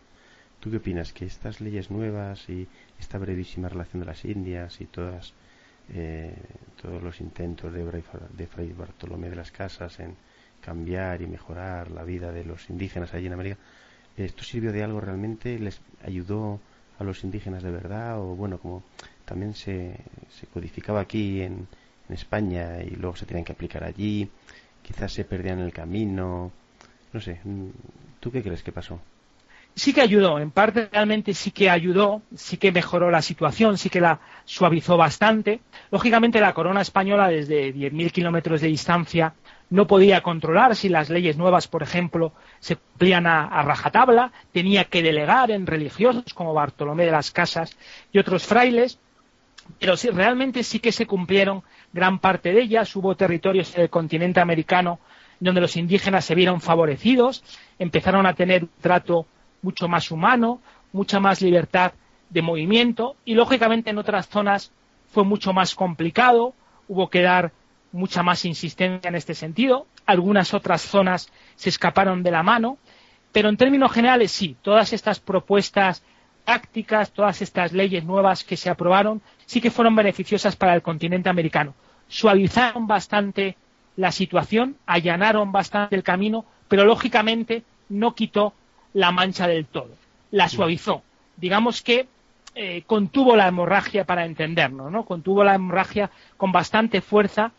¿Tú 0.60 0.70
qué 0.70 0.78
opinas? 0.78 1.14
Que 1.14 1.26
estas 1.26 1.62
leyes 1.62 1.90
nuevas 1.90 2.48
y 2.48 2.68
esta 3.00 3.18
brevísima 3.18 3.70
relación 3.70 4.02
de 4.02 4.06
las 4.06 4.24
Indias 4.24 4.80
y 4.82 4.86
todas, 4.86 5.34
eh, 5.94 6.36
todos 6.82 7.02
los 7.02 7.20
intentos 7.22 7.74
de, 7.74 7.84
de 7.84 8.48
Fray 8.48 8.74
Bartolomé 8.74 9.30
de 9.30 9.36
las 9.36 9.52
Casas 9.52 10.00
en 10.00 10.16
cambiar 10.62 11.22
y 11.22 11.28
mejorar 11.28 11.92
la 11.92 12.04
vida 12.04 12.32
de 12.32 12.46
los 12.46 12.70
indígenas 12.70 13.14
allí 13.14 13.28
en 13.28 13.34
América, 13.34 13.58
¿esto 14.16 14.44
sirvió 14.44 14.72
de 14.72 14.84
algo 14.84 15.02
realmente? 15.02 15.60
¿Les 15.60 15.82
ayudó 16.06 16.60
a 17.00 17.04
los 17.04 17.24
indígenas 17.24 17.64
de 17.64 17.72
verdad? 17.72 18.20
O 18.20 18.36
bueno, 18.36 18.58
como 18.60 18.84
también 19.26 19.54
se, 19.54 20.00
se 20.30 20.48
codificaba 20.48 21.02
aquí 21.02 21.42
en, 21.42 21.68
España 22.10 22.84
y 22.84 22.92
luego 22.92 23.16
se 23.16 23.26
tenían 23.26 23.44
que 23.44 23.54
aplicar 23.54 23.84
allí, 23.84 24.30
quizás 24.84 25.12
se 25.12 25.26
perdían 25.26 25.60
el 25.60 25.74
camino, 25.74 26.52
no 27.12 27.22
sé, 27.22 27.40
¿tú 28.20 28.32
qué 28.32 28.44
crees 28.44 28.62
que 28.62 28.72
pasó? 28.72 29.00
Sí 29.76 29.94
que 29.94 30.02
ayudó, 30.02 30.40
en 30.40 30.52
parte 30.52 30.90
realmente 30.92 31.34
sí 31.34 31.52
que 31.52 31.70
ayudó, 31.70 32.22
sí 32.36 32.58
que 32.58 32.72
mejoró 32.72 33.10
la 33.10 33.22
situación, 33.22 33.78
sí 33.78 33.90
que 33.90 34.02
la 34.02 34.20
suavizó 34.46 34.98
bastante. 34.98 35.62
Lógicamente 35.92 36.40
la 36.40 36.54
corona 36.54 36.82
española 36.82 37.28
desde 37.28 37.74
10.000 37.74 38.12
kilómetros 38.12 38.62
de 38.62 38.68
distancia 38.68 39.34
no 39.70 39.88
podía 39.88 40.22
controlar 40.22 40.76
si 40.76 40.90
las 40.90 41.10
leyes 41.10 41.38
nuevas, 41.38 41.68
por 41.68 41.82
ejemplo, 41.82 42.34
se 42.60 42.76
cumplían 42.76 43.26
a, 43.26 43.64
rajatabla, 43.64 44.32
tenía 44.52 44.86
que 44.86 45.02
delegar 45.02 45.50
en 45.50 45.66
religiosos 45.66 46.34
como 46.34 46.54
Bartolomé 46.54 47.06
de 47.06 47.12
las 47.12 47.32
Casas 47.32 47.76
y 48.12 48.20
otros 48.20 48.46
frailes, 48.46 49.00
pero 49.80 49.98
sí, 49.98 50.10
realmente 50.10 50.62
sí 50.62 50.80
que 50.80 50.92
se 50.92 51.08
cumplieron 51.08 51.64
gran 51.92 52.20
parte 52.20 52.54
de 52.54 52.62
ellas. 52.62 52.96
Hubo 52.96 53.16
territorios 53.16 53.74
en 53.76 53.82
el 53.82 53.90
continente 53.90 54.42
americano 54.42 55.00
donde 55.40 55.62
los 55.62 55.76
indígenas 55.76 56.26
se 56.26 56.36
vieron 56.36 56.62
favorecidos, 56.62 57.44
empezaron 57.80 58.26
a 58.26 58.34
tener 58.34 58.64
un 58.64 58.70
trato 58.80 59.26
mucho 59.64 59.88
más 59.88 60.12
humano, 60.12 60.62
mucha 60.92 61.20
más 61.20 61.42
libertad 61.42 61.94
de 62.30 62.42
movimiento 62.44 63.16
y 63.26 63.34
lógicamente 63.34 63.90
en 63.90 63.98
otras 63.98 64.28
zonas 64.28 64.72
fue 65.12 65.24
mucho 65.24 65.54
más 65.54 65.74
complicado, 65.74 66.54
hubo 66.88 67.10
que 67.10 67.22
dar 67.22 67.52
mucha 67.92 68.24
más 68.24 68.46
insistencia 68.46 69.08
en 69.08 69.16
este 69.16 69.34
sentido, 69.34 69.88
algunas 70.06 70.54
otras 70.54 70.82
zonas 70.82 71.32
se 71.56 71.70
escaparon 71.70 72.24
de 72.24 72.32
la 72.32 72.44
mano, 72.44 72.78
pero 73.32 73.50
en 73.50 73.58
términos 73.58 73.92
generales 73.92 74.32
sí, 74.32 74.56
todas 74.62 74.94
estas 74.94 75.20
propuestas 75.20 76.04
prácticas, 76.46 77.12
todas 77.12 77.42
estas 77.42 77.72
leyes 77.72 78.04
nuevas 78.04 78.44
que 78.44 78.58
se 78.58 78.70
aprobaron, 78.70 79.22
sí 79.46 79.62
que 79.62 79.72
fueron 79.72 79.96
beneficiosas 79.96 80.56
para 80.56 80.76
el 80.76 80.82
continente 80.82 81.30
americano. 81.30 81.74
Suavizaron 82.08 82.86
bastante 82.86 83.56
la 83.96 84.12
situación, 84.12 84.76
allanaron 84.86 85.52
bastante 85.52 85.96
el 85.96 86.04
camino, 86.04 86.46
pero 86.68 86.86
lógicamente 86.86 87.64
no 87.90 88.14
quitó 88.16 88.54
la 88.94 89.12
mancha 89.12 89.48
del 89.48 89.66
todo, 89.66 89.90
la 90.32 90.50
suavizó. 90.50 91.02
Digamos 91.38 91.82
que 91.82 92.08
eh, 92.56 92.84
contuvo 92.86 93.36
la 93.36 93.48
hemorragia 93.48 94.06
para 94.06 94.26
entendernos, 94.26 94.92
¿no? 94.92 95.06
Contuvo 95.06 95.44
la 95.44 95.56
hemorragia 95.56 96.12
con 96.38 96.52
bastante 96.52 97.02
fuerza, 97.02 97.52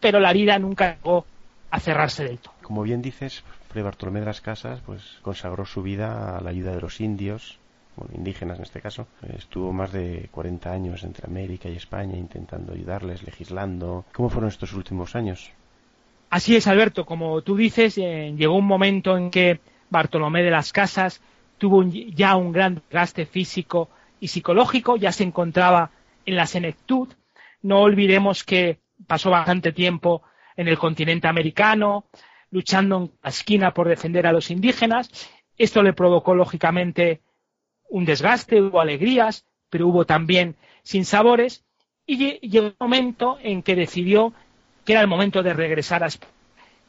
pero 0.00 0.18
la 0.18 0.30
herida 0.30 0.58
nunca 0.58 0.96
llegó 0.96 1.24
a 1.70 1.78
cerrarse 1.78 2.24
del 2.24 2.38
todo. 2.38 2.54
Como 2.62 2.82
bien 2.82 3.02
dices, 3.02 3.44
Fray 3.68 3.82
Bartolomé 3.82 4.20
de 4.20 4.26
las 4.26 4.40
Casas 4.40 4.80
pues 4.84 5.18
consagró 5.22 5.64
su 5.64 5.82
vida 5.82 6.36
a 6.36 6.40
la 6.40 6.50
ayuda 6.50 6.74
de 6.74 6.80
los 6.80 7.00
indios, 7.00 7.58
bueno, 7.96 8.14
indígenas 8.16 8.58
en 8.58 8.64
este 8.64 8.80
caso. 8.80 9.06
Estuvo 9.36 9.72
más 9.72 9.92
de 9.92 10.28
40 10.32 10.72
años 10.72 11.04
entre 11.04 11.26
América 11.26 11.68
y 11.68 11.76
España 11.76 12.16
intentando 12.16 12.72
ayudarles, 12.72 13.22
legislando. 13.22 14.04
¿Cómo 14.12 14.28
fueron 14.28 14.48
estos 14.48 14.72
últimos 14.72 15.14
años? 15.14 15.50
Así 16.30 16.56
es, 16.56 16.66
Alberto. 16.66 17.04
Como 17.04 17.42
tú 17.42 17.56
dices, 17.56 17.96
eh, 17.98 18.34
llegó 18.36 18.56
un 18.56 18.66
momento 18.66 19.16
en 19.16 19.30
que 19.30 19.60
Bartolomé 19.92 20.42
de 20.42 20.50
las 20.50 20.72
Casas 20.72 21.20
tuvo 21.58 21.84
ya 21.84 22.34
un 22.34 22.50
gran 22.50 22.82
gaste 22.90 23.26
físico 23.26 23.88
y 24.18 24.28
psicológico, 24.28 24.96
ya 24.96 25.12
se 25.12 25.22
encontraba 25.22 25.90
en 26.26 26.34
la 26.34 26.46
senectud. 26.46 27.08
No 27.60 27.82
olvidemos 27.82 28.42
que 28.42 28.80
pasó 29.06 29.30
bastante 29.30 29.70
tiempo 29.70 30.22
en 30.56 30.66
el 30.66 30.78
continente 30.78 31.28
americano, 31.28 32.06
luchando 32.50 32.96
en 32.96 33.12
la 33.22 33.30
esquina 33.30 33.74
por 33.74 33.88
defender 33.88 34.26
a 34.26 34.32
los 34.32 34.50
indígenas. 34.50 35.10
Esto 35.56 35.82
le 35.82 35.92
provocó, 35.92 36.34
lógicamente, 36.34 37.20
un 37.88 38.04
desgaste, 38.04 38.60
hubo 38.60 38.80
alegrías, 38.80 39.44
pero 39.70 39.86
hubo 39.86 40.04
también 40.04 40.56
sinsabores. 40.82 41.64
Y 42.06 42.40
llegó 42.48 42.68
un 42.68 42.76
momento 42.80 43.38
en 43.40 43.62
que 43.62 43.76
decidió 43.76 44.32
que 44.84 44.92
era 44.92 45.02
el 45.02 45.08
momento 45.08 45.42
de 45.42 45.54
regresar 45.54 46.02
a 46.02 46.08
España, 46.08 46.32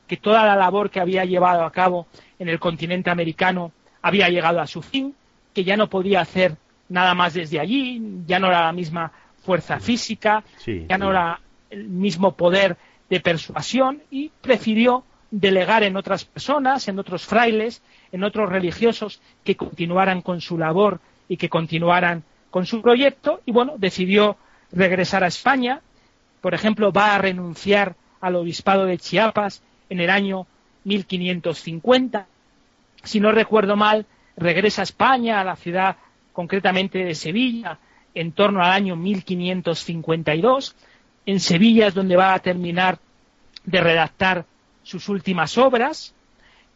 que 0.07 0.17
toda 0.17 0.45
la 0.45 0.55
labor 0.55 0.89
que 0.89 0.99
había 0.99 1.25
llevado 1.25 1.63
a 1.63 1.71
cabo 1.71 2.07
en 2.39 2.49
el 2.49 2.59
continente 2.59 3.09
americano 3.09 3.71
había 4.01 4.29
llegado 4.29 4.59
a 4.59 4.67
su 4.67 4.81
fin, 4.81 5.15
que 5.53 5.63
ya 5.63 5.77
no 5.77 5.89
podía 5.89 6.21
hacer 6.21 6.57
nada 6.89 7.13
más 7.13 7.33
desde 7.33 7.59
allí, 7.59 8.01
ya 8.27 8.39
no 8.39 8.47
era 8.47 8.65
la 8.65 8.73
misma 8.73 9.11
fuerza 9.43 9.79
física, 9.79 10.43
ya 10.65 10.97
no 10.97 11.11
era 11.11 11.39
el 11.69 11.85
mismo 11.85 12.35
poder 12.35 12.77
de 13.09 13.19
persuasión 13.19 14.01
y 14.11 14.29
prefirió 14.41 15.03
delegar 15.31 15.83
en 15.83 15.97
otras 15.97 16.25
personas, 16.25 16.87
en 16.87 16.99
otros 16.99 17.25
frailes, 17.25 17.81
en 18.11 18.23
otros 18.23 18.49
religiosos 18.49 19.21
que 19.43 19.55
continuaran 19.55 20.21
con 20.21 20.41
su 20.41 20.57
labor 20.57 20.99
y 21.27 21.37
que 21.37 21.49
continuaran 21.49 22.23
con 22.51 22.65
su 22.65 22.81
proyecto 22.81 23.41
y 23.45 23.51
bueno, 23.51 23.73
decidió 23.77 24.37
regresar 24.71 25.23
a 25.23 25.27
España. 25.27 25.81
Por 26.41 26.53
ejemplo, 26.53 26.91
va 26.91 27.15
a 27.15 27.17
renunciar 27.17 27.95
al 28.21 28.35
obispado 28.35 28.85
de 28.85 28.97
Chiapas 28.97 29.63
en 29.89 29.99
el 29.99 30.09
año 30.09 30.47
1550. 30.83 32.27
Si 33.03 33.19
no 33.19 33.31
recuerdo 33.31 33.75
mal, 33.75 34.05
regresa 34.37 34.81
a 34.81 34.83
España, 34.83 35.39
a 35.39 35.43
la 35.43 35.55
ciudad 35.55 35.97
concretamente 36.31 37.03
de 37.03 37.15
Sevilla, 37.15 37.77
en 38.13 38.31
torno 38.31 38.63
al 38.63 38.71
año 38.71 38.95
1552. 38.95 40.75
En 41.25 41.39
Sevilla 41.39 41.87
es 41.87 41.93
donde 41.93 42.15
va 42.15 42.33
a 42.33 42.39
terminar 42.39 42.99
de 43.63 43.81
redactar 43.81 44.45
sus 44.83 45.09
últimas 45.09 45.57
obras. 45.57 46.13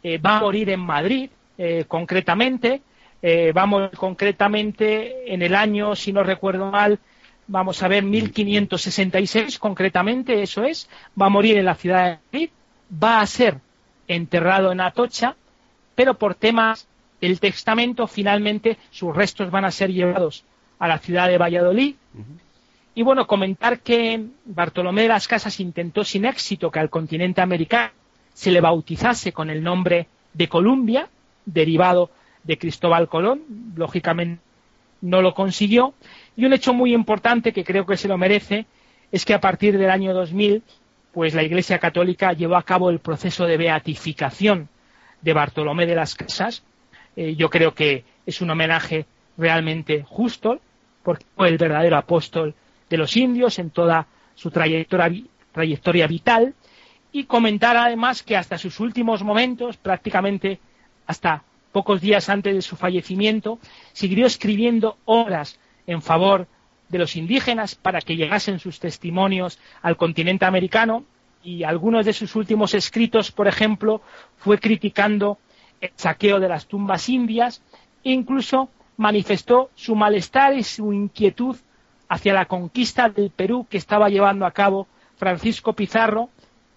Eh, 0.04 0.18
va 0.18 0.38
a 0.38 0.42
morir 0.42 0.70
en 0.70 0.80
Madrid, 0.80 1.30
eh, 1.58 1.86
concretamente. 1.88 2.82
Eh, 3.22 3.52
vamos 3.54 3.90
concretamente 3.98 5.34
en 5.34 5.42
el 5.42 5.56
año, 5.56 5.96
si 5.96 6.14
no 6.14 6.24
recuerdo 6.24 6.72
mal, 6.72 7.00
vamos 7.48 7.82
a 7.82 7.88
ver 7.88 8.04
1566 8.04 9.58
concretamente, 9.58 10.42
eso 10.42 10.64
es. 10.64 10.90
Va 11.20 11.26
a 11.26 11.30
morir 11.30 11.58
en 11.58 11.66
la 11.66 11.76
ciudad 11.76 12.06
de 12.06 12.20
Madrid. 12.32 12.50
Va 12.92 13.22
a 13.22 13.26
ser 13.26 13.60
enterrado 14.08 14.72
en 14.72 14.82
Atocha, 14.82 15.36
pero 15.96 16.14
por 16.14 16.36
temas 16.36 16.88
del 17.20 17.40
testamento 17.40 18.08
finalmente 18.08 18.78
sus 18.92 19.16
restos 19.16 19.52
van 19.52 19.66
a 19.66 19.72
ser 19.72 19.92
llevados 19.92 20.44
a 20.80 20.88
la 20.88 21.00
ciudad 21.00 21.28
de 21.28 21.38
Valladolid. 21.38 21.96
Y 22.96 23.04
bueno, 23.04 23.28
comentar 23.28 23.80
que 23.80 24.26
Bartolomé 24.46 25.04
de 25.04 25.10
las 25.10 25.28
Casas 25.28 25.60
intentó 25.60 26.04
sin 26.04 26.26
éxito 26.26 26.72
que 26.72 26.80
al 26.80 26.90
continente 26.90 27.42
americano 27.42 27.92
se 28.34 28.52
le 28.52 28.62
bautizase 28.62 29.32
con 29.34 29.50
el 29.50 29.64
nombre 29.64 30.08
de 30.34 30.48
Columbia, 30.48 31.10
derivado 31.46 32.12
de 32.44 32.58
Cristóbal 32.58 33.08
Colón. 33.08 33.42
Lógicamente 33.76 34.42
no 35.02 35.22
lo 35.22 35.34
consiguió. 35.34 35.94
Y 36.36 36.46
un 36.46 36.54
hecho 36.54 36.74
muy 36.74 36.94
importante 36.94 37.54
que 37.54 37.64
creo 37.64 37.86
que 37.86 37.98
se 37.98 38.08
lo 38.08 38.18
merece 38.18 38.66
es 39.12 39.26
que 39.26 39.34
a 39.34 39.42
partir 39.42 39.78
del 39.78 39.90
año 39.90 40.14
2000, 40.14 40.64
pues 41.18 41.34
la 41.34 41.42
Iglesia 41.42 41.80
Católica 41.80 42.34
llevó 42.34 42.58
a 42.58 42.62
cabo 42.62 42.92
el 42.92 43.00
proceso 43.00 43.48
de 43.48 43.58
beatificación 43.58 44.70
de 45.24 45.34
Bartolomé 45.34 45.88
de 45.88 45.96
las 45.96 46.14
Casas. 46.14 46.62
Eh, 47.16 47.34
yo 47.36 47.50
creo 47.50 47.74
que 47.74 48.06
es 48.28 48.40
un 48.40 48.52
homenaje 48.52 49.08
realmente 49.36 50.06
justo, 50.08 50.62
porque 51.02 51.26
fue 51.36 51.48
el 51.48 51.58
verdadero 51.58 51.98
apóstol 51.98 52.54
de 52.88 52.98
los 52.98 53.18
indios 53.18 53.58
en 53.58 53.72
toda 53.72 54.06
su 54.36 54.52
trayectoria, 54.52 55.24
trayectoria 55.54 56.06
vital 56.06 56.54
y 57.12 57.24
comentar 57.24 57.78
además 57.78 58.22
que 58.22 58.38
hasta 58.38 58.60
sus 58.60 58.80
últimos 58.80 59.24
momentos, 59.24 59.76
prácticamente 59.76 60.60
hasta 61.08 61.42
pocos 61.72 62.00
días 62.00 62.30
antes 62.30 62.54
de 62.54 62.62
su 62.62 62.76
fallecimiento, 62.76 63.58
siguió 63.92 64.28
escribiendo 64.28 65.00
obras 65.06 65.60
en 65.88 66.04
favor 66.04 66.46
de 66.90 66.98
los 66.98 67.16
indígenas 67.16 67.76
para 67.76 68.02
que 68.02 68.16
llegasen 68.16 68.60
sus 68.60 68.80
testimonios 68.80 69.60
al 69.82 69.98
continente 69.98 70.46
americano 70.46 71.04
y 71.44 71.64
algunos 71.64 72.06
de 72.06 72.14
sus 72.14 72.36
últimos 72.36 72.74
escritos, 72.74 73.32
por 73.32 73.48
ejemplo, 73.48 74.02
fue 74.38 74.60
criticando 74.60 75.38
el 75.82 75.92
saqueo 75.96 76.40
de 76.40 76.50
las 76.50 76.68
tumbas 76.68 77.08
indias 77.10 77.62
e 78.04 78.12
incluso 78.12 78.70
manifestó 78.98 79.70
su 79.76 79.96
malestar 79.96 80.56
y 80.56 80.64
su 80.64 80.92
inquietud 80.92 81.56
hacia 82.10 82.34
la 82.34 82.46
conquista 82.46 83.10
del 83.10 83.30
Perú 83.30 83.68
que 83.70 83.78
estaba 83.78 84.10
llevando 84.10 84.46
a 84.46 84.52
cabo 84.52 84.88
Francisco 85.18 85.74
Pizarro, 85.74 86.30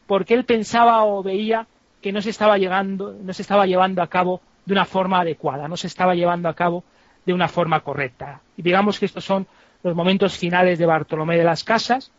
porque 0.07 0.35
él 0.35 0.45
pensaba 0.45 1.05
o 1.05 1.23
veía 1.23 1.67
que 2.03 2.13
no 2.13 2.21
se 2.21 2.31
estaba 2.31 2.59
llegando, 2.59 3.17
no 3.23 3.33
se 3.33 3.43
estaba 3.43 3.67
llevando 3.67 4.03
a 4.03 4.09
cabo 4.09 4.41
de 4.65 4.73
una 4.73 4.85
forma 4.85 5.21
adecuada, 5.21 5.69
no 5.69 5.77
se 5.77 5.87
estaba 5.87 6.15
llevando 6.15 6.49
a 6.49 6.55
cabo 6.55 6.85
de 7.27 7.33
una 7.33 7.49
forma 7.49 7.81
correcta. 7.81 8.41
Y 8.57 8.63
digamos 8.63 8.99
que 8.99 9.07
estos 9.07 9.25
son 9.25 9.47
los 9.83 9.95
momentos 9.95 10.37
finales 10.37 10.78
de 10.78 10.87
Bartolomé 10.87 11.37
de 11.37 11.45
las 11.45 11.64
Casas. 11.64 12.11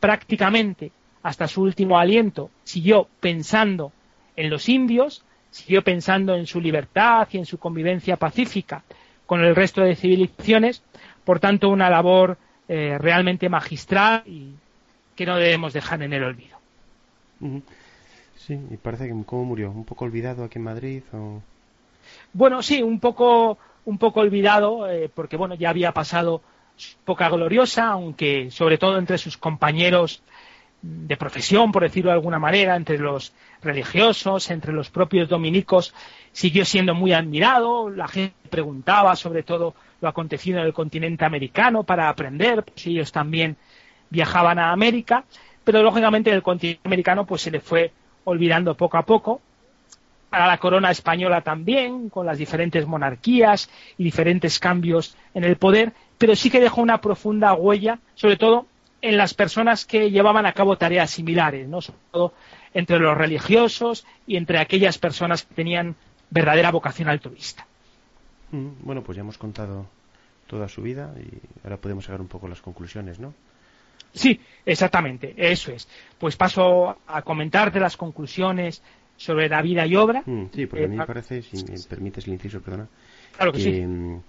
Prácticamente 0.00 0.92
hasta 1.22 1.46
su 1.46 1.62
último 1.62 1.98
aliento 1.98 2.50
siguió 2.64 3.08
pensando 3.20 3.92
en 4.36 4.50
los 4.50 4.68
indios, 4.68 5.24
siguió 5.50 5.82
pensando 5.82 6.34
en 6.34 6.46
su 6.46 6.60
libertad 6.60 7.28
y 7.30 7.38
en 7.38 7.46
su 7.46 7.58
convivencia 7.58 8.16
pacífica 8.16 8.82
con 9.26 9.44
el 9.44 9.54
resto 9.54 9.82
de 9.82 9.94
civilizaciones. 9.94 10.82
Por 11.24 11.38
tanto, 11.38 11.68
una 11.68 11.88
labor 11.88 12.36
eh, 12.68 12.96
realmente 12.98 13.48
magistral 13.48 14.22
y 14.26 14.52
que 15.14 15.26
no 15.26 15.36
debemos 15.36 15.72
dejar 15.72 16.02
en 16.02 16.12
el 16.12 16.24
olvido. 16.24 16.58
Sí, 18.36 18.58
y 18.70 18.76
parece 18.76 19.06
que 19.06 19.14
cómo 19.24 19.44
murió, 19.44 19.70
un 19.70 19.84
poco 19.84 20.04
olvidado 20.04 20.44
aquí 20.44 20.58
en 20.58 20.64
Madrid 20.64 21.02
o... 21.12 21.40
Bueno, 22.32 22.62
sí, 22.62 22.82
un 22.82 22.98
poco 22.98 23.58
un 23.84 23.98
poco 23.98 24.20
olvidado 24.20 24.90
eh, 24.90 25.10
porque 25.12 25.36
bueno, 25.36 25.54
ya 25.54 25.70
había 25.70 25.92
pasado 25.92 26.40
poca 27.04 27.28
gloriosa, 27.28 27.88
aunque 27.88 28.50
sobre 28.50 28.78
todo 28.78 28.98
entre 28.98 29.18
sus 29.18 29.36
compañeros 29.36 30.22
de 30.82 31.16
profesión, 31.16 31.70
por 31.70 31.82
decirlo 31.82 32.10
de 32.10 32.16
alguna 32.16 32.38
manera, 32.38 32.74
entre 32.74 32.98
los 32.98 33.32
religiosos, 33.62 34.50
entre 34.50 34.72
los 34.72 34.90
propios 34.90 35.28
dominicos, 35.28 35.94
siguió 36.32 36.64
siendo 36.64 36.94
muy 36.94 37.12
admirado. 37.12 37.88
La 37.88 38.08
gente 38.08 38.34
preguntaba 38.50 39.14
sobre 39.14 39.44
todo 39.44 39.74
lo 40.00 40.08
acontecido 40.08 40.58
en 40.58 40.66
el 40.66 40.72
continente 40.72 41.24
americano 41.24 41.84
para 41.84 42.08
aprender, 42.08 42.64
pues 42.64 42.86
ellos 42.86 43.12
también 43.12 43.56
viajaban 44.10 44.58
a 44.58 44.72
América, 44.72 45.24
pero 45.64 45.82
lógicamente 45.82 46.30
en 46.30 46.36
el 46.36 46.42
continente 46.42 46.82
americano 46.84 47.24
pues 47.24 47.42
se 47.42 47.52
le 47.52 47.60
fue 47.60 47.92
olvidando 48.24 48.76
poco 48.76 48.98
a 48.98 49.06
poco. 49.06 49.40
Para 50.32 50.46
la 50.46 50.56
corona 50.56 50.90
española 50.90 51.42
también, 51.42 52.08
con 52.08 52.24
las 52.24 52.38
diferentes 52.38 52.86
monarquías 52.86 53.68
y 53.98 54.04
diferentes 54.04 54.58
cambios 54.58 55.14
en 55.34 55.44
el 55.44 55.56
poder, 55.56 55.92
pero 56.16 56.34
sí 56.34 56.48
que 56.48 56.58
dejó 56.58 56.80
una 56.80 57.02
profunda 57.02 57.52
huella, 57.52 57.98
sobre 58.14 58.38
todo 58.38 58.66
en 59.02 59.18
las 59.18 59.34
personas 59.34 59.84
que 59.84 60.10
llevaban 60.10 60.46
a 60.46 60.54
cabo 60.54 60.78
tareas 60.78 61.10
similares, 61.10 61.68
¿no? 61.68 61.82
sobre 61.82 61.98
todo 62.10 62.32
entre 62.72 62.98
los 62.98 63.14
religiosos 63.14 64.06
y 64.26 64.38
entre 64.38 64.58
aquellas 64.58 64.96
personas 64.96 65.42
que 65.42 65.54
tenían 65.54 65.96
verdadera 66.30 66.70
vocación 66.70 67.10
altruista. 67.10 67.66
Mm, 68.52 68.68
bueno, 68.80 69.02
pues 69.02 69.16
ya 69.16 69.20
hemos 69.20 69.36
contado 69.36 69.84
toda 70.46 70.66
su 70.66 70.80
vida 70.80 71.12
y 71.20 71.28
ahora 71.62 71.76
podemos 71.76 72.06
sacar 72.06 72.22
un 72.22 72.28
poco 72.28 72.48
las 72.48 72.62
conclusiones, 72.62 73.20
¿no? 73.20 73.34
Sí, 74.14 74.40
exactamente, 74.64 75.34
eso 75.36 75.72
es. 75.72 75.86
Pues 76.18 76.36
paso 76.36 76.96
a 77.06 77.20
comentarte 77.20 77.80
las 77.80 77.98
conclusiones 77.98 78.82
sobre 79.22 79.48
la 79.48 79.62
vida 79.62 79.86
y 79.86 79.94
obra. 79.94 80.22
Mm, 80.26 80.46
sí, 80.52 80.66
porque 80.66 80.84
a 80.84 80.88
mí 80.88 80.96
me 80.96 81.04
eh, 81.04 81.06
parece, 81.06 81.42
si 81.42 81.64
me 81.64 81.78
permites 81.88 82.26
el 82.26 82.32
inciso, 82.32 82.60
perdona, 82.60 82.88
claro 83.36 83.52
que, 83.52 83.60
sí. 83.60 83.70
Mm, 83.70 84.20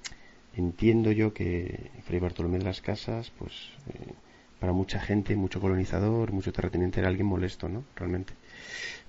entiendo 0.55 1.11
yo 1.11 1.33
que 1.33 1.89
Fray 2.03 2.19
Bartolomé 2.19 2.59
de 2.59 2.65
las 2.65 2.81
Casas, 2.81 3.31
pues 3.31 3.53
eh, 3.89 4.13
para 4.59 4.71
mucha 4.71 4.99
gente, 4.99 5.35
mucho 5.35 5.59
colonizador, 5.59 6.31
mucho 6.31 6.53
terrateniente 6.53 6.99
era 6.99 7.09
alguien 7.09 7.25
molesto, 7.25 7.67
¿no? 7.67 7.83
Realmente. 7.95 8.33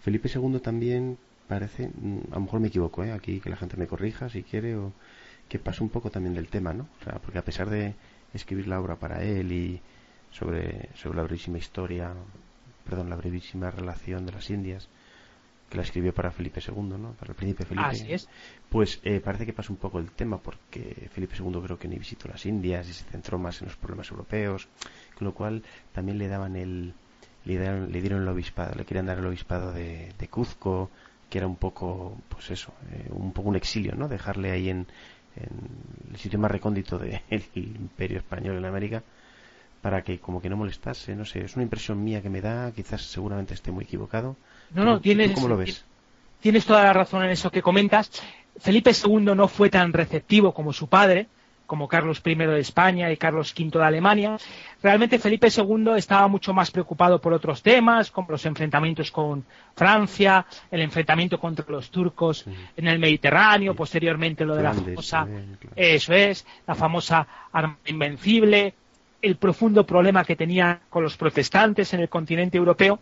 Felipe 0.01 0.30
II 0.35 0.59
también 0.61 1.18
parece, 1.47 1.91
a 2.30 2.35
lo 2.35 2.41
mejor 2.41 2.61
me 2.61 2.68
equivoco, 2.68 3.05
¿eh? 3.05 3.12
aquí 3.12 3.41
que 3.41 3.51
la 3.51 3.57
gente 3.57 3.76
me 3.76 3.87
corrija 3.87 4.30
si 4.30 4.43
quiere, 4.43 4.76
o 4.76 4.93
que 5.51 5.59
pasa 5.59 5.85
un 5.85 5.91
poco 5.91 6.11
también 6.11 6.35
del 6.35 6.49
tema, 6.49 6.72
¿no? 6.72 6.89
O 6.99 7.05
sea, 7.05 7.18
porque 7.18 7.39
a 7.39 7.45
pesar 7.45 7.68
de 7.68 7.95
escribir 8.32 8.68
la 8.68 8.80
obra 8.80 8.97
para 8.97 9.22
él 9.22 9.53
y 9.53 9.80
sobre, 10.32 10.89
sobre 10.95 11.18
la 11.18 11.24
brevísima 11.24 11.59
historia, 11.59 12.14
perdón, 12.89 13.11
la 13.11 13.16
brevísima 13.16 13.70
relación 13.70 14.24
de 14.24 14.32
las 14.32 14.49
Indias, 14.49 14.89
que 15.69 15.77
la 15.77 15.83
escribió 15.83 16.12
para 16.12 16.31
Felipe 16.31 16.61
II, 16.61 16.83
¿no? 16.83 17.12
Para 17.12 17.33
el 17.33 17.37
príncipe 17.37 17.65
Felipe. 17.65 17.87
Así 17.87 18.12
es. 18.12 18.29
Pues 18.69 19.01
eh, 19.03 19.21
parece 19.21 19.47
que 19.47 19.53
pasa 19.53 19.73
un 19.73 19.79
poco 19.79 19.99
el 19.99 20.11
tema 20.11 20.39
porque 20.39 21.09
Felipe 21.12 21.35
II 21.39 21.61
creo 21.62 21.79
que 21.79 21.89
ni 21.89 21.99
visitó 21.99 22.29
las 22.29 22.45
Indias 22.47 22.89
y 22.89 22.93
se 22.93 23.05
centró 23.05 23.39
más 23.39 23.61
en 23.61 23.69
los 23.69 23.77
problemas 23.77 24.11
europeos, 24.11 24.69
con 25.17 25.27
lo 25.27 25.35
cual 25.35 25.62
también 25.93 26.19
le 26.19 26.29
daban 26.29 26.57
el 26.57 26.95
le 27.45 27.59
dieron, 27.59 27.93
le 27.93 28.01
dieron 28.01 28.23
el 28.23 28.29
obispado, 28.29 28.75
le 28.75 28.85
querían 28.85 29.07
dar 29.07 29.19
el 29.19 29.27
obispado 29.27 29.73
de, 29.73 30.12
de 30.19 30.29
Cuzco, 30.29 30.91
que 31.29 31.39
era 31.39 31.47
un 31.47 31.57
poco, 31.57 32.17
pues 32.29 32.51
eso, 32.51 32.73
eh, 32.91 33.09
un 33.11 33.33
poco 33.33 33.51
un 33.51 33.57
exilio, 33.57 33.95
¿no? 33.95 34.09
Dejarle 34.09 34.51
ahí 34.51 34.71
en, 34.71 34.87
en 35.37 36.11
el 36.12 36.19
sitio 36.19 36.39
más 36.39 36.51
recóndito 36.51 36.99
del 36.99 37.21
imperio 37.55 38.19
español 38.19 38.57
en 38.57 38.65
América 38.65 39.03
para 39.85 40.03
que 40.03 40.19
como 40.19 40.41
que 40.41 40.49
no 40.49 40.57
molestase, 40.57 41.15
no 41.15 41.27
sé, 41.27 41.45
es 41.45 41.57
una 41.57 41.62
impresión 41.62 42.03
mía 42.03 42.23
que 42.23 42.31
me 42.31 42.41
da, 42.41 42.73
quizás 42.73 43.03
seguramente 43.03 43.53
esté 43.53 43.71
muy 43.71 43.85
equivocado. 43.85 44.35
No, 44.73 44.85
no, 44.85 45.01
tienes, 45.01 45.33
¿Cómo 45.33 45.49
lo 45.49 45.57
ves? 45.57 45.85
Tienes 46.41 46.67
toda 46.67 46.85
la 46.85 46.93
razón 46.93 47.25
en 47.25 47.31
eso 47.31 47.51
que 47.51 47.62
comentas. 47.62 48.11
Felipe 48.59 48.93
II 48.93 49.35
no 49.35 49.49
fue 49.49 49.71
tan 49.71 49.93
receptivo 49.93 50.53
como 50.53 50.73
su 50.73 50.89
padre, 50.89 51.27
como 51.67 51.89
Carlos 51.89 52.23
I 52.25 52.35
de 52.35 52.61
España 52.61 53.11
y 53.11 53.17
Carlos 53.17 53.55
V 53.59 53.79
de 53.79 53.85
Alemania. 53.85 54.37
Realmente 54.83 55.19
Felipe 55.19 55.49
II 55.49 55.93
estaba 55.97 56.29
mucho 56.29 56.53
más 56.53 56.71
preocupado 56.71 57.21
por 57.21 57.33
otros 57.33 57.62
temas, 57.62 58.11
como 58.11 58.33
los 58.33 58.45
enfrentamientos 58.45 59.11
con 59.11 59.45
Francia, 59.75 60.45
el 60.71 60.83
enfrentamiento 60.83 61.39
contra 61.41 61.65
los 61.69 61.91
turcos 61.91 62.45
en 62.77 62.89
el 62.89 62.99
Mediterráneo, 62.99 63.75
posteriormente 63.75 64.45
lo 64.45 64.55
de 64.55 64.62
la 64.62 64.75
famosa, 64.75 65.27
eso 65.75 66.12
es, 66.12 66.47
la 66.67 66.75
famosa 66.75 67.27
arma 67.53 67.79
invencible, 67.87 68.75
el 69.23 69.37
profundo 69.37 69.87
problema 69.87 70.25
que 70.25 70.37
tenía 70.37 70.81
con 70.91 71.03
los 71.03 71.17
protestantes 71.17 71.95
en 71.95 72.01
el 72.01 72.09
continente 72.09 72.59
europeo, 72.59 73.01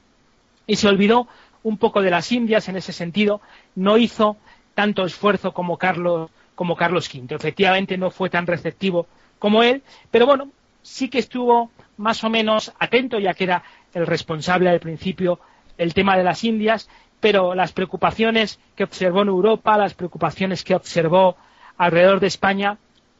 y 0.64 0.76
se 0.76 0.86
olvidó 0.86 1.26
un 1.62 1.78
poco 1.78 2.02
de 2.02 2.10
las 2.10 2.32
Indias 2.32 2.68
en 2.68 2.76
ese 2.76 2.92
sentido, 2.92 3.40
no 3.74 3.96
hizo 3.98 4.36
tanto 4.74 5.04
esfuerzo 5.04 5.52
como 5.52 5.76
Carlos 5.76 6.30
como 6.54 6.76
Carlos 6.76 7.08
V. 7.12 7.34
Efectivamente 7.34 7.96
no 7.96 8.10
fue 8.10 8.30
tan 8.30 8.46
receptivo 8.46 9.06
como 9.38 9.62
él, 9.62 9.82
pero 10.10 10.26
bueno, 10.26 10.50
sí 10.82 11.08
que 11.08 11.18
estuvo 11.18 11.70
más 11.96 12.22
o 12.24 12.30
menos 12.30 12.72
atento, 12.78 13.18
ya 13.18 13.34
que 13.34 13.44
era 13.44 13.62
el 13.94 14.06
responsable 14.06 14.68
al 14.68 14.80
principio 14.80 15.40
el 15.78 15.94
tema 15.94 16.16
de 16.16 16.24
las 16.24 16.44
Indias, 16.44 16.88
pero 17.20 17.54
las 17.54 17.72
preocupaciones 17.72 18.58
que 18.76 18.84
observó 18.84 19.22
en 19.22 19.28
Europa, 19.28 19.78
las 19.78 19.94
preocupaciones 19.94 20.64
que 20.64 20.74
observó 20.74 21.36
alrededor 21.76 22.20
de 22.20 22.26
España, 22.26 22.78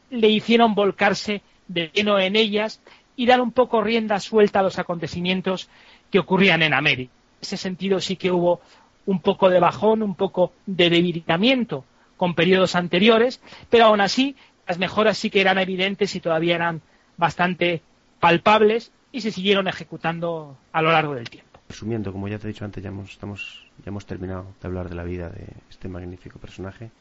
le 0.09 0.29
hicieron 0.29 0.75
volcarse 0.75 1.41
de 1.67 1.89
lleno 1.93 2.19
en 2.19 2.35
ellas 2.35 2.81
y 3.15 3.25
dar 3.25 3.41
un 3.41 3.51
poco 3.51 3.81
rienda 3.81 4.19
suelta 4.19 4.59
a 4.59 4.63
los 4.63 4.79
acontecimientos 4.79 5.69
que 6.11 6.19
ocurrían 6.19 6.61
en 6.61 6.73
América. 6.73 7.11
Ese 7.43 7.57
sentido 7.57 7.99
sí 7.99 8.15
que 8.15 8.31
hubo 8.31 8.61
un 9.05 9.19
poco 9.19 9.49
de 9.49 9.59
bajón, 9.59 10.01
un 10.01 10.15
poco 10.15 10.53
de 10.65 10.89
debilitamiento 10.89 11.83
con 12.15 12.35
periodos 12.35 12.73
anteriores, 12.75 13.41
pero 13.69 13.83
aún 13.85 13.99
así 13.99 14.37
las 14.65 14.79
mejoras 14.79 15.17
sí 15.17 15.29
que 15.29 15.41
eran 15.41 15.57
evidentes 15.57 16.15
y 16.15 16.21
todavía 16.21 16.55
eran 16.55 16.81
bastante 17.17 17.81
palpables 18.21 18.93
y 19.11 19.19
se 19.19 19.31
siguieron 19.31 19.67
ejecutando 19.67 20.55
a 20.71 20.81
lo 20.81 20.93
largo 20.93 21.15
del 21.15 21.29
tiempo. 21.29 21.59
Resumiendo, 21.67 22.13
como 22.13 22.29
ya 22.29 22.39
te 22.39 22.45
he 22.45 22.53
dicho 22.53 22.63
antes, 22.63 22.81
ya 22.81 22.91
hemos, 22.91 23.11
estamos, 23.11 23.65
ya 23.79 23.89
hemos 23.89 24.05
terminado 24.05 24.45
de 24.61 24.67
hablar 24.69 24.87
de 24.87 24.95
la 24.95 25.03
vida 25.03 25.27
de 25.27 25.47
este 25.69 25.89
magnífico 25.89 26.39
personaje, 26.39 26.91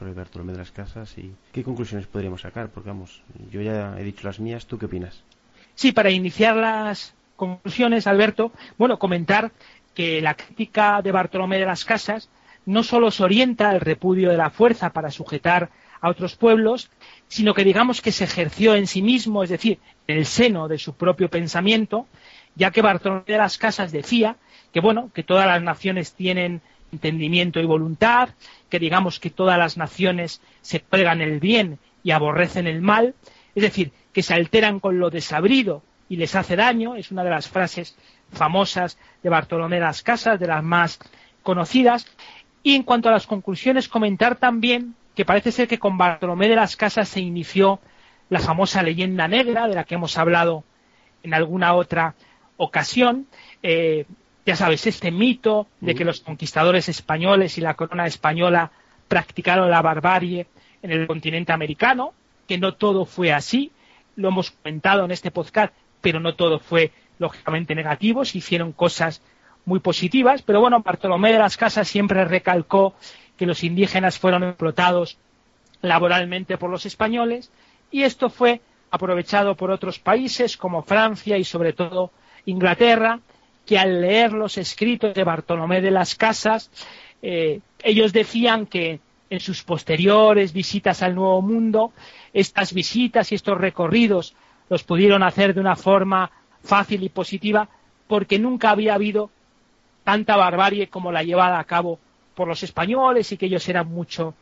Fray 0.00 0.14
Bartolomé 0.14 0.50
de 0.50 0.58
las 0.58 0.72
Casas, 0.72 1.16
y 1.16 1.32
qué 1.52 1.62
conclusiones 1.62 2.08
podríamos 2.08 2.40
sacar, 2.40 2.70
porque 2.70 2.88
vamos, 2.88 3.22
yo 3.52 3.60
ya 3.60 3.94
he 4.00 4.02
dicho 4.02 4.26
las 4.26 4.40
mías, 4.40 4.66
¿tú 4.66 4.78
qué 4.78 4.86
opinas? 4.86 5.22
Sí, 5.76 5.92
para 5.92 6.10
iniciar 6.10 6.56
las 6.56 7.14
conclusiones, 7.36 8.06
Alberto, 8.06 8.52
bueno, 8.78 8.98
comentar 8.98 9.52
que 9.94 10.20
la 10.20 10.34
crítica 10.34 11.02
de 11.02 11.12
Bartolomé 11.12 11.58
de 11.58 11.66
las 11.66 11.84
Casas 11.84 12.30
no 12.64 12.82
solo 12.82 13.10
se 13.10 13.24
orienta 13.24 13.70
al 13.70 13.80
repudio 13.80 14.30
de 14.30 14.36
la 14.36 14.50
fuerza 14.50 14.90
para 14.90 15.10
sujetar 15.10 15.70
a 16.00 16.08
otros 16.08 16.36
pueblos, 16.36 16.90
sino 17.28 17.54
que 17.54 17.64
digamos 17.64 18.00
que 18.00 18.12
se 18.12 18.24
ejerció 18.24 18.74
en 18.74 18.86
sí 18.86 19.02
mismo, 19.02 19.44
es 19.44 19.50
decir, 19.50 19.78
en 20.06 20.18
el 20.18 20.26
seno 20.26 20.68
de 20.68 20.78
su 20.78 20.94
propio 20.94 21.28
pensamiento, 21.28 22.06
ya 22.54 22.70
que 22.70 22.82
Bartolomé 22.82 23.24
de 23.26 23.38
las 23.38 23.58
Casas 23.58 23.92
decía 23.92 24.36
que 24.72 24.80
bueno, 24.80 25.10
que 25.14 25.22
todas 25.22 25.46
las 25.46 25.62
naciones 25.62 26.14
tienen 26.14 26.60
entendimiento 26.92 27.60
y 27.60 27.66
voluntad, 27.66 28.30
que 28.68 28.78
digamos 28.78 29.20
que 29.20 29.30
todas 29.30 29.58
las 29.58 29.76
naciones 29.76 30.40
se 30.60 30.80
pregan 30.80 31.20
el 31.20 31.40
bien 31.40 31.78
y 32.02 32.10
aborrecen 32.10 32.66
el 32.66 32.82
mal, 32.82 33.14
es 33.54 33.62
decir, 33.62 33.92
que 34.12 34.22
se 34.22 34.34
alteran 34.34 34.80
con 34.80 34.98
lo 34.98 35.10
desabrido 35.10 35.82
y 36.08 36.16
les 36.16 36.34
hace 36.34 36.56
daño, 36.56 36.94
es 36.94 37.10
una 37.10 37.24
de 37.24 37.30
las 37.30 37.48
frases 37.48 37.96
famosas 38.32 38.98
de 39.22 39.28
Bartolomé 39.28 39.76
de 39.76 39.82
las 39.82 40.02
Casas, 40.02 40.38
de 40.40 40.46
las 40.46 40.62
más 40.62 40.98
conocidas, 41.42 42.06
y 42.62 42.74
en 42.74 42.82
cuanto 42.82 43.08
a 43.08 43.12
las 43.12 43.26
conclusiones, 43.26 43.88
comentar 43.88 44.36
también 44.36 44.94
que 45.14 45.24
parece 45.24 45.52
ser 45.52 45.68
que 45.68 45.78
con 45.78 45.98
Bartolomé 45.98 46.48
de 46.48 46.56
las 46.56 46.76
Casas 46.76 47.08
se 47.08 47.20
inició 47.20 47.80
la 48.30 48.40
famosa 48.40 48.82
leyenda 48.82 49.28
negra, 49.28 49.68
de 49.68 49.74
la 49.74 49.84
que 49.84 49.96
hemos 49.96 50.16
hablado 50.16 50.64
en 51.22 51.34
alguna 51.34 51.74
otra 51.74 52.14
ocasión. 52.56 53.26
Eh, 53.62 54.06
ya 54.46 54.56
sabes, 54.56 54.86
este 54.86 55.10
mito 55.10 55.66
de 55.80 55.94
que 55.94 56.04
los 56.04 56.20
conquistadores 56.20 56.88
españoles 56.88 57.58
y 57.58 57.60
la 57.60 57.74
corona 57.74 58.06
española 58.06 58.72
practicaron 59.06 59.70
la 59.70 59.82
barbarie 59.82 60.46
en 60.82 60.90
el 60.90 61.06
continente 61.06 61.52
americano, 61.52 62.12
que 62.48 62.58
no 62.58 62.74
todo 62.74 63.04
fue 63.04 63.32
así, 63.32 63.70
lo 64.16 64.28
hemos 64.28 64.50
comentado 64.50 65.04
en 65.04 65.10
este 65.10 65.30
podcast, 65.30 65.72
pero 66.02 66.20
no 66.20 66.34
todo 66.34 66.58
fue 66.58 66.92
lógicamente 67.18 67.74
negativo, 67.74 68.24
se 68.24 68.38
hicieron 68.38 68.72
cosas 68.72 69.22
muy 69.64 69.80
positivas, 69.80 70.42
pero 70.42 70.60
bueno, 70.60 70.82
Bartolomé 70.82 71.32
de 71.32 71.38
las 71.38 71.56
Casas 71.56 71.88
siempre 71.88 72.24
recalcó 72.24 72.94
que 73.36 73.46
los 73.46 73.64
indígenas 73.64 74.18
fueron 74.18 74.42
explotados 74.42 75.18
laboralmente 75.80 76.58
por 76.58 76.70
los 76.70 76.84
españoles 76.84 77.50
y 77.90 78.02
esto 78.02 78.28
fue 78.28 78.60
aprovechado 78.90 79.56
por 79.56 79.70
otros 79.70 79.98
países 79.98 80.56
como 80.56 80.82
Francia 80.82 81.38
y 81.38 81.44
sobre 81.44 81.72
todo 81.72 82.10
Inglaterra, 82.44 83.20
que 83.64 83.78
al 83.78 84.00
leer 84.00 84.32
los 84.32 84.58
escritos 84.58 85.14
de 85.14 85.24
Bartolomé 85.24 85.80
de 85.80 85.92
las 85.92 86.14
Casas, 86.16 86.70
eh, 87.22 87.60
ellos 87.82 88.12
decían 88.12 88.66
que 88.66 89.00
en 89.30 89.40
sus 89.40 89.62
posteriores 89.62 90.52
visitas 90.52 91.02
al 91.02 91.14
Nuevo 91.14 91.40
Mundo, 91.40 91.92
estas 92.34 92.74
visitas 92.74 93.32
y 93.32 93.36
estos 93.36 93.56
recorridos 93.56 94.34
los 94.72 94.84
pudieron 94.84 95.22
hacer 95.22 95.52
de 95.52 95.60
una 95.60 95.76
forma 95.76 96.30
fácil 96.64 97.02
y 97.02 97.10
positiva 97.10 97.68
porque 98.08 98.38
nunca 98.38 98.70
había 98.70 98.94
habido 98.94 99.28
tanta 100.02 100.34
barbarie 100.34 100.88
como 100.88 101.12
la 101.12 101.22
llevada 101.22 101.58
a 101.58 101.64
cabo 101.64 101.98
por 102.34 102.48
los 102.48 102.62
españoles 102.62 103.30
y 103.32 103.36
que 103.36 103.46
ellos 103.46 103.68
eran 103.68 103.88
mucho 103.88 104.32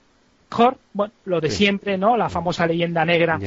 mejor, 0.49 0.79
bueno, 0.93 1.13
lo 1.25 1.41
de 1.41 1.51
siempre, 1.51 1.99
¿no? 1.99 2.17
La 2.17 2.29
famosa 2.29 2.65
leyenda 2.69 3.05
negra 3.05 3.41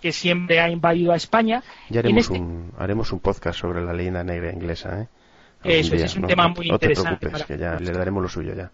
que 0.00 0.10
siempre 0.10 0.58
ha 0.58 0.70
invadido 0.70 1.12
a 1.12 1.16
España. 1.16 1.62
Ya 1.90 2.00
haremos, 2.00 2.22
este 2.22 2.38
un, 2.38 2.72
haremos 2.78 3.12
un 3.12 3.20
podcast 3.20 3.60
sobre 3.60 3.82
la 3.82 3.92
leyenda 3.92 4.24
negra 4.24 4.50
inglesa, 4.54 5.02
¿eh? 5.02 5.08
Eso 5.64 5.94
es, 5.94 6.16
un 6.16 6.26
tema 6.26 6.48
muy 6.48 6.70
interesante. 6.70 7.10
No 7.10 7.18
te 7.18 7.26
preocupes, 7.26 7.46
que 7.46 7.58
ya 7.58 7.78
le 7.78 7.92
daremos 7.92 8.22
lo 8.22 8.28
suyo 8.30 8.54
ya. 8.54 8.70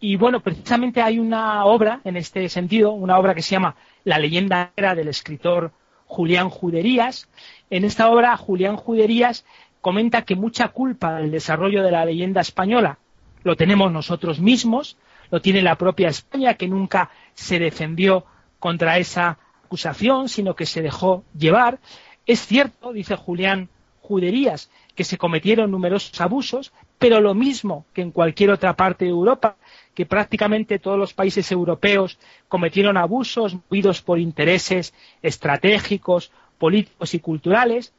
Y 0.00 0.16
bueno, 0.16 0.40
precisamente 0.40 1.00
hay 1.00 1.20
una 1.20 1.64
obra 1.64 2.00
en 2.02 2.16
este 2.16 2.48
sentido, 2.48 2.90
una 2.90 3.18
obra 3.18 3.36
que 3.36 3.42
se 3.42 3.52
llama 3.52 3.76
La 4.02 4.18
leyenda 4.18 4.72
negra 4.76 4.96
del 4.96 5.06
escritor 5.06 5.70
Julián 6.06 6.48
Juderías. 6.50 7.28
En 7.70 7.84
esta 7.84 8.10
obra, 8.10 8.36
Julián 8.36 8.76
Juderías 8.76 9.44
comenta 9.80 10.22
que 10.22 10.36
mucha 10.36 10.68
culpa 10.68 11.16
del 11.16 11.30
desarrollo 11.30 11.82
de 11.82 11.90
la 11.90 12.04
leyenda 12.04 12.40
española 12.40 12.98
lo 13.46 13.54
tenemos 13.54 13.92
nosotros 13.92 14.40
mismos, 14.40 14.96
lo 15.30 15.40
tiene 15.40 15.62
la 15.62 15.76
propia 15.76 16.08
España, 16.08 16.54
que 16.54 16.66
nunca 16.66 17.10
se 17.34 17.60
defendió 17.60 18.24
contra 18.58 18.98
esa 18.98 19.38
acusación, 19.64 20.28
sino 20.28 20.56
que 20.56 20.66
se 20.66 20.82
dejó 20.82 21.22
llevar. 21.38 21.78
Es 22.26 22.40
cierto, 22.40 22.92
dice 22.92 23.14
Julián 23.14 23.68
Juderías, 24.00 24.70
que 24.96 25.04
se 25.04 25.16
cometieron 25.16 25.70
numerosos 25.70 26.20
abusos, 26.20 26.72
pero 26.98 27.20
lo 27.20 27.34
mismo 27.34 27.86
que 27.92 28.02
en 28.02 28.10
cualquier 28.10 28.50
otra 28.50 28.74
parte 28.74 29.04
de 29.04 29.12
Europa, 29.12 29.56
que 29.96 30.04
prácticamente 30.04 30.78
todos 30.78 30.98
los 30.98 31.14
países 31.14 31.50
europeos 31.50 32.18
cometieron 32.48 32.98
abusos 32.98 33.54
movidos 33.54 34.02
por 34.02 34.18
intereses 34.18 34.92
estratégicos, 35.22 36.30
políticos 36.58 37.14
y 37.14 37.20
culturales, 37.20 37.94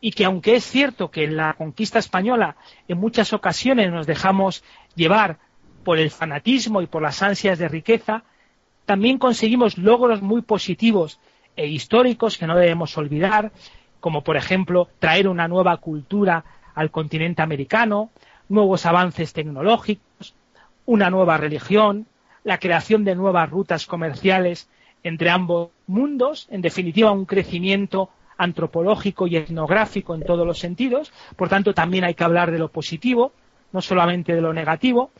y 0.00 0.12
que 0.12 0.24
aunque 0.24 0.54
es 0.54 0.64
cierto 0.64 1.10
que 1.10 1.24
en 1.24 1.36
la 1.36 1.54
conquista 1.54 1.98
española 1.98 2.54
en 2.86 2.98
muchas 2.98 3.32
ocasiones 3.32 3.90
nos 3.90 4.06
dejamos 4.06 4.62
llevar 4.94 5.38
por 5.82 5.98
el 5.98 6.12
fanatismo 6.12 6.80
y 6.80 6.86
por 6.86 7.02
las 7.02 7.20
ansias 7.24 7.58
de 7.58 7.66
riqueza, 7.66 8.22
también 8.86 9.18
conseguimos 9.18 9.78
logros 9.78 10.22
muy 10.22 10.42
positivos 10.42 11.18
e 11.56 11.66
históricos 11.66 12.38
que 12.38 12.46
no 12.46 12.56
debemos 12.56 12.96
olvidar, 12.96 13.50
como 13.98 14.22
por 14.22 14.36
ejemplo 14.36 14.88
traer 15.00 15.26
una 15.26 15.48
nueva 15.48 15.76
cultura 15.78 16.44
al 16.76 16.92
continente 16.92 17.42
americano, 17.42 18.10
nuevos 18.48 18.86
avances 18.86 19.32
tecnológicos, 19.32 20.11
una 20.86 21.10
nueva 21.10 21.36
religión, 21.36 22.06
la 22.44 22.58
creación 22.58 23.04
de 23.04 23.14
nuevas 23.14 23.48
rutas 23.50 23.86
comerciales 23.86 24.68
entre 25.02 25.30
ambos 25.30 25.70
mundos, 25.86 26.48
en 26.50 26.62
definitiva 26.62 27.10
un 27.10 27.24
crecimiento 27.24 28.10
antropológico 28.36 29.26
y 29.26 29.36
etnográfico 29.36 30.14
en 30.14 30.22
todos 30.24 30.46
los 30.46 30.58
sentidos, 30.58 31.12
por 31.36 31.48
tanto 31.48 31.74
también 31.74 32.04
hay 32.04 32.14
que 32.14 32.24
hablar 32.24 32.50
de 32.50 32.58
lo 32.58 32.68
positivo, 32.68 33.32
no 33.72 33.80
solamente 33.80 34.34
de 34.34 34.40
lo 34.40 34.52
negativo, 34.52 35.10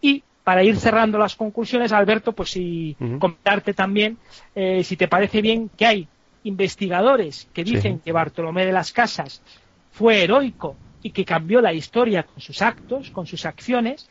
Y 0.00 0.22
para 0.44 0.62
ir 0.62 0.76
cerrando 0.76 1.18
las 1.18 1.34
conclusiones, 1.34 1.90
Alberto, 1.92 2.32
pues 2.32 2.50
si 2.50 2.96
comentarte 3.18 3.74
también, 3.74 4.18
eh, 4.54 4.84
si 4.84 4.96
te 4.96 5.08
parece 5.08 5.40
bien, 5.40 5.70
que 5.76 5.86
hay 5.86 6.08
investigadores 6.44 7.48
que 7.52 7.64
dicen 7.64 7.98
que 7.98 8.12
Bartolomé 8.12 8.64
de 8.64 8.72
las 8.72 8.92
Casas 8.92 9.42
fue 9.90 10.22
heroico 10.22 10.76
y 11.02 11.10
que 11.10 11.24
cambió 11.24 11.60
la 11.60 11.72
historia 11.72 12.22
con 12.22 12.40
sus 12.40 12.62
actos, 12.62 13.10
con 13.10 13.26
sus 13.26 13.44
acciones, 13.46 14.08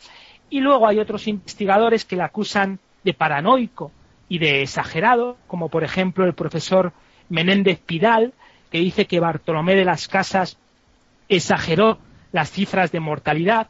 y 0.50 0.60
luego 0.60 0.88
hay 0.88 1.00
otros 1.00 1.28
investigadores 1.28 2.06
que 2.06 2.16
le 2.16 2.24
acusan 2.24 2.80
de 3.04 3.14
paranoico 3.14 3.92
y 4.30 4.40
de 4.40 4.62
exagerado, 4.62 5.38
como 5.48 5.70
por 5.70 5.84
ejemplo 5.84 6.26
el 6.26 6.34
profesor 6.34 6.94
Menéndez 7.30 7.80
Pidal, 7.80 8.34
que 8.72 8.80
dice 8.80 9.06
que 9.06 9.20
Bartolomé 9.20 9.76
de 9.76 9.86
las 9.86 10.08
Casas 10.08 10.58
exageró 11.30 12.00
las 12.32 12.52
cifras 12.52 12.92
de 12.92 13.00
mortalidad, 13.00 13.68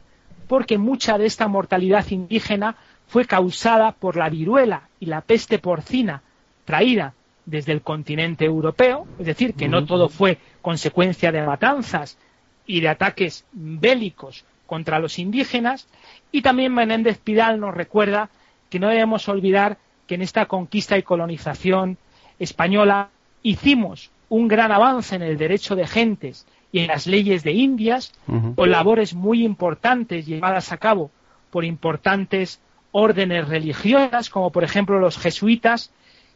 porque 0.48 0.78
mucha 0.78 1.18
de 1.18 1.26
esta 1.26 1.48
mortalidad 1.48 2.06
indígena 2.10 2.76
fue 3.06 3.24
causada 3.24 3.92
por 3.92 4.16
la 4.16 4.28
viruela 4.28 4.88
y 5.00 5.06
la 5.06 5.20
peste 5.20 5.58
porcina 5.58 6.22
traída 6.64 7.14
desde 7.44 7.72
el 7.72 7.82
continente 7.82 8.44
europeo, 8.44 9.06
es 9.18 9.26
decir, 9.26 9.54
que 9.54 9.68
no 9.68 9.84
todo 9.86 10.08
fue 10.08 10.38
consecuencia 10.62 11.30
de 11.30 11.46
matanzas 11.46 12.18
y 12.66 12.80
de 12.80 12.88
ataques 12.88 13.44
bélicos 13.52 14.44
contra 14.66 14.98
los 14.98 15.18
indígenas, 15.18 15.88
y 16.32 16.42
también 16.42 16.74
Menéndez 16.74 17.18
Pidal 17.18 17.60
nos 17.60 17.74
recuerda 17.74 18.30
que 18.68 18.78
no 18.78 18.88
debemos 18.88 19.28
olvidar 19.28 19.78
que 20.06 20.16
en 20.16 20.22
esta 20.22 20.46
conquista 20.46 20.98
y 20.98 21.02
colonización 21.02 21.98
española 22.38 23.10
hicimos 23.42 24.10
un 24.28 24.48
gran 24.48 24.72
avance 24.72 25.14
en 25.14 25.22
el 25.22 25.38
derecho 25.38 25.76
de 25.76 25.86
gentes 25.86 26.46
y 26.72 26.80
en 26.80 26.88
las 26.88 27.06
leyes 27.06 27.44
de 27.44 27.52
Indias, 27.52 28.12
con 28.54 28.70
labores 28.70 29.14
muy 29.14 29.44
importantes 29.44 30.26
llevadas 30.26 30.72
a 30.72 30.78
cabo 30.78 31.10
por 31.50 31.64
importantes 31.64 32.60
órdenes 32.90 33.48
religiosas, 33.48 34.30
como 34.30 34.50
por 34.50 34.64
ejemplo 34.64 34.98
los 34.98 35.16
jesuitas, 35.16 35.92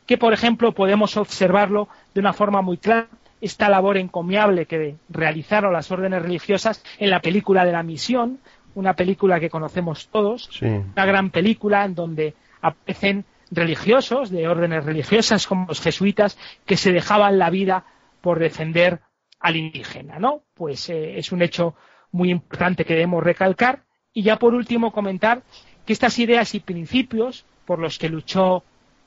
que 0.07 0.19
por 0.19 0.33
ejemplo 0.33 0.73
podemos 0.73 1.17
observarlo 1.17 1.89
de 2.15 2.21
una 2.21 2.33
forma 2.33 2.63
muy 2.63 2.79
clara, 2.79 3.09
esta 3.41 3.69
labor 3.69 3.97
encomiable 3.97 4.67
que 4.67 4.97
realizaron 5.09 5.73
las 5.73 5.91
órdenes 5.91 6.23
religiosas 6.23 6.83
en 6.99 7.11
la 7.11 7.21
película 7.21 7.65
de 7.65 7.73
la 7.73 7.83
misión, 7.83 8.41
una 8.75 8.95
película 8.95 9.41
que 9.41 9.51
conocemos 9.51 10.09
todos, 10.09 10.61
una 10.63 11.07
gran 11.07 11.31
película 11.31 11.85
en 11.85 11.95
donde 11.95 12.35
aparecen 12.61 13.25
religiosos 13.51 14.31
de 14.31 14.47
órdenes 14.47 14.85
religiosas 14.85 15.47
como 15.47 15.67
los 15.67 15.81
jesuitas 15.81 16.39
que 16.67 16.77
se 16.77 16.93
dejaban 16.93 17.39
la 17.39 17.51
vida 17.51 17.85
por 18.21 18.39
defender 18.39 19.01
al 19.41 19.57
indígena, 19.57 20.19
¿no? 20.19 20.43
Pues 20.55 20.89
eh, 20.91 21.19
es 21.19 21.33
un 21.33 21.43
hecho 21.43 21.75
muy 22.13 22.31
importante 22.31 22.85
que 22.85 22.95
debemos 22.95 23.25
recalcar 23.25 23.85
y 24.13 24.23
ya 24.23 24.37
por 24.37 24.55
último 24.55 24.93
comentar 24.93 25.43
que 25.87 25.93
estas 25.93 26.19
ideas 26.19 26.55
y 26.55 26.61
principios 26.61 27.47
por 27.65 27.79
los 27.79 27.99
que 27.99 28.09
luchó 28.09 28.63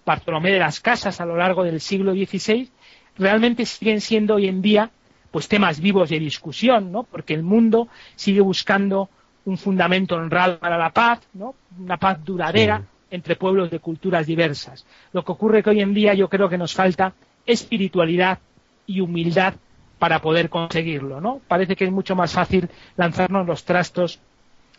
Bartolomé 0.05 0.51
de 0.51 0.59
las 0.59 0.79
Casas 0.79 1.21
a 1.21 1.25
lo 1.25 1.37
largo 1.37 1.63
del 1.63 1.79
siglo 1.79 2.13
XVI 2.13 2.69
realmente 3.17 3.65
siguen 3.65 4.01
siendo 4.01 4.35
hoy 4.35 4.47
en 4.47 4.61
día 4.61 4.91
pues 5.31 5.47
temas 5.47 5.79
vivos 5.79 6.09
de 6.09 6.19
discusión, 6.19 6.91
¿no? 6.91 7.03
Porque 7.03 7.33
el 7.33 7.41
mundo 7.41 7.87
sigue 8.15 8.41
buscando 8.41 9.09
un 9.45 9.57
fundamento 9.57 10.15
honrado 10.15 10.59
para 10.59 10.77
la 10.77 10.91
paz, 10.91 11.21
¿no? 11.33 11.55
Una 11.79 11.97
paz 11.97 12.23
duradera 12.23 12.83
entre 13.09 13.35
pueblos 13.35 13.71
de 13.71 13.79
culturas 13.79 14.27
diversas. 14.27 14.85
Lo 15.11 15.23
que 15.23 15.31
ocurre 15.31 15.63
que 15.63 15.71
hoy 15.71 15.81
en 15.81 15.93
día 15.93 16.13
yo 16.13 16.29
creo 16.29 16.49
que 16.49 16.57
nos 16.57 16.73
falta 16.73 17.13
espiritualidad 17.45 18.39
y 18.85 18.99
humildad 18.99 19.55
para 19.97 20.19
poder 20.19 20.49
conseguirlo, 20.49 21.19
¿no? 21.19 21.41
Parece 21.47 21.75
que 21.75 21.85
es 21.85 21.91
mucho 21.91 22.15
más 22.15 22.33
fácil 22.33 22.69
lanzarnos 22.95 23.47
los 23.47 23.63
trastos 23.63 24.19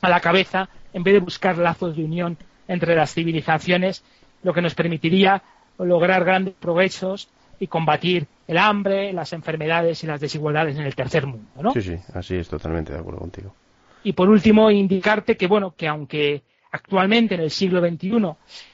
a 0.03 0.09
la 0.09 0.21
cabeza 0.21 0.69
en 0.93 1.03
vez 1.03 1.15
de 1.15 1.21
buscar 1.21 1.59
lazos 1.59 1.97
de 1.97 2.05
unión 2.05 2.37
entre 2.69 2.95
las 2.95 3.13
civilizaciones, 3.13 4.05
lo 4.43 4.53
que 4.53 4.63
nos 4.63 4.75
permitiría 4.75 5.43
lograr 5.79 6.25
grandes 6.25 6.55
progresos 6.55 7.29
y 7.59 7.67
combatir 7.67 8.27
el 8.47 8.59
hambre, 8.59 9.13
las 9.13 9.33
enfermedades 9.33 10.03
y 10.05 10.07
las 10.07 10.21
desigualdades 10.21 10.77
en 10.77 10.85
el 10.85 10.95
tercer 10.95 11.27
mundo, 11.27 11.49
¿no? 11.61 11.73
Sí, 11.73 11.83
sí, 11.83 11.97
así 12.13 12.37
es 12.37 12.49
totalmente 12.49 12.93
de 12.93 12.99
acuerdo 12.99 13.21
contigo. 13.21 13.55
Y 14.03 14.13
por 14.13 14.29
último, 14.29 14.71
indicarte 14.71 15.37
que, 15.37 15.47
bueno, 15.47 15.75
que 15.77 15.89
aunque 15.89 16.43
actualmente 16.71 17.37
en 17.37 17.41
el 17.41 17.51
siglo 17.51 17.81
XXI 17.81 18.21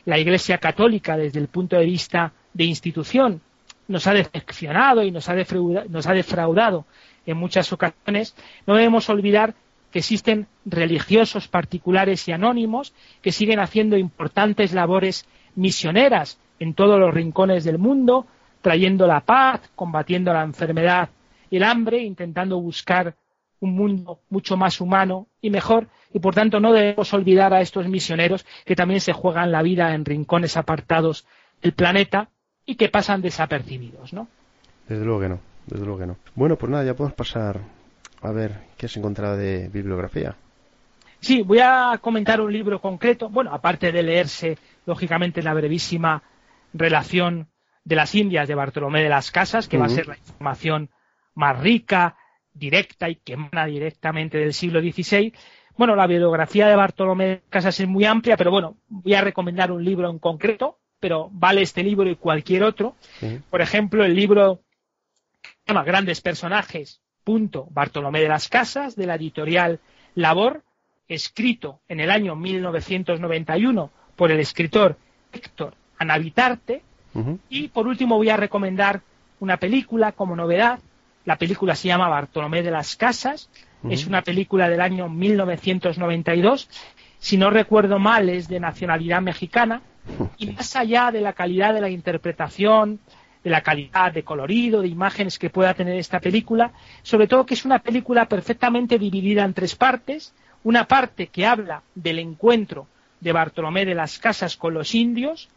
la 0.07 0.19
Iglesia 0.19 0.59
Católica, 0.59 1.17
desde 1.17 1.39
el 1.39 1.49
punto 1.49 1.77
de 1.77 1.85
vista 1.85 2.33
de 2.53 2.65
institución, 2.65 3.41
nos 3.89 4.07
ha 4.07 4.15
decepcionado 4.15 5.03
y 5.03 5.11
nos 5.11 5.29
ha, 5.29 5.35
defraudado, 5.35 6.87
en 7.27 7.37
muchas 7.37 7.73
ocasiones, 7.73 8.35
no 8.67 8.75
debemos 8.75 9.09
olvidar 9.11 9.55
que 9.91 9.99
existen 9.99 10.47
religiosos 10.65 11.49
particulares 11.49 12.27
y 12.29 12.33
anónimos 12.33 12.95
que 13.21 13.33
siguen 13.33 13.59
haciendo 13.59 13.97
importantes 13.97 14.73
labores 14.73 15.27
misioneras 15.57 16.39
en 16.61 16.75
todos 16.75 17.01
los 17.01 17.13
rincones 17.13 17.65
del 17.65 17.79
mundo, 17.79 18.27
trayendo 18.61 19.07
la 19.07 19.21
paz, 19.21 19.71
combatiendo 19.75 20.33
la 20.33 20.43
enfermedad 20.43 21.09
y 21.51 21.57
el 21.57 21.65
hambre, 21.65 21.99
intentando 21.99 22.61
buscar 22.61 23.15
un 23.61 23.75
mundo 23.75 24.21
mucho 24.31 24.57
más 24.57 24.81
humano 24.81 25.27
y 25.41 25.51
mejor, 25.51 25.89
y 26.13 26.19
por 26.19 26.35
tanto 26.35 26.61
no 26.61 26.73
debemos 26.73 27.13
olvidar 27.13 27.53
a 27.53 27.61
estos 27.61 27.89
misioneros 27.89 28.47
que 28.65 28.75
también 28.75 29.01
se 29.01 29.13
juegan 29.13 29.53
la 29.53 29.63
vida 29.63 29.95
en 29.95 30.05
rincones 30.05 30.57
apartados 30.57 31.27
del 31.63 31.73
planeta 31.73 32.31
y 32.65 32.77
que 32.77 32.89
pasan 32.89 33.21
desapercibidos, 33.21 34.13
¿no? 34.13 34.29
Desde 34.89 35.05
luego 35.05 35.21
que 35.21 35.29
no, 35.29 35.41
desde 35.67 35.85
luego 35.85 36.01
que 36.01 36.07
no. 36.07 36.17
Bueno, 36.35 36.57
pues 36.57 36.71
nada, 36.71 36.85
ya 36.85 36.95
podemos 36.95 37.17
pasar 37.17 37.61
a 38.23 38.31
ver 38.33 38.53
qué 38.77 38.87
has 38.87 38.97
encontrado 38.97 39.37
de 39.37 39.69
bibliografía. 39.69 40.37
Sí, 41.21 41.43
voy 41.43 41.59
a 41.61 41.99
comentar 42.01 42.41
un 42.41 42.53
libro 42.53 42.81
concreto, 42.81 43.29
bueno, 43.29 43.53
aparte 43.53 43.93
de 43.93 44.03
leerse, 44.03 44.57
lógicamente, 44.87 45.43
la 45.43 45.53
brevísima 45.53 46.23
relación 46.73 47.47
de 47.85 47.97
las 47.97 48.15
Indias 48.15 48.49
de 48.49 48.55
Bartolomé 48.55 49.03
de 49.03 49.09
las 49.09 49.31
Casas, 49.31 49.69
que 49.69 49.79
va 49.79 49.87
a 49.87 49.91
ser 49.91 50.07
la 50.07 50.17
información 50.17 50.91
más 51.35 51.59
rica, 51.59 52.17
directa 52.53 53.09
y 53.09 53.17
que 53.17 53.35
emana 53.35 53.67
directamente 53.67 54.39
del 54.39 54.53
siglo 54.53 54.81
XVI. 54.81 55.33
Bueno, 55.77 55.97
la 55.97 56.07
biografía 56.07 56.69
de 56.69 56.77
Bartolomé 56.77 57.43
Casas 57.49 57.81
es 57.81 57.89
muy 57.89 58.05
amplia, 58.05 58.37
pero 58.37 58.51
bueno, 58.51 58.77
voy 58.89 59.15
a 59.15 59.23
recomendar 59.23 59.73
un 59.73 59.85
libro 59.85 60.11
en 60.11 60.19
concreto, 60.19 60.79
pero 60.99 61.29
vale 61.33 61.63
este 61.63 61.83
libro 61.83 62.09
y 62.11 62.17
cualquier 62.17 62.65
otro. 62.65 62.97
Por 63.49 63.63
ejemplo, 63.63 64.05
el 64.05 64.15
libro 64.15 64.61
se 65.43 65.73
llama 65.73 65.85
Grandes 65.85 66.21
Personajes, 66.21 67.01
punto, 67.25 67.67
Bartolomé 67.71 68.21
de 68.21 68.29
las 68.29 68.49
Casas, 68.49 68.97
de 68.97 69.07
la 69.07 69.15
editorial 69.15 69.81
Labor, 70.15 70.63
escrito 71.09 71.81
en 71.89 72.01
el 72.01 72.11
año 72.11 72.37
1991 72.37 73.91
por 74.17 74.31
el 74.31 74.41
escritor 74.41 74.97
Héctor 75.33 75.75
Anavitarte. 75.99 76.83
Y 77.49 77.69
por 77.69 77.87
último 77.87 78.17
voy 78.17 78.31
a 78.31 78.37
recomendar 78.37 79.03
una 79.41 79.57
película 79.57 80.13
como 80.13 80.37
novedad 80.37 80.81
la 81.25 81.37
película 81.37 81.75
se 81.75 81.89
llama 81.89 82.09
Bartolomé 82.09 82.63
de 82.63 82.71
las 82.71 82.97
Casas. 82.97 83.51
Es 83.89 84.07
una 84.07 84.23
película 84.23 84.69
del 84.69 84.81
año 84.81 85.09
1992. 85.09 86.69
Si 87.19 87.37
no 87.37 87.51
recuerdo 87.51 87.99
mal, 87.99 88.29
es 88.29 88.49
de 88.49 88.61
nacionalidad 88.61 89.21
mexicana. 89.21 89.83
Y 90.39 90.47
más 90.53 90.75
allá 90.77 91.11
de 91.11 91.21
la 91.21 91.33
calidad 91.33 91.75
de 91.75 91.83
la 91.83 91.91
interpretación, 91.91 93.01
de 93.45 93.51
la 93.51 93.61
calidad 93.61 94.13
de 94.13 94.23
colorido, 94.23 94.83
de 94.83 94.89
imágenes 94.89 95.39
que 95.39 95.51
pueda 95.51 95.75
tener 95.75 95.97
esta 95.97 96.21
película, 96.21 96.73
sobre 97.03 97.27
todo 97.27 97.47
que 97.47 97.55
es 97.55 97.65
una 97.65 97.79
película 97.79 98.27
perfectamente 98.27 98.99
dividida 98.99 99.45
en 99.45 99.55
tres 99.55 99.77
partes. 99.77 100.35
Una 100.63 100.87
parte 100.87 101.29
que 101.29 101.47
habla 101.47 101.83
del 101.95 102.19
encuentro 102.19 102.87
de 103.21 103.33
Bartolomé 103.33 103.85
de 103.87 103.95
las 103.95 104.19
Casas 104.19 104.57
con 104.57 104.75
los 104.75 104.95
indios, 104.95 105.49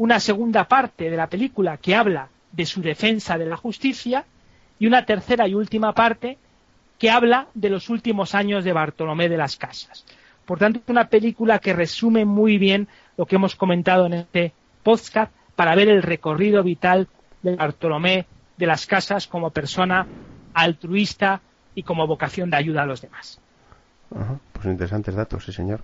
una 0.00 0.18
segunda 0.18 0.64
parte 0.64 1.10
de 1.10 1.16
la 1.18 1.26
película 1.26 1.76
que 1.76 1.94
habla 1.94 2.28
de 2.52 2.64
su 2.64 2.80
defensa 2.80 3.36
de 3.36 3.44
la 3.44 3.58
justicia 3.58 4.24
y 4.78 4.86
una 4.86 5.04
tercera 5.04 5.46
y 5.46 5.52
última 5.52 5.92
parte 5.92 6.38
que 6.98 7.10
habla 7.10 7.48
de 7.52 7.68
los 7.68 7.90
últimos 7.90 8.34
años 8.34 8.64
de 8.64 8.72
Bartolomé 8.72 9.28
de 9.28 9.36
las 9.36 9.56
Casas. 9.56 10.06
Por 10.46 10.58
tanto, 10.58 10.80
una 10.86 11.08
película 11.08 11.58
que 11.58 11.74
resume 11.74 12.24
muy 12.24 12.56
bien 12.56 12.88
lo 13.18 13.26
que 13.26 13.36
hemos 13.36 13.56
comentado 13.56 14.06
en 14.06 14.14
este 14.14 14.54
podcast 14.82 15.34
para 15.54 15.74
ver 15.74 15.90
el 15.90 16.02
recorrido 16.02 16.62
vital 16.62 17.06
de 17.42 17.56
Bartolomé 17.56 18.24
de 18.56 18.66
las 18.66 18.86
Casas 18.86 19.26
como 19.26 19.50
persona 19.50 20.06
altruista 20.54 21.42
y 21.74 21.82
como 21.82 22.06
vocación 22.06 22.48
de 22.48 22.56
ayuda 22.56 22.84
a 22.84 22.86
los 22.86 23.02
demás. 23.02 23.38
pues 24.54 24.64
interesantes 24.64 25.14
datos, 25.14 25.44
sí, 25.44 25.52
señor. 25.52 25.82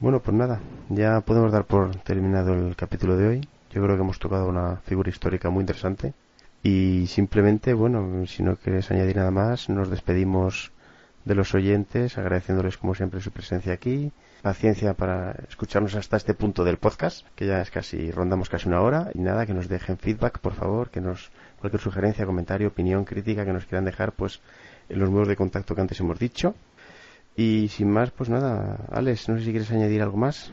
Bueno, 0.00 0.20
pues 0.20 0.36
nada, 0.36 0.60
ya 0.90 1.20
podemos 1.22 1.50
dar 1.50 1.64
por 1.64 1.96
terminado 2.02 2.54
el 2.54 2.76
capítulo 2.76 3.16
de 3.16 3.26
hoy. 3.26 3.48
Yo 3.72 3.82
creo 3.82 3.96
que 3.96 4.02
hemos 4.02 4.20
tocado 4.20 4.48
una 4.48 4.76
figura 4.84 5.10
histórica 5.10 5.50
muy 5.50 5.62
interesante 5.62 6.14
y 6.62 7.08
simplemente, 7.08 7.74
bueno, 7.74 8.24
si 8.26 8.44
no 8.44 8.54
quieres 8.54 8.92
añadir 8.92 9.16
nada 9.16 9.32
más, 9.32 9.68
nos 9.68 9.90
despedimos 9.90 10.70
de 11.24 11.34
los 11.34 11.52
oyentes, 11.52 12.16
agradeciéndoles 12.16 12.78
como 12.78 12.94
siempre 12.94 13.20
su 13.20 13.32
presencia 13.32 13.72
aquí. 13.72 14.12
Paciencia 14.40 14.94
para 14.94 15.32
escucharnos 15.48 15.96
hasta 15.96 16.16
este 16.16 16.32
punto 16.32 16.62
del 16.62 16.76
podcast, 16.76 17.26
que 17.34 17.48
ya 17.48 17.60
es 17.60 17.72
casi, 17.72 18.12
rondamos 18.12 18.48
casi 18.48 18.68
una 18.68 18.82
hora. 18.82 19.10
Y 19.14 19.18
nada, 19.18 19.46
que 19.46 19.52
nos 19.52 19.68
dejen 19.68 19.98
feedback, 19.98 20.38
por 20.38 20.54
favor, 20.54 20.90
que 20.90 21.00
nos, 21.00 21.32
cualquier 21.58 21.82
sugerencia, 21.82 22.24
comentario, 22.24 22.68
opinión, 22.68 23.04
crítica 23.04 23.44
que 23.44 23.52
nos 23.52 23.66
quieran 23.66 23.84
dejar, 23.84 24.12
pues 24.12 24.40
en 24.88 25.00
los 25.00 25.10
medios 25.10 25.26
de 25.26 25.34
contacto 25.34 25.74
que 25.74 25.80
antes 25.80 25.98
hemos 25.98 26.20
dicho. 26.20 26.54
Y 27.38 27.68
sin 27.68 27.88
más, 27.88 28.10
pues 28.10 28.28
nada, 28.28 28.84
Alex, 28.90 29.28
no 29.28 29.38
sé 29.38 29.44
si 29.44 29.50
quieres 29.52 29.70
añadir 29.70 30.02
algo 30.02 30.16
más. 30.16 30.52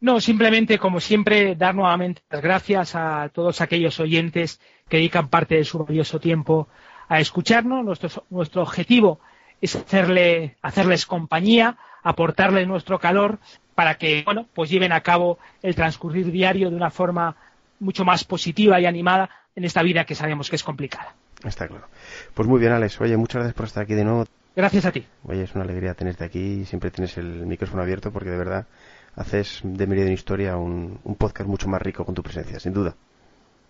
No, 0.00 0.20
simplemente, 0.20 0.78
como 0.78 1.00
siempre, 1.00 1.56
dar 1.56 1.74
nuevamente 1.74 2.22
las 2.30 2.40
gracias 2.40 2.94
a 2.94 3.30
todos 3.34 3.60
aquellos 3.60 3.98
oyentes 3.98 4.60
que 4.88 4.98
dedican 4.98 5.26
parte 5.26 5.56
de 5.56 5.64
su 5.64 5.84
valioso 5.84 6.20
tiempo 6.20 6.68
a 7.08 7.18
escucharnos. 7.18 7.84
Nuestro, 7.84 8.24
nuestro 8.30 8.62
objetivo 8.62 9.18
es 9.60 9.74
hacerle, 9.74 10.56
hacerles 10.62 11.04
compañía, 11.04 11.78
aportarles 12.04 12.68
nuestro 12.68 13.00
calor 13.00 13.40
para 13.74 13.96
que, 13.96 14.22
bueno, 14.24 14.46
pues 14.54 14.70
lleven 14.70 14.92
a 14.92 15.00
cabo 15.00 15.40
el 15.64 15.74
transcurrir 15.74 16.30
diario 16.30 16.70
de 16.70 16.76
una 16.76 16.90
forma 16.92 17.34
mucho 17.80 18.04
más 18.04 18.22
positiva 18.22 18.80
y 18.80 18.86
animada 18.86 19.30
en 19.56 19.64
esta 19.64 19.82
vida 19.82 20.04
que 20.04 20.14
sabemos 20.14 20.48
que 20.48 20.54
es 20.54 20.62
complicada. 20.62 21.16
Está 21.42 21.66
claro. 21.66 21.88
Pues 22.34 22.46
muy 22.46 22.60
bien, 22.60 22.70
Alex. 22.70 23.00
Oye, 23.00 23.16
muchas 23.16 23.40
gracias 23.40 23.56
por 23.56 23.66
estar 23.66 23.82
aquí 23.82 23.94
de 23.94 24.04
nuevo. 24.04 24.26
Gracias 24.56 24.86
a 24.86 24.92
ti. 24.92 25.04
Oye, 25.24 25.42
es 25.42 25.54
una 25.54 25.64
alegría 25.64 25.94
tenerte 25.94 26.24
aquí 26.24 26.60
y 26.60 26.64
siempre 26.64 26.90
tienes 26.90 27.16
el 27.18 27.46
micrófono 27.46 27.82
abierto 27.82 28.12
porque 28.12 28.30
de 28.30 28.38
verdad 28.38 28.66
haces 29.16 29.60
de 29.64 29.86
Meridian 29.86 30.12
Historia 30.12 30.56
un, 30.56 31.00
un 31.02 31.14
podcast 31.16 31.48
mucho 31.48 31.68
más 31.68 31.82
rico 31.82 32.04
con 32.04 32.14
tu 32.14 32.22
presencia, 32.22 32.60
sin 32.60 32.72
duda. 32.72 32.94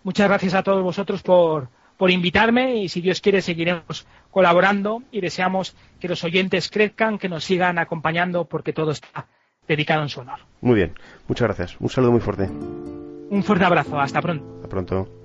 Muchas 0.03 0.29
gracias 0.29 0.55
a 0.55 0.63
todos 0.63 0.83
vosotros 0.83 1.23
por, 1.23 1.69
por 1.97 2.11
invitarme 2.11 2.77
y 2.77 2.89
si 2.89 3.01
Dios 3.01 3.21
quiere 3.21 3.41
seguiremos 3.41 4.07
colaborando 4.31 5.03
y 5.11 5.21
deseamos 5.21 5.75
que 6.01 6.09
los 6.09 6.23
oyentes 6.25 6.71
crezcan, 6.71 7.19
que 7.19 7.29
nos 7.29 7.45
sigan 7.45 7.79
acompañando 7.79 8.45
porque 8.45 8.73
todo 8.73 8.91
está 8.91 9.27
dedicado 9.67 10.03
en 10.03 10.09
su 10.09 10.21
honor. 10.21 10.41
Muy 10.61 10.75
bien, 10.75 10.95
muchas 11.27 11.49
gracias. 11.49 11.77
Un 11.81 11.89
saludo 11.89 12.13
muy 12.13 12.21
fuerte. 12.21 12.45
Un 12.45 13.43
fuerte 13.43 13.65
abrazo, 13.65 13.99
hasta 13.99 14.21
pronto. 14.21 14.57
Hasta 14.57 14.69
pronto. 14.69 15.24